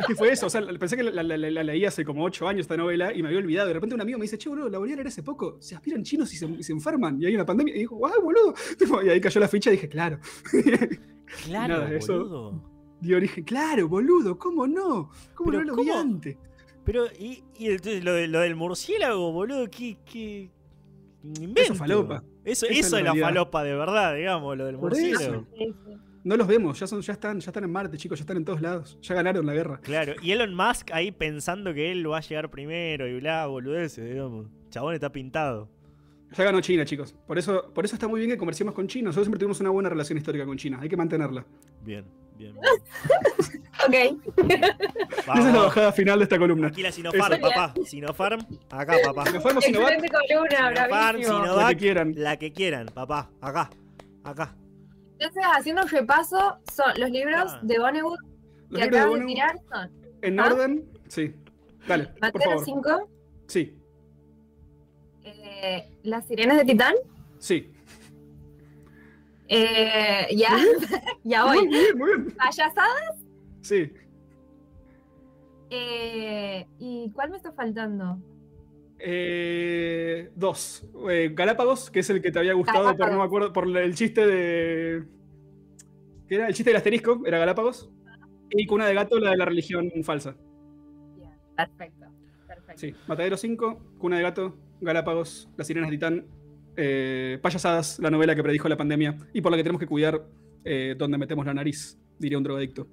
¿Qué 0.06 0.14
fue 0.14 0.32
eso? 0.32 0.46
O 0.46 0.50
sea, 0.50 0.62
pensé 0.78 0.96
que 0.96 1.02
la, 1.02 1.22
leí 1.22 1.84
hace 1.84 2.04
como 2.04 2.24
ocho 2.24 2.48
años 2.48 2.62
esta 2.62 2.76
novela 2.76 3.12
y 3.12 3.22
me 3.22 3.28
había 3.28 3.40
olvidado. 3.40 3.68
De 3.68 3.74
repente 3.74 3.94
un 3.94 4.00
amigo 4.00 4.18
me 4.18 4.24
dice, 4.24 4.38
che, 4.38 4.48
boludo, 4.48 4.68
la 4.68 4.78
volví 4.78 4.92
a 4.92 4.96
leer 4.96 5.08
hace 5.08 5.22
poco. 5.22 5.56
Se 5.60 5.74
aspiran 5.74 6.02
chinos 6.02 6.32
y 6.32 6.62
se, 6.62 6.72
enferman. 6.72 7.20
Y 7.20 7.26
hay 7.26 7.34
una 7.34 7.46
pandemia. 7.46 7.74
Y 7.74 7.80
dijo, 7.80 7.96
guau, 7.96 8.22
boludo. 8.22 8.54
Y 9.04 9.08
ahí 9.08 9.20
cayó 9.20 9.40
la 9.40 9.48
ficha 9.48 9.70
y 9.70 9.74
dije, 9.74 9.88
claro. 9.88 10.18
Claro, 11.46 11.78
Nada, 11.78 11.92
eso 11.92 12.62
dio 13.00 13.16
origen. 13.16 13.44
Claro, 13.44 13.88
boludo, 13.88 14.38
¿cómo 14.38 14.66
no? 14.66 15.10
¿Cómo 15.34 15.52
no 15.52 15.62
lo 15.62 15.74
vi 15.74 15.90
antes? 15.90 16.36
Pero, 16.84 17.06
y, 17.18 17.42
y 17.56 17.70
entonces 17.70 18.04
lo, 18.04 18.12
de, 18.12 18.28
lo, 18.28 18.40
del 18.40 18.54
murciélago, 18.54 19.32
boludo, 19.32 19.68
¿qué, 19.70 19.96
qué, 20.04 20.50
invento? 21.22 21.60
Eso 21.62 21.74
falopa. 21.74 22.22
Eso, 22.44 22.66
eso, 22.66 22.98
es 22.98 23.04
la, 23.04 23.14
falopa 23.14 23.64
de 23.64 23.74
verdad, 23.74 24.14
digamos, 24.14 24.56
lo 24.56 24.66
del 24.66 24.76
murciélago. 24.76 25.46
No 26.24 26.38
los 26.38 26.46
vemos, 26.46 26.80
ya, 26.80 26.86
son, 26.86 27.02
ya, 27.02 27.12
están, 27.12 27.38
ya 27.38 27.50
están 27.50 27.64
en 27.64 27.70
Marte, 27.70 27.98
chicos, 27.98 28.18
ya 28.18 28.22
están 28.22 28.38
en 28.38 28.46
todos 28.46 28.62
lados. 28.62 28.98
Ya 29.02 29.14
ganaron 29.14 29.44
la 29.44 29.52
guerra. 29.52 29.78
Claro, 29.82 30.14
y 30.22 30.32
Elon 30.32 30.54
Musk 30.54 30.90
ahí 30.92 31.12
pensando 31.12 31.74
que 31.74 31.92
él 31.92 32.10
va 32.10 32.16
a 32.16 32.20
llegar 32.22 32.50
primero 32.50 33.06
y 33.06 33.20
bla, 33.20 33.46
boludeces, 33.46 34.08
digamos. 34.08 34.46
Chabón 34.70 34.94
está 34.94 35.12
pintado. 35.12 35.68
Ya 36.34 36.44
ganó 36.44 36.62
China, 36.62 36.86
chicos. 36.86 37.14
Por 37.26 37.38
eso, 37.38 37.70
por 37.74 37.84
eso 37.84 37.94
está 37.94 38.08
muy 38.08 38.20
bien 38.20 38.30
que 38.30 38.38
comerciemos 38.38 38.74
con 38.74 38.88
China. 38.88 39.08
Nosotros 39.08 39.26
siempre 39.26 39.38
tuvimos 39.38 39.60
una 39.60 39.68
buena 39.68 39.90
relación 39.90 40.16
histórica 40.16 40.46
con 40.46 40.56
China. 40.56 40.78
Hay 40.80 40.88
que 40.88 40.96
mantenerla. 40.96 41.44
Bien, 41.82 42.06
bien. 42.38 42.56
ok. 43.86 43.94
Esa 45.18 45.38
es 45.38 45.54
la 45.54 45.60
bajada 45.60 45.92
final 45.92 46.18
de 46.18 46.22
esta 46.24 46.38
columna. 46.38 46.68
Aquí 46.68 46.82
la 46.82 46.90
Sinopharm, 46.90 47.38
papá. 47.38 47.74
Sinopharm, 47.84 48.40
acá, 48.70 48.96
papá. 49.04 49.26
Sinopharm 49.26 49.58
o 49.58 49.60
Sinovac. 49.60 50.00
Sinopharm, 50.00 51.22
Sinovac, 51.22 51.56
la 51.56 51.68
que 51.68 51.76
quieran. 51.76 52.14
La 52.16 52.36
que 52.38 52.52
quieran, 52.52 52.86
papá. 52.86 53.30
Acá, 53.42 53.70
acá. 54.24 54.56
Entonces, 55.24 55.50
haciendo 55.56 55.82
un 55.82 55.88
repaso, 55.88 56.58
son 56.70 56.92
los 56.98 57.10
libros 57.10 57.44
ah. 57.46 57.60
de 57.62 57.78
Vonnegut 57.78 58.20
que 58.74 58.82
acabas 58.82 59.20
de, 59.20 59.26
tirar 59.26 59.58
son. 59.70 59.90
¿En 60.20 60.38
¿Ah? 60.38 60.46
orden? 60.46 60.84
Sí. 61.08 61.34
Dale. 61.88 62.10
Mateo 62.20 62.58
5. 62.62 63.08
Sí. 63.46 63.74
Eh, 65.22 65.88
¿Las 66.02 66.26
sirenas 66.26 66.58
de 66.58 66.64
Titán? 66.66 66.94
Sí. 67.38 67.72
Eh, 69.48 70.26
ya, 70.36 70.58
ya 71.24 71.44
voy. 71.46 71.56
Muy 71.56 71.68
bien, 71.68 71.98
muy 71.98 72.08
bien. 72.16 72.36
¿Payasadas? 72.36 73.16
Sí. 73.62 73.92
Eh, 75.70 76.66
¿Y 76.78 77.10
cuál 77.12 77.30
me 77.30 77.38
está 77.38 77.50
faltando? 77.52 78.18
Eh, 79.06 80.30
dos. 80.34 80.86
Eh, 81.10 81.30
Galápagos, 81.34 81.90
que 81.90 82.00
es 82.00 82.08
el 82.08 82.22
que 82.22 82.32
te 82.32 82.38
había 82.38 82.54
gustado 82.54 82.96
por 82.96 83.10
no 83.12 83.18
me 83.18 83.24
acuerdo, 83.24 83.52
por 83.52 83.68
el 83.76 83.94
chiste 83.94 84.26
de. 84.26 85.04
¿Qué 86.26 86.36
era? 86.36 86.48
El 86.48 86.54
chiste 86.54 86.70
del 86.70 86.78
asterisco, 86.78 87.20
era 87.26 87.38
Galápagos. 87.38 87.90
Y 88.50 88.64
Cuna 88.64 88.86
de 88.86 88.94
Gato, 88.94 89.18
la 89.18 89.30
de 89.32 89.36
la 89.36 89.44
religión 89.44 89.90
falsa. 90.04 90.36
perfecto. 91.54 92.06
perfecto. 92.46 92.80
Sí, 92.80 92.94
Matadero 93.06 93.36
5, 93.36 93.96
Cuna 93.98 94.16
de 94.16 94.22
Gato, 94.22 94.56
Galápagos, 94.80 95.50
Las 95.58 95.66
Sirenas 95.66 95.90
de 95.90 95.96
Titán, 95.96 96.26
eh, 96.76 97.38
Payasadas, 97.42 97.98
la 97.98 98.10
novela 98.10 98.34
que 98.34 98.42
predijo 98.42 98.68
la 98.70 98.76
pandemia 98.78 99.18
y 99.34 99.42
por 99.42 99.50
la 99.52 99.58
que 99.58 99.64
tenemos 99.64 99.80
que 99.80 99.86
cuidar 99.86 100.26
eh, 100.64 100.94
donde 100.96 101.18
metemos 101.18 101.44
la 101.44 101.52
nariz, 101.52 101.98
diría 102.18 102.38
un 102.38 102.44
drogadicto. 102.44 102.86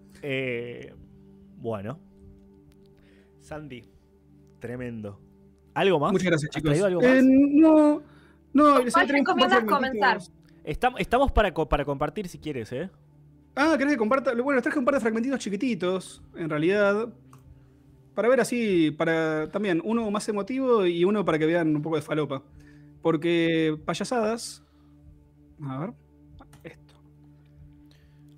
bueno. 1.58 2.00
Sandy, 3.40 3.86
tremendo. 4.60 5.31
¿Algo 5.74 6.00
más? 6.00 6.12
Muchas 6.12 6.28
gracias, 6.28 6.52
chicos. 6.52 6.78
Eh, 6.78 7.22
no, 7.24 8.02
no. 8.54 8.76
¿Cuál 8.92 9.10
recomiendas 9.10 9.64
comenzar? 9.64 10.20
Estamos 10.64 11.32
para, 11.32 11.54
para 11.54 11.86
compartir 11.86 12.28
si 12.28 12.38
quieres, 12.38 12.72
¿eh? 12.72 12.90
Ah, 13.56 13.76
¿querés 13.78 13.94
que 13.94 13.98
comparta? 13.98 14.34
Bueno, 14.34 14.54
les 14.54 14.64
traje 14.64 14.80
un 14.80 14.86
par 14.86 14.94
de 14.94 15.02
fragmentitos 15.02 15.40
chiquititos, 15.40 16.22
en 16.36 16.50
realidad. 16.50 17.10
Para 18.14 18.28
ver 18.28 18.42
así, 18.42 18.92
para 18.92 19.50
también 19.52 19.82
uno 19.84 20.10
más 20.12 20.28
emotivo 20.30 20.86
y 20.86 21.04
uno 21.06 21.24
para 21.24 21.40
que 21.40 21.46
vean 21.46 21.76
un 21.76 21.82
poco 21.82 21.96
de 21.96 22.02
falopa. 22.02 22.44
Porque 23.02 23.78
payasadas. 23.86 24.64
A 25.64 25.80
ver. 25.80 25.94
Esto. 26.64 26.94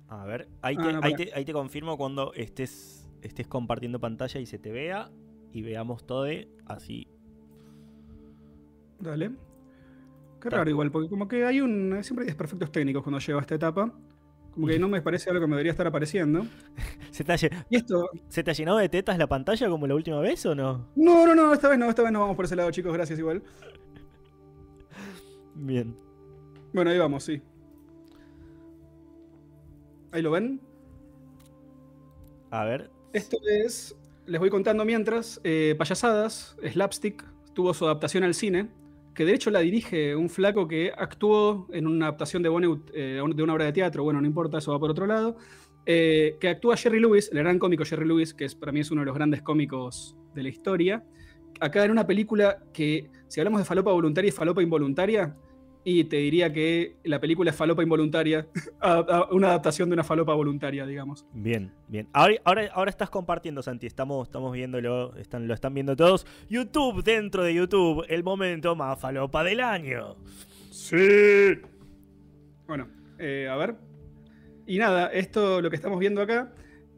A 0.08 0.24
ver, 0.24 0.48
ahí 0.62 0.76
ah, 0.78 1.00
te, 1.00 1.06
ahí 1.06 1.30
ahí 1.34 1.44
te 1.44 1.52
confirmo 1.52 1.96
cuando 1.96 2.32
estés, 2.34 3.06
estés 3.22 3.46
compartiendo 3.46 4.00
pantalla 4.00 4.40
y 4.40 4.46
se 4.46 4.58
te 4.58 4.70
vea 4.70 5.10
y 5.52 5.62
veamos 5.62 6.06
todo 6.06 6.26
así 6.66 7.06
Dale. 9.00 9.30
Qué 10.44 10.50
raro 10.50 10.68
igual, 10.68 10.90
porque 10.90 11.08
como 11.08 11.26
que 11.26 11.44
hay 11.44 11.62
un... 11.62 11.98
Siempre 12.02 12.24
hay 12.24 12.26
desperfectos 12.26 12.70
técnicos 12.70 13.02
cuando 13.02 13.18
llego 13.18 13.38
a 13.38 13.40
esta 13.40 13.54
etapa. 13.54 13.90
Como 14.52 14.66
que 14.66 14.78
no 14.78 14.88
me 14.88 15.00
parece 15.00 15.30
algo 15.30 15.40
que 15.40 15.46
me 15.46 15.54
debería 15.54 15.72
estar 15.72 15.86
apareciendo. 15.86 16.46
¿Se 17.10 17.24
te, 17.24 17.32
ha, 17.32 17.36
¿Y 17.70 17.76
esto? 17.76 18.10
¿Se 18.28 18.44
te 18.44 18.50
ha 18.50 18.54
llenado 18.54 18.76
de 18.76 18.90
tetas 18.90 19.16
la 19.16 19.26
pantalla 19.26 19.68
como 19.70 19.86
la 19.86 19.94
última 19.94 20.20
vez 20.20 20.44
o 20.44 20.54
no? 20.54 20.86
No, 20.94 21.26
no, 21.26 21.34
no, 21.34 21.54
esta 21.54 21.70
vez 21.70 21.78
no, 21.78 21.88
esta 21.88 22.02
vez 22.02 22.12
no 22.12 22.20
vamos 22.20 22.36
por 22.36 22.44
ese 22.44 22.56
lado, 22.56 22.70
chicos, 22.70 22.92
gracias 22.92 23.18
igual. 23.18 23.42
Bien. 25.54 25.96
Bueno, 26.74 26.90
ahí 26.90 26.98
vamos, 26.98 27.24
sí. 27.24 27.40
¿Ahí 30.12 30.20
lo 30.20 30.30
ven? 30.30 30.60
A 32.50 32.64
ver. 32.64 32.90
Esto 33.14 33.38
es, 33.48 33.96
les 34.26 34.38
voy 34.38 34.50
contando 34.50 34.84
mientras, 34.84 35.40
eh, 35.42 35.74
payasadas, 35.78 36.56
slapstick, 36.62 37.24
tuvo 37.54 37.72
su 37.72 37.86
adaptación 37.86 38.24
al 38.24 38.34
cine 38.34 38.68
que 39.14 39.24
de 39.24 39.34
hecho 39.34 39.50
la 39.50 39.60
dirige 39.60 40.16
un 40.16 40.28
flaco 40.28 40.66
que 40.66 40.92
actuó 40.96 41.68
en 41.72 41.86
una 41.86 42.06
adaptación 42.06 42.42
de 42.42 42.50
eh, 42.94 43.22
una 43.22 43.52
obra 43.52 43.64
de 43.66 43.72
teatro, 43.72 44.02
bueno, 44.02 44.20
no 44.20 44.26
importa, 44.26 44.58
eso 44.58 44.72
va 44.72 44.78
por 44.78 44.90
otro 44.90 45.06
lado, 45.06 45.36
eh, 45.86 46.36
que 46.40 46.48
actúa 46.48 46.76
Jerry 46.76 46.98
Lewis, 47.00 47.30
el 47.32 47.38
gran 47.38 47.58
cómico 47.58 47.84
Jerry 47.84 48.06
Lewis, 48.06 48.34
que 48.34 48.46
para 48.58 48.72
mí 48.72 48.80
es 48.80 48.90
uno 48.90 49.02
de 49.02 49.06
los 49.06 49.14
grandes 49.14 49.42
cómicos 49.42 50.16
de 50.34 50.42
la 50.42 50.48
historia. 50.48 51.04
Acá 51.60 51.84
en 51.84 51.90
una 51.90 52.06
película 52.06 52.64
que, 52.72 53.10
si 53.28 53.40
hablamos 53.40 53.60
de 53.60 53.64
falopa 53.64 53.92
voluntaria 53.92 54.28
y 54.28 54.32
falopa 54.32 54.62
involuntaria, 54.62 55.36
y 55.84 56.04
te 56.04 56.16
diría 56.16 56.52
que 56.52 56.96
la 57.04 57.20
película 57.20 57.50
es 57.50 57.56
falopa 57.56 57.82
involuntaria, 57.82 58.48
una 59.30 59.48
adaptación 59.48 59.90
de 59.90 59.94
una 59.94 60.04
falopa 60.04 60.32
voluntaria, 60.32 60.86
digamos. 60.86 61.26
Bien, 61.34 61.70
bien. 61.88 62.08
Ahora, 62.12 62.70
ahora, 62.72 62.90
estás 62.90 63.10
compartiendo, 63.10 63.62
Santi, 63.62 63.86
estamos, 63.86 64.28
estamos 64.28 64.52
viéndolo, 64.52 65.14
están, 65.16 65.46
lo 65.46 65.52
están 65.52 65.74
viendo 65.74 65.94
todos. 65.94 66.26
YouTube, 66.48 67.04
dentro 67.04 67.44
de 67.44 67.54
YouTube, 67.54 68.04
el 68.08 68.24
momento 68.24 68.74
más 68.74 68.98
falopa 68.98 69.44
del 69.44 69.60
año. 69.60 70.16
Sí. 70.70 71.60
Bueno, 72.66 72.88
eh, 73.18 73.46
a 73.50 73.56
ver. 73.56 73.76
Y 74.66 74.78
nada, 74.78 75.08
esto 75.08 75.60
lo 75.60 75.68
que 75.68 75.76
estamos 75.76 75.98
viendo 75.98 76.22
acá 76.22 76.50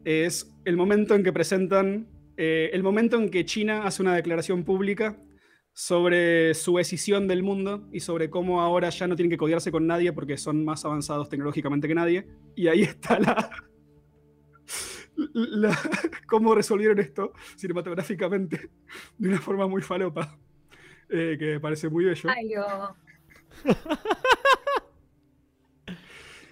es 0.05 0.55
el 0.63 0.77
momento 0.77 1.13
en 1.13 1.23
que 1.23 1.33
presentan, 1.33 2.07
eh, 2.37 2.69
el 2.71 2.83
momento 2.83 3.17
en 3.17 3.29
que 3.29 3.43
China 3.43 3.83
hace 3.83 4.01
una 4.01 4.15
declaración 4.15 4.63
pública 4.63 5.17
sobre 5.77 6.55
su 6.55 6.79
escisión 6.79 7.27
del 7.27 7.43
mundo 7.43 7.87
y 7.91 7.99
sobre 7.99 8.31
cómo 8.31 8.61
ahora 8.61 8.89
ya 8.89 9.05
no 9.05 9.15
tienen 9.15 9.29
que 9.29 9.37
codiarse 9.37 9.71
con 9.71 9.85
nadie 9.85 10.11
porque 10.11 10.35
son 10.35 10.65
más 10.65 10.83
avanzados 10.85 11.29
tecnológicamente 11.29 11.87
que 11.87 11.93
nadie. 11.93 12.27
Y 12.55 12.67
ahí 12.67 12.81
está 12.81 13.19
la... 13.19 13.51
cómo 16.25 16.55
resolvieron 16.55 16.97
esto 16.97 17.31
cinematográficamente 17.55 18.71
de 19.19 19.29
una 19.29 19.39
forma 19.39 19.67
muy 19.67 19.83
falopa, 19.83 20.35
eh, 21.09 21.35
que 21.37 21.45
me 21.45 21.59
parece 21.59 21.89
muy 21.89 22.05
bello. 22.05 22.27
Ay, 22.27 22.53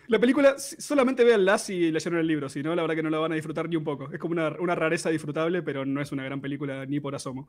La 0.08 0.20
película, 0.20 0.54
solamente 0.60 1.24
veanla 1.24 1.58
si 1.58 1.92
leyeron 1.92 2.20
el 2.20 2.28
libro, 2.28 2.48
si 2.48 2.62
no, 2.62 2.76
la 2.76 2.84
verdad 2.84 2.94
que 2.94 3.02
no 3.02 3.10
la 3.10 3.18
van 3.18 3.32
a 3.32 3.36
disfrutar 3.36 3.68
ni 3.68 3.76
un 3.76 3.84
poco. 3.84 4.12
Es 4.12 4.20
como 4.20 4.34
una, 4.34 4.76
rareza 4.76 5.10
disfrutable, 5.10 5.64
pero 5.64 5.84
no 5.84 6.00
es 6.00 6.12
una 6.12 6.24
gran 6.24 6.42
película 6.42 6.86
ni 6.86 7.00
por 7.00 7.16
asomo. 7.16 7.48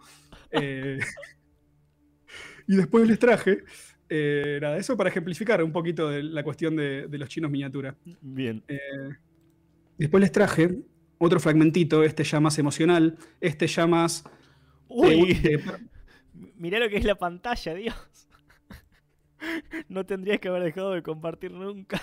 Eh, 0.51 0.99
y 2.67 2.77
después 2.77 3.07
les 3.07 3.19
traje, 3.19 3.65
eh, 4.09 4.59
nada, 4.61 4.77
eso 4.77 4.97
para 4.97 5.11
ejemplificar 5.11 5.63
un 5.63 5.73
poquito 5.73 6.09
de 6.09 6.23
la 6.23 6.43
cuestión 6.43 6.77
de, 6.77 7.09
los 7.11 7.29
chinos 7.29 7.51
miniatura. 7.51 7.97
Bien. 8.21 8.63
Eh, 8.69 8.79
después 9.99 10.21
les 10.21 10.33
traje 10.33 10.79
otro 11.19 11.41
fragmentito, 11.41 12.03
este 12.03 12.25
ya 12.25 12.41
más 12.41 12.59
emocional, 12.59 13.17
este 13.41 13.67
ya 13.67 13.87
más... 13.87 14.25
Uy, 14.89 15.39
mirá 16.57 16.79
lo 16.79 16.89
que 16.89 16.97
es 16.97 17.05
la 17.05 17.17
pantalla, 17.17 17.75
Dios. 17.75 17.95
No 19.89 20.07
tendrías 20.07 20.41
que 20.41 20.49
haber 20.49 20.63
dejado 20.63 20.93
de 20.93 21.03
compartir 21.03 21.53
nunca. 21.53 22.01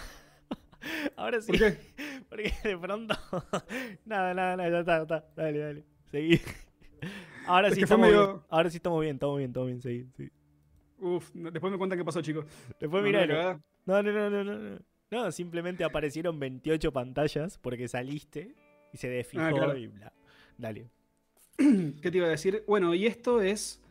Ahora 1.18 1.42
sí. 1.42 1.48
¿Por 1.48 1.58
qué? 1.58 1.78
Porque 2.30 2.54
de 2.64 2.78
pronto. 2.78 3.16
nada, 4.06 4.36
nada, 4.36 4.56
nada, 4.56 4.70
ya 4.70 4.80
está, 4.80 4.98
ya 4.98 5.02
está. 5.02 5.26
Dale, 5.36 5.60
dale. 5.60 5.84
Seguí. 6.12 6.40
Ahora 7.48 7.72
sí, 7.72 7.82
estamos 7.82 8.08
bien. 8.08 8.22
Ahora 8.50 8.70
sí 8.70 8.78
estamos 8.78 9.02
bien, 9.02 9.16
estamos 9.16 9.38
bien, 9.38 9.50
estamos 9.50 9.68
bien, 9.68 9.82
seguí. 9.82 10.08
Sí. 10.16 10.32
Uf, 11.04 11.32
después 11.34 11.72
me 11.72 11.78
cuentan 11.78 12.00
qué 12.00 12.06
pasó, 12.06 12.22
chicos. 12.22 12.46
Después 12.80 13.04
mirá. 13.04 13.60
No, 13.86 14.02
no, 14.02 14.12
no, 14.12 14.30
no, 14.30 14.44
no. 14.44 14.80
No, 15.12 15.32
simplemente 15.32 15.84
aparecieron 15.84 16.40
28 16.40 16.92
pantallas 16.92 17.58
porque 17.60 17.88
saliste 17.88 18.56
y 18.94 18.98
se 18.98 19.10
desfijó 19.10 19.44
ah, 19.44 19.78
y 19.78 19.88
bla. 19.88 20.14
Dale. 20.58 20.90
¿Qué 21.58 22.10
te 22.10 22.18
iba 22.18 22.28
a 22.28 22.30
decir? 22.30 22.64
Bueno, 22.68 22.96
y 22.96 23.06
esto 23.06 23.42
es. 23.42 23.82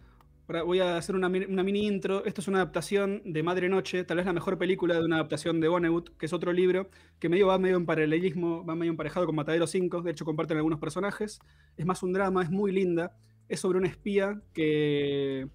Voy 0.48 0.80
a 0.80 0.96
hacer 0.96 1.14
una, 1.14 1.28
mini 1.28 1.86
intro. 1.86 2.24
Esto 2.24 2.40
es 2.40 2.48
una 2.48 2.58
adaptación 2.58 3.22
de 3.24 3.42
Madre 3.42 3.68
Noche, 3.68 4.04
tal 4.04 4.16
vez 4.18 4.26
la 4.26 4.32
mejor 4.32 4.58
película 4.58 4.94
de 4.94 5.04
una 5.04 5.16
adaptación 5.16 5.60
de 5.60 5.68
Vonnegut, 5.68 6.16
que 6.16 6.26
es 6.26 6.32
otro 6.32 6.52
libro 6.52 6.90
que 7.18 7.28
medio 7.28 7.46
va 7.46 7.58
medio 7.58 7.76
en 7.76 7.86
paralelismo, 7.86 8.64
va 8.64 8.74
medio 8.74 8.90
emparejado 8.90 9.24
con 9.24 9.36
Matadero 9.36 9.66
5. 9.66 10.02
De 10.02 10.10
hecho, 10.10 10.24
comparten 10.24 10.56
algunos 10.56 10.80
personajes. 10.80 11.40
Es 11.76 11.86
más 11.86 12.02
un 12.02 12.12
drama, 12.12 12.42
es 12.42 12.50
muy 12.50 12.72
linda. 12.72 13.16
Es 13.48 13.60
sobre 13.60 13.78
una 13.78 13.88
espía 13.88 14.42
que 14.52 15.48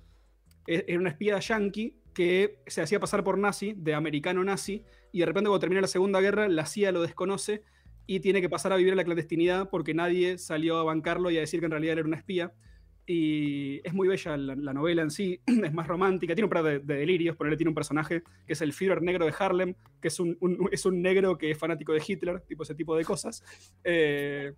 era 0.68 1.00
una 1.00 1.10
espía 1.10 1.40
yankee 1.40 1.96
que 2.14 2.60
se 2.68 2.82
hacía 2.82 3.00
pasar 3.00 3.24
por 3.24 3.38
nazi, 3.38 3.74
de 3.78 3.94
americano 3.94 4.44
nazi, 4.44 4.84
y 5.12 5.20
de 5.20 5.26
repente 5.26 5.50
cuando 5.50 5.60
termina 5.60 5.82
la 5.82 5.88
Segunda 5.88 6.20
Guerra, 6.20 6.48
la 6.50 6.66
CIA 6.66 6.92
lo 6.92 7.02
desconoce 7.02 7.64
y 8.08 8.22
tiene 8.22 8.42
que 8.42 8.50
pasar 8.50 8.74
a 8.74 8.78
vivir 8.78 8.94
en 8.94 8.98
la 8.98 9.04
clandestinidad 9.04 9.70
porque 9.70 9.94
nadie 9.94 10.38
salió 10.38 10.78
a 10.78 10.84
bancarlo 10.84 11.30
y 11.30 11.38
a 11.38 11.42
decir 11.42 11.60
que 11.60 11.66
en 11.68 11.72
realidad 11.72 12.00
era 12.00 12.08
una 12.08 12.18
espía. 12.18 12.54
Y 13.06 13.80
es 13.88 13.94
muy 13.94 14.08
bella 14.08 14.36
la, 14.36 14.74
novela 14.74 15.02
en 15.02 15.12
sí, 15.12 15.40
es 15.46 15.74
más 15.74 15.88
romántica, 15.88 16.34
tiene 16.34 16.46
un 16.46 16.50
par 16.50 16.64
de, 16.64 16.80
delirios, 16.80 17.36
por 17.36 17.56
tiene 17.56 17.70
un 17.70 17.76
personaje 17.76 18.24
que 18.46 18.54
es 18.54 18.62
el 18.62 18.74
Führer 18.74 19.02
negro 19.02 19.26
de 19.26 19.34
Harlem, 19.38 19.76
que 20.02 20.08
es 20.08 20.20
un, 20.20 20.38
es 20.72 20.86
un 20.86 21.02
negro 21.02 21.38
que 21.38 21.52
es 21.52 21.58
fanático 21.58 21.94
de 21.94 22.02
Hitler, 22.06 22.42
tipo 22.42 22.64
ese 22.64 22.76
tipo 22.76 22.98
de 22.98 23.06
cosas. 23.06 23.44
Eh, 23.84 24.54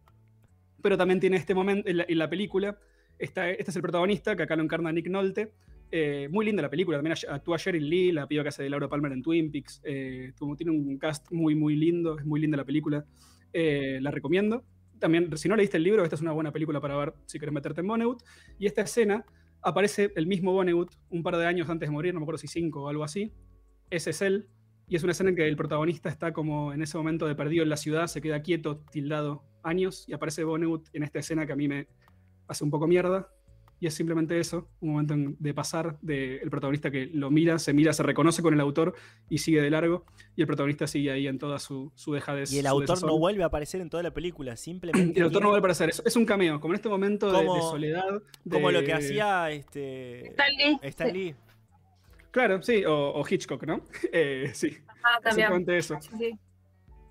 pero 0.82 0.98
también 0.98 1.20
tiene 1.20 1.38
este 1.38 1.54
momento, 1.54 1.90
en 1.90 2.18
la, 2.18 2.30
película, 2.30 2.80
este 3.18 3.62
es 3.62 3.76
el 3.76 3.82
protagonista, 3.82 4.36
que 4.36 4.44
acá 4.44 4.56
lo 4.56 4.64
encarna 4.64 4.92
Nick 4.92 5.10
Nolte, 5.10 5.52
eh, 5.92 6.28
muy 6.32 6.46
linda 6.46 6.62
la 6.62 6.70
película, 6.70 6.98
también 6.98 7.16
actúa 7.30 7.58
Sheryl 7.58 7.90
Lee, 7.90 8.12
la 8.12 8.28
piba 8.28 8.44
que 8.44 8.50
hace 8.50 8.64
de 8.64 8.70
Laura 8.70 8.88
Palmer 8.88 9.12
en 9.12 9.22
Twin 9.22 9.52
Peaks. 9.52 9.82
Eh, 9.84 10.34
tiene 10.58 10.72
un 10.72 10.98
cast 10.98 11.32
muy, 11.32 11.56
muy 11.56 11.76
lindo, 11.76 12.18
es 12.18 12.26
muy 12.26 12.40
linda 12.40 12.58
la 12.58 12.66
película. 12.66 13.06
Eh, 13.54 14.00
la 14.02 14.12
recomiendo. 14.12 14.64
También, 15.00 15.36
si 15.38 15.50
no 15.50 15.56
leíste 15.56 15.78
el 15.78 15.84
libro, 15.84 16.04
esta 16.04 16.16
es 16.16 16.22
una 16.22 16.32
buena 16.32 16.52
película 16.52 16.80
para 16.80 16.98
ver 16.98 17.14
si 17.26 17.40
quieres 17.40 17.54
meterte 17.54 17.82
en 17.82 17.88
Vonnegut. 17.88 18.22
Y 18.60 18.68
esta 18.68 18.82
escena 18.82 19.26
aparece 19.62 20.12
el 20.16 20.28
mismo 20.28 20.54
Vonnegut 20.54 20.92
un 21.10 21.24
par 21.24 21.38
de 21.38 21.46
años 21.46 21.70
antes 21.70 21.88
de 21.88 21.92
morir, 21.92 22.14
no 22.14 22.20
me 22.20 22.26
acuerdo 22.26 22.38
si 22.38 22.48
cinco 22.48 22.84
o 22.84 22.90
algo 22.90 23.04
así. 23.04 23.34
Ese 23.90 24.12
es 24.12 24.22
él. 24.22 24.48
Y 24.88 24.96
es 24.96 25.04
una 25.04 25.12
escena 25.12 25.30
en 25.30 25.36
que 25.36 25.48
el 25.48 25.56
protagonista 25.56 26.10
está 26.10 26.34
como 26.34 26.74
en 26.74 26.82
ese 26.82 26.98
momento 26.98 27.28
de 27.28 27.36
perdido 27.36 27.64
en 27.64 27.70
la 27.70 27.78
ciudad, 27.78 28.08
se 28.08 28.22
queda 28.22 28.42
quieto, 28.42 28.84
tildado 28.92 29.44
años, 29.64 30.06
y 30.08 30.14
aparece 30.14 30.44
Vonnegut 30.44 30.88
en 30.94 31.04
esta 31.04 31.20
escena 31.20 31.46
que 31.46 31.54
a 31.54 31.56
mí 31.56 31.68
me 31.68 31.88
hace 32.48 32.64
un 32.64 32.72
poco 32.72 32.88
mierda, 32.88 33.30
y 33.80 33.88
es 33.88 33.94
simplemente 33.94 34.40
eso, 34.40 34.68
un 34.82 34.94
momento 34.94 35.36
de 35.40 35.54
pasar 35.54 35.98
del 36.02 36.50
protagonista 36.50 36.92
que 36.92 37.08
lo 37.14 37.32
mira, 37.32 37.60
se 37.60 37.74
mira, 37.74 37.94
se 37.94 38.04
reconoce 38.04 38.42
con 38.42 38.54
el 38.54 38.60
autor 38.60 38.96
y 39.30 39.38
sigue 39.38 39.62
de 39.62 39.70
largo, 39.70 40.06
y 40.36 40.42
el 40.42 40.48
protagonista 40.48 40.88
sigue 40.88 41.12
ahí 41.12 41.28
en 41.28 41.40
toda 41.40 41.60
su, 41.60 41.92
su 41.96 42.14
dejadez. 42.14 42.52
Y 42.52 42.60
el 42.60 42.68
autor 42.68 43.04
no 43.04 43.18
vuelve 43.18 43.44
a 43.44 43.48
aparecer 43.48 43.82
en 43.82 43.90
toda 43.90 44.04
la 44.04 44.14
película, 44.14 44.56
simplemente. 44.58 45.18
el 45.18 45.26
autor 45.26 45.42
no 45.42 45.50
vuelve 45.50 45.60
a 45.60 45.72
aparecer, 45.72 45.90
es, 45.90 46.16
un 46.16 46.26
cameo, 46.26 46.60
como 46.60 46.74
en 46.74 46.76
este 46.76 46.90
momento 46.90 47.32
de, 47.32 47.46
soledad. 47.62 48.22
Como 48.50 48.72
lo 48.72 48.84
que 48.84 48.94
hacía 48.94 49.50
este, 49.52 50.34
Stan 50.84 51.14
Lee. 51.14 51.36
Claro, 52.32 52.62
sí, 52.62 52.84
o, 52.86 53.24
Hitchcock, 53.28 53.64
¿no? 53.66 53.82
Eh, 54.12 54.52
sí. 54.54 54.78
Ah, 55.04 55.20
también. 55.24 55.66
eso. 55.70 55.98
Sí. 56.02 56.38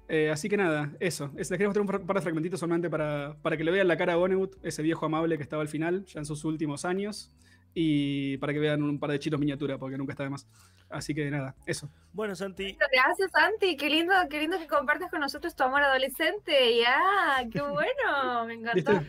Eh, 0.09 0.31
así 0.31 0.49
que 0.49 0.57
nada, 0.57 0.91
eso. 1.01 1.31
les 1.37 1.49
quería 1.51 1.69
mostrar 1.69 1.85
un 1.85 2.07
par 2.07 2.17
de 2.17 2.23
fragmentitos 2.23 2.59
solamente 2.59 2.89
para, 2.89 3.37
para 3.43 3.59
que 3.59 3.65
le 3.65 3.71
vean 3.71 3.89
la 3.89 3.99
cara 3.99 4.15
a 4.15 4.17
Vonnegut, 4.17 4.57
ese 4.63 4.83
viejo 4.83 5.05
amable 5.05 5.37
que 5.37 5.43
estaba 5.43 5.61
al 5.61 5.69
final, 5.69 6.07
ya 6.07 6.21
en 6.21 6.25
sus 6.25 6.45
últimos 6.45 6.85
años. 6.85 7.31
Y 7.75 8.39
para 8.39 8.55
que 8.55 8.59
vean 8.59 8.83
un 8.83 8.99
par 8.99 9.11
de 9.11 9.19
chitos 9.19 9.39
miniatura, 9.39 9.79
porque 9.79 9.99
nunca 9.99 10.13
está 10.13 10.25
de 10.25 10.31
más. 10.31 10.49
Así 10.89 11.15
que 11.15 11.31
nada, 11.31 11.55
eso. 11.67 11.91
Bueno, 12.13 12.35
Santi. 12.35 12.77
Gracias, 12.91 13.31
Santi. 13.31 13.77
Qué 13.77 13.91
lindo, 13.91 14.15
qué 14.31 14.41
lindo 14.41 14.59
que 14.59 14.67
compartes 14.67 15.11
con 15.11 15.21
nosotros 15.21 15.55
tu 15.55 15.63
amor 15.63 15.83
adolescente. 15.83 16.79
Ya, 16.79 17.47
qué 17.53 17.61
bueno. 17.61 18.47
Me 18.47 18.55
encantó. 18.55 19.03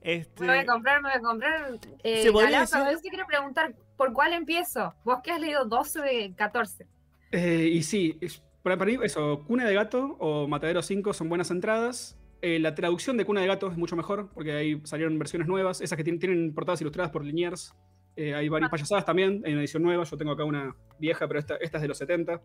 Este... 0.00 0.42
Me 0.42 0.48
voy 0.48 0.58
a 0.58 0.66
comprar, 0.66 1.00
me 1.00 1.10
voy 1.10 1.18
a 1.18 1.20
comprar. 1.20 1.78
Eh, 2.02 2.22
¿Se 2.24 2.32
Galápagos. 2.32 3.02
Yo 3.04 3.08
quiero 3.08 3.26
preguntar, 3.26 3.72
¿por 3.96 4.12
cuál 4.12 4.32
empiezo? 4.32 4.92
Vos 5.04 5.20
que 5.22 5.30
has 5.30 5.40
leído 5.40 5.64
12 5.64 6.00
de 6.00 6.34
14. 6.36 6.86
Eh, 7.30 7.70
y 7.72 7.82
sí, 7.84 8.18
para, 8.62 8.76
mí, 8.84 8.96
eso, 9.02 9.44
Cuna 9.46 9.64
de 9.64 9.74
Gato 9.74 10.16
o 10.18 10.46
Matadero 10.46 10.82
5 10.82 11.12
son 11.12 11.28
buenas 11.28 11.50
entradas. 11.50 12.18
Eh, 12.42 12.58
la 12.58 12.74
traducción 12.74 13.16
de 13.16 13.24
Cuna 13.24 13.40
de 13.40 13.46
Gato 13.46 13.70
es 13.70 13.76
mucho 13.76 13.96
mejor, 13.96 14.28
porque 14.34 14.52
ahí 14.52 14.80
salieron 14.84 15.18
versiones 15.18 15.48
nuevas, 15.48 15.80
esas 15.80 15.96
que 15.96 16.04
tienen, 16.04 16.54
portadas 16.54 16.80
ilustradas 16.80 17.12
por 17.12 17.24
Liniers. 17.24 17.74
Eh, 18.16 18.34
hay 18.34 18.48
varias 18.48 18.68
ah. 18.68 18.70
payasadas 18.70 19.04
también, 19.04 19.42
en 19.44 19.58
edición 19.58 19.82
nueva. 19.82 20.04
Yo 20.04 20.16
tengo 20.16 20.32
acá 20.32 20.44
una 20.44 20.76
vieja, 20.98 21.26
pero 21.26 21.40
esta, 21.40 21.56
esta 21.56 21.78
es 21.78 21.82
de 21.82 21.88
los 21.88 21.98
70, 21.98 22.42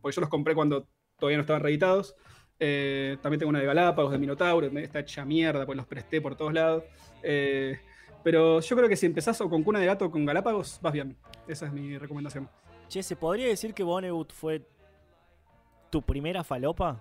porque 0.00 0.14
yo 0.14 0.20
los 0.20 0.30
compré 0.30 0.54
cuando 0.54 0.88
todavía 1.18 1.36
no 1.36 1.42
estaban 1.42 1.62
reeditados. 1.62 2.14
Eh, 2.60 3.16
también 3.22 3.40
tengo 3.40 3.50
una 3.50 3.58
de 3.58 3.66
Galápagos, 3.66 4.12
de 4.12 4.18
Minotauro, 4.18 4.66
está 4.78 5.00
hecha 5.00 5.24
mierda, 5.24 5.66
pues 5.66 5.76
los 5.76 5.86
presté 5.86 6.20
por 6.20 6.36
todos 6.36 6.52
lados. 6.52 6.84
pero 8.22 8.60
yo 8.60 8.76
creo 8.76 8.88
que 8.88 8.96
si 8.96 9.06
empezás 9.06 9.40
o 9.40 9.50
con 9.50 9.62
Cuna 9.62 9.80
de 9.80 9.86
Gato 9.86 10.06
o 10.06 10.10
con 10.10 10.24
Galápagos, 10.24 10.78
vas 10.80 10.92
bien. 10.92 11.16
Esa 11.46 11.66
es 11.66 11.72
mi 11.72 11.98
recomendación. 11.98 12.48
Che, 12.88 13.02
¿se 13.02 13.16
podría 13.16 13.46
decir 13.46 13.74
que 13.74 13.82
Vonnegut 13.82 14.32
fue 14.32 14.62
tu 15.94 16.02
primera 16.02 16.42
falopa? 16.42 17.00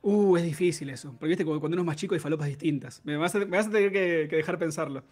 Uh, 0.00 0.36
es 0.36 0.44
difícil 0.44 0.90
eso. 0.90 1.10
Porque 1.18 1.30
viste, 1.30 1.44
cuando 1.44 1.66
uno 1.66 1.80
es 1.80 1.86
más 1.86 1.96
chico 1.96 2.14
hay 2.14 2.20
falopas 2.20 2.46
distintas. 2.46 3.02
Me 3.04 3.16
vas 3.16 3.34
a, 3.34 3.40
tener 3.40 3.90
que, 3.90 4.28
dejar 4.30 4.60
pensarlo. 4.60 5.02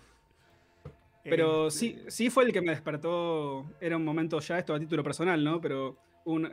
Pero 1.24 1.66
eh, 1.66 1.70
sí, 1.72 1.98
sí 2.06 2.30
fue 2.30 2.44
el 2.44 2.52
que 2.52 2.60
me 2.60 2.70
despertó. 2.70 3.66
Era 3.80 3.96
un 3.96 4.04
momento 4.04 4.38
ya, 4.38 4.60
esto 4.60 4.74
a 4.74 4.78
título 4.78 5.02
personal, 5.02 5.42
¿no? 5.42 5.60
Pero 5.60 5.98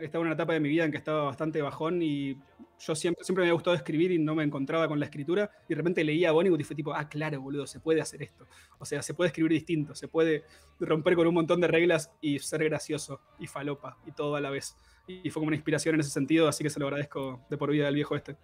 estaba 0.02 0.24
en 0.24 0.28
una 0.28 0.34
etapa 0.34 0.54
de 0.54 0.62
mi 0.62 0.70
vida 0.70 0.84
en 0.84 0.90
que 0.90 0.98
estaba 0.98 1.26
bastante 1.26 1.62
bajón 1.62 2.02
y 2.02 2.40
yo 2.80 2.96
siempre, 2.96 3.24
siempre 3.24 3.44
me 3.44 3.50
había 3.50 3.54
gustado 3.54 3.76
escribir 3.76 4.12
y 4.12 4.18
no 4.18 4.34
me 4.34 4.44
encontraba 4.44 4.88
con 4.88 5.00
la 5.00 5.06
escritura. 5.06 5.52
Y 5.68 5.74
de 5.74 5.76
repente 5.76 6.04
leía 6.04 6.30
a 6.30 6.32
Vonnegut 6.32 6.60
y 6.60 6.64
fue 6.64 6.76
tipo, 6.76 6.92
ah, 6.96 7.08
claro, 7.08 7.40
boludo, 7.40 7.68
se 7.68 7.80
puede 7.80 8.02
hacer 8.02 8.24
esto. 8.24 8.48
O 8.80 8.86
sea, 8.86 9.04
se 9.04 9.14
puede 9.14 9.28
escribir 9.28 9.52
distinto, 9.52 9.94
se 9.94 10.08
puede 10.08 10.44
romper 10.80 11.14
con 11.14 11.28
un 11.28 11.36
montón 11.36 11.62
de 11.62 11.68
reglas 11.68 12.12
y 12.20 12.40
ser 12.40 12.64
gracioso 12.64 13.22
y 13.38 13.46
falopa 13.46 14.00
y 14.08 14.12
todo 14.12 14.36
a 14.36 14.42
la 14.42 14.50
vez 14.50 14.76
y 15.08 15.30
fue 15.30 15.40
como 15.40 15.48
una 15.48 15.56
inspiración 15.56 15.96
en 15.96 16.02
ese 16.02 16.10
sentido, 16.10 16.48
así 16.48 16.64
que 16.64 16.70
se 16.70 16.80
lo 16.80 16.88
agradezco 16.88 17.42
de 17.50 17.58
por 17.58 17.72
vida 17.72 17.86
del 17.86 17.96
viejo 17.96 18.16
este. 18.16 18.36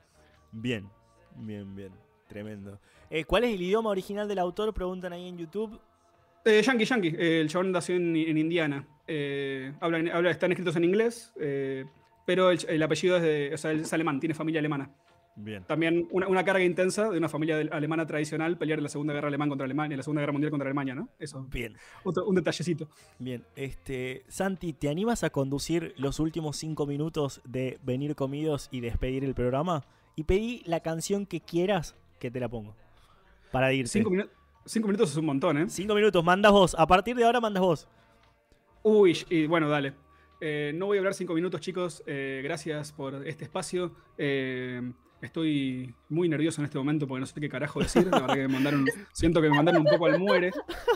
Bien, 0.52 0.90
bien, 1.36 1.76
bien, 1.76 1.92
tremendo. 2.28 2.80
Eh, 3.10 3.24
¿Cuál 3.26 3.46
es 3.46 3.54
el 3.54 3.62
idioma 3.62 3.90
original 3.90 4.28
del 4.28 4.40
autor? 4.40 4.74
Preguntan 4.74 5.14
ahí 5.14 5.28
en 5.28 5.38
YouTube. 5.38 5.80
Eh, 6.46 6.62
yankee, 6.62 6.86
Yankee, 6.86 7.16
el 7.18 7.50
chabón 7.50 7.72
nació 7.72 7.96
en, 7.96 8.16
Indiana. 8.16 8.88
Eh, 9.08 9.74
habla, 9.80 10.32
están 10.32 10.52
escritos 10.52 10.76
en 10.76 10.84
inglés, 10.84 11.34
eh, 11.40 11.86
pero 12.26 12.52
el, 12.52 12.84
apellido 12.84 13.18
es, 13.18 13.24
de, 13.24 13.52
o 13.54 13.58
sea, 13.58 13.72
es 13.72 13.92
alemán, 13.92 14.20
tiene 14.20 14.34
familia 14.34 14.60
alemana. 14.60 14.90
Bien. 15.36 15.64
También 15.64 16.08
una, 16.12 16.44
carga 16.44 16.64
intensa 16.64 17.10
de 17.10 17.18
una 17.18 17.30
familia 17.30 17.58
alemana 17.72 18.06
tradicional 18.06 18.58
pelear 18.58 18.80
en 18.80 18.84
la 18.84 18.90
Segunda 18.90 19.14
Guerra 19.14 19.30
Alemana 19.30 19.50
contra 19.50 19.66
Alemania, 19.66 19.94
en 19.94 20.00
la 20.00 20.04
Segunda 20.04 20.22
Guerra 20.22 20.34
Mundial 20.34 20.52
contra 20.52 20.68
Alemania, 20.68 20.96
¿no? 20.96 21.10
Eso. 21.18 21.46
Bien. 21.50 21.78
un 22.04 22.36
detallecito. 22.36 22.90
Bien. 23.20 23.46
Este, 23.56 24.24
Santi, 24.28 24.74
¿te 24.74 24.90
animas 24.90 25.24
a 25.24 25.30
conducir 25.30 25.94
los 25.98 26.20
últimos 26.20 26.58
cinco 26.58 26.86
minutos 26.86 27.42
de 27.46 27.80
venir 27.84 28.16
comidos 28.16 28.68
y 28.72 28.82
despedir 28.82 29.24
el 29.24 29.34
programa? 29.34 29.86
Y 30.16 30.24
pedí 30.24 30.62
la 30.66 30.82
canción 30.82 31.26
que 31.26 31.40
quieras 31.40 31.96
que 32.20 32.30
te 32.30 32.40
la 32.40 32.50
pongo. 32.50 32.76
Para 33.52 33.72
irte. 33.72 33.92
Cinco, 33.92 34.12
cinco 34.66 34.88
minutos 34.88 35.12
es 35.12 35.18
un 35.18 35.26
montón, 35.26 35.58
¿eh? 35.58 35.70
Cinco 35.70 35.96
minutos, 35.96 36.24
mandas 36.24 36.52
vos. 36.52 36.76
A 36.78 36.86
partir 36.86 37.16
de 37.16 37.24
ahora 37.24 37.40
mandas 37.40 37.64
vos. 37.64 37.88
Uy, 38.84 39.18
y 39.30 39.48
bueno, 39.48 39.70
dale. 39.70 39.94
Eh, 40.42 40.72
no 40.76 40.86
voy 40.86 40.98
a 40.98 41.00
hablar 41.02 41.14
cinco 41.14 41.34
minutos, 41.34 41.60
chicos. 41.62 42.04
Eh, 42.06 42.42
gracias 42.44 42.92
por 42.92 43.28
este 43.28 43.46
espacio. 43.46 43.96
Eh, 44.18 44.82
Estoy 45.22 45.94
muy 46.08 46.30
nervioso 46.30 46.62
en 46.62 46.66
este 46.66 46.78
momento 46.78 47.06
porque 47.08 47.20
no 47.20 47.26
sé 47.26 47.40
qué 47.42 47.50
carajo 47.50 47.82
decir. 47.82 48.08
La 48.08 48.20
verdad 48.20 48.36
que 48.36 48.48
me 48.48 48.54
mandaron, 48.54 48.86
siento 49.12 49.42
que 49.42 49.50
me 49.50 49.56
mandaron 49.56 49.82
un 49.82 49.92
poco 49.92 50.06
al 50.06 50.18
muere. 50.18 50.52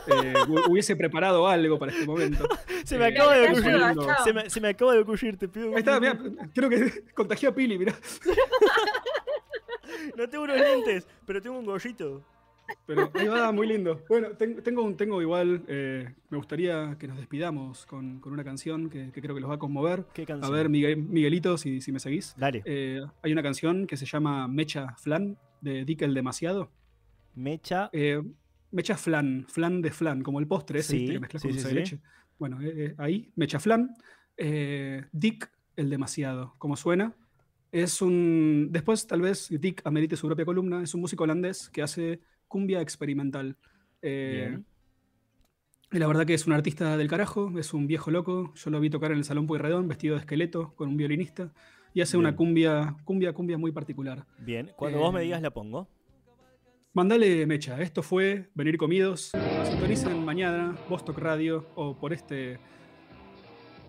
Eh, 0.08 0.34
hubiese 0.70 0.96
preparado 0.96 1.48
algo 1.48 1.78
para 1.78 1.92
este 1.92 2.06
momento. 2.06 2.48
Se 2.86 2.98
me 2.98 3.06
acaba 3.06 3.36
de 3.36 3.48
ocurrir. 3.50 3.82
Se 4.24 4.34
me, 4.34 4.50
se 4.50 4.62
me, 4.62 4.70
acaba 4.70 4.94
de 4.94 5.00
ocurrir, 5.00 5.38
te 5.38 5.48
pido. 5.48 5.70
Ahí 5.70 5.80
está, 5.80 6.00
mira, 6.00 6.18
creo 6.54 6.70
que 6.70 7.04
contagió 7.14 7.50
a 7.50 7.56
Pili, 7.56 7.78
mira. 7.78 7.94
No 10.18 10.28
tengo 10.28 10.44
unos 10.44 10.58
lentes, 10.58 11.08
pero 11.26 11.42
tengo 11.42 11.58
un 11.58 11.66
gorrito. 11.66 12.24
Pero 12.86 13.12
ahí 13.14 13.28
va, 13.28 13.52
muy 13.52 13.68
lindo. 13.68 14.04
Bueno, 14.10 14.30
tengo, 14.32 14.94
tengo 14.96 15.22
igual, 15.22 15.64
eh, 15.68 16.14
me 16.30 16.38
gustaría 16.38 16.98
que 17.00 17.08
nos 17.08 17.18
despidamos 17.18 17.86
con, 17.86 18.22
una 18.26 18.44
canción 18.44 18.90
que, 18.90 19.12
creo 19.12 19.36
que 19.36 19.42
los 19.42 19.50
va 19.50 19.56
a 19.56 19.60
conmover. 19.60 20.06
¿Qué 20.14 20.26
canción? 20.26 20.54
A 20.54 20.56
ver, 20.56 20.70
Miguelito, 20.70 21.58
si, 21.58 21.82
si, 21.82 21.92
me 21.92 22.00
seguís. 22.00 22.36
Dale. 22.38 22.62
Eh, 22.66 23.02
hay 23.22 23.32
una 23.32 23.44
canción 23.44 23.88
que 23.88 23.98
se 23.98 24.06
llama 24.06 24.48
Mecha 24.48 24.96
Flan, 24.98 25.38
de 25.62 25.86
Dick 25.86 26.02
el 26.02 26.14
Demasiado. 26.14 26.72
Mecha. 27.36 27.90
Eh, 27.94 28.22
Mecha 28.72 28.98
Flan, 28.98 29.46
flan 29.48 29.82
de 29.82 29.92
flan, 29.92 30.24
como 30.24 30.40
el 30.40 30.48
postre 30.48 30.80
ese 30.80 30.98
sí, 30.98 31.06
que 31.08 31.20
con 31.20 31.52
de 31.52 31.74
leche. 31.74 32.00
Bueno, 32.40 32.60
ahí, 32.98 33.32
Mecha 33.36 33.60
Flan. 33.60 33.96
Dick 35.12 35.52
el 35.76 35.90
Demasiado, 35.90 36.56
como 36.58 36.76
suena. 36.76 37.16
Es 37.72 38.02
un. 38.02 38.70
Después, 38.72 39.08
tal 39.08 39.22
vez 39.22 39.48
Dick 39.50 39.82
amerite 39.86 40.16
su 40.16 40.28
propia 40.28 40.46
columna. 40.46 40.84
Es 40.84 40.94
un 40.94 41.02
músico 41.02 41.24
holandés 41.24 41.70
que 41.70 41.82
hace 41.82 42.20
cumbia 42.54 42.82
experimental. 42.82 43.58
Eh, 44.04 44.60
y 45.92 45.98
la 45.98 46.06
verdad 46.06 46.28
que 46.28 46.36
es 46.36 46.46
un 46.46 46.54
artista 46.54 46.98
del 46.98 47.08
carajo, 47.08 47.52
es 47.58 47.74
un 47.74 47.88
viejo 47.88 48.12
loco. 48.12 48.54
Yo 48.54 48.70
lo 48.70 48.80
vi 48.80 48.92
tocar 48.92 49.12
en 49.12 49.18
el 49.18 49.24
Salón 49.24 49.48
Pueyrredón, 49.48 49.88
vestido 49.88 50.14
de 50.14 50.20
esqueleto, 50.20 50.76
con 50.76 50.90
un 50.90 50.96
violinista. 50.96 51.52
Y 51.96 52.02
hace 52.02 52.16
una 52.16 52.36
cumbia, 52.36 52.96
cumbia, 53.06 53.34
cumbia 53.34 53.58
muy 53.58 53.72
particular. 53.72 54.28
Bien, 54.38 54.70
cuando 54.76 55.00
vos 55.00 55.12
me 55.12 55.22
eh, 55.22 55.24
digas 55.24 55.42
la 55.42 55.50
pongo. 55.50 55.88
Mandale 56.94 57.48
mecha, 57.48 57.82
esto 57.82 58.04
fue 58.04 58.50
Venir 58.54 58.78
Comidos. 58.78 59.32
Sintonicen 59.68 60.24
mañana, 60.24 60.78
Vostok 60.90 61.18
Radio 61.18 61.66
o 61.74 61.96
por 61.98 62.14
este 62.14 62.60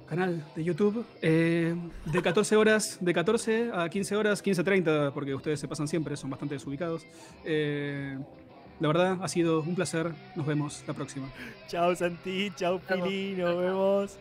canal 0.07 0.43
de 0.57 0.65
YouTube. 0.65 1.05
Eh, 1.21 1.75
de 2.07 2.23
14 2.23 2.57
horas, 2.57 2.99
de 3.01 3.13
14 3.13 3.71
a 3.75 3.91
15 3.91 4.17
horas, 4.17 4.43
15.30, 4.43 5.13
porque 5.13 5.35
ustedes 5.35 5.61
se 5.61 5.69
pasan 5.69 5.87
siempre, 5.87 6.17
son 6.17 6.31
bastante 6.31 6.55
desubicados. 6.55 7.07
Eh, 7.45 8.19
la 8.81 8.89
verdad, 8.89 9.19
ha 9.23 9.29
sido 9.29 9.61
un 9.63 9.75
placer. 9.75 10.13
Nos 10.35 10.47
vemos 10.47 10.83
la 10.87 10.95
próxima. 10.95 11.29
Chao, 11.69 11.95
Santi. 11.95 12.51
Chao, 12.57 12.79
Pili. 12.81 13.35
Nos 13.37 13.59
vemos. 13.59 14.19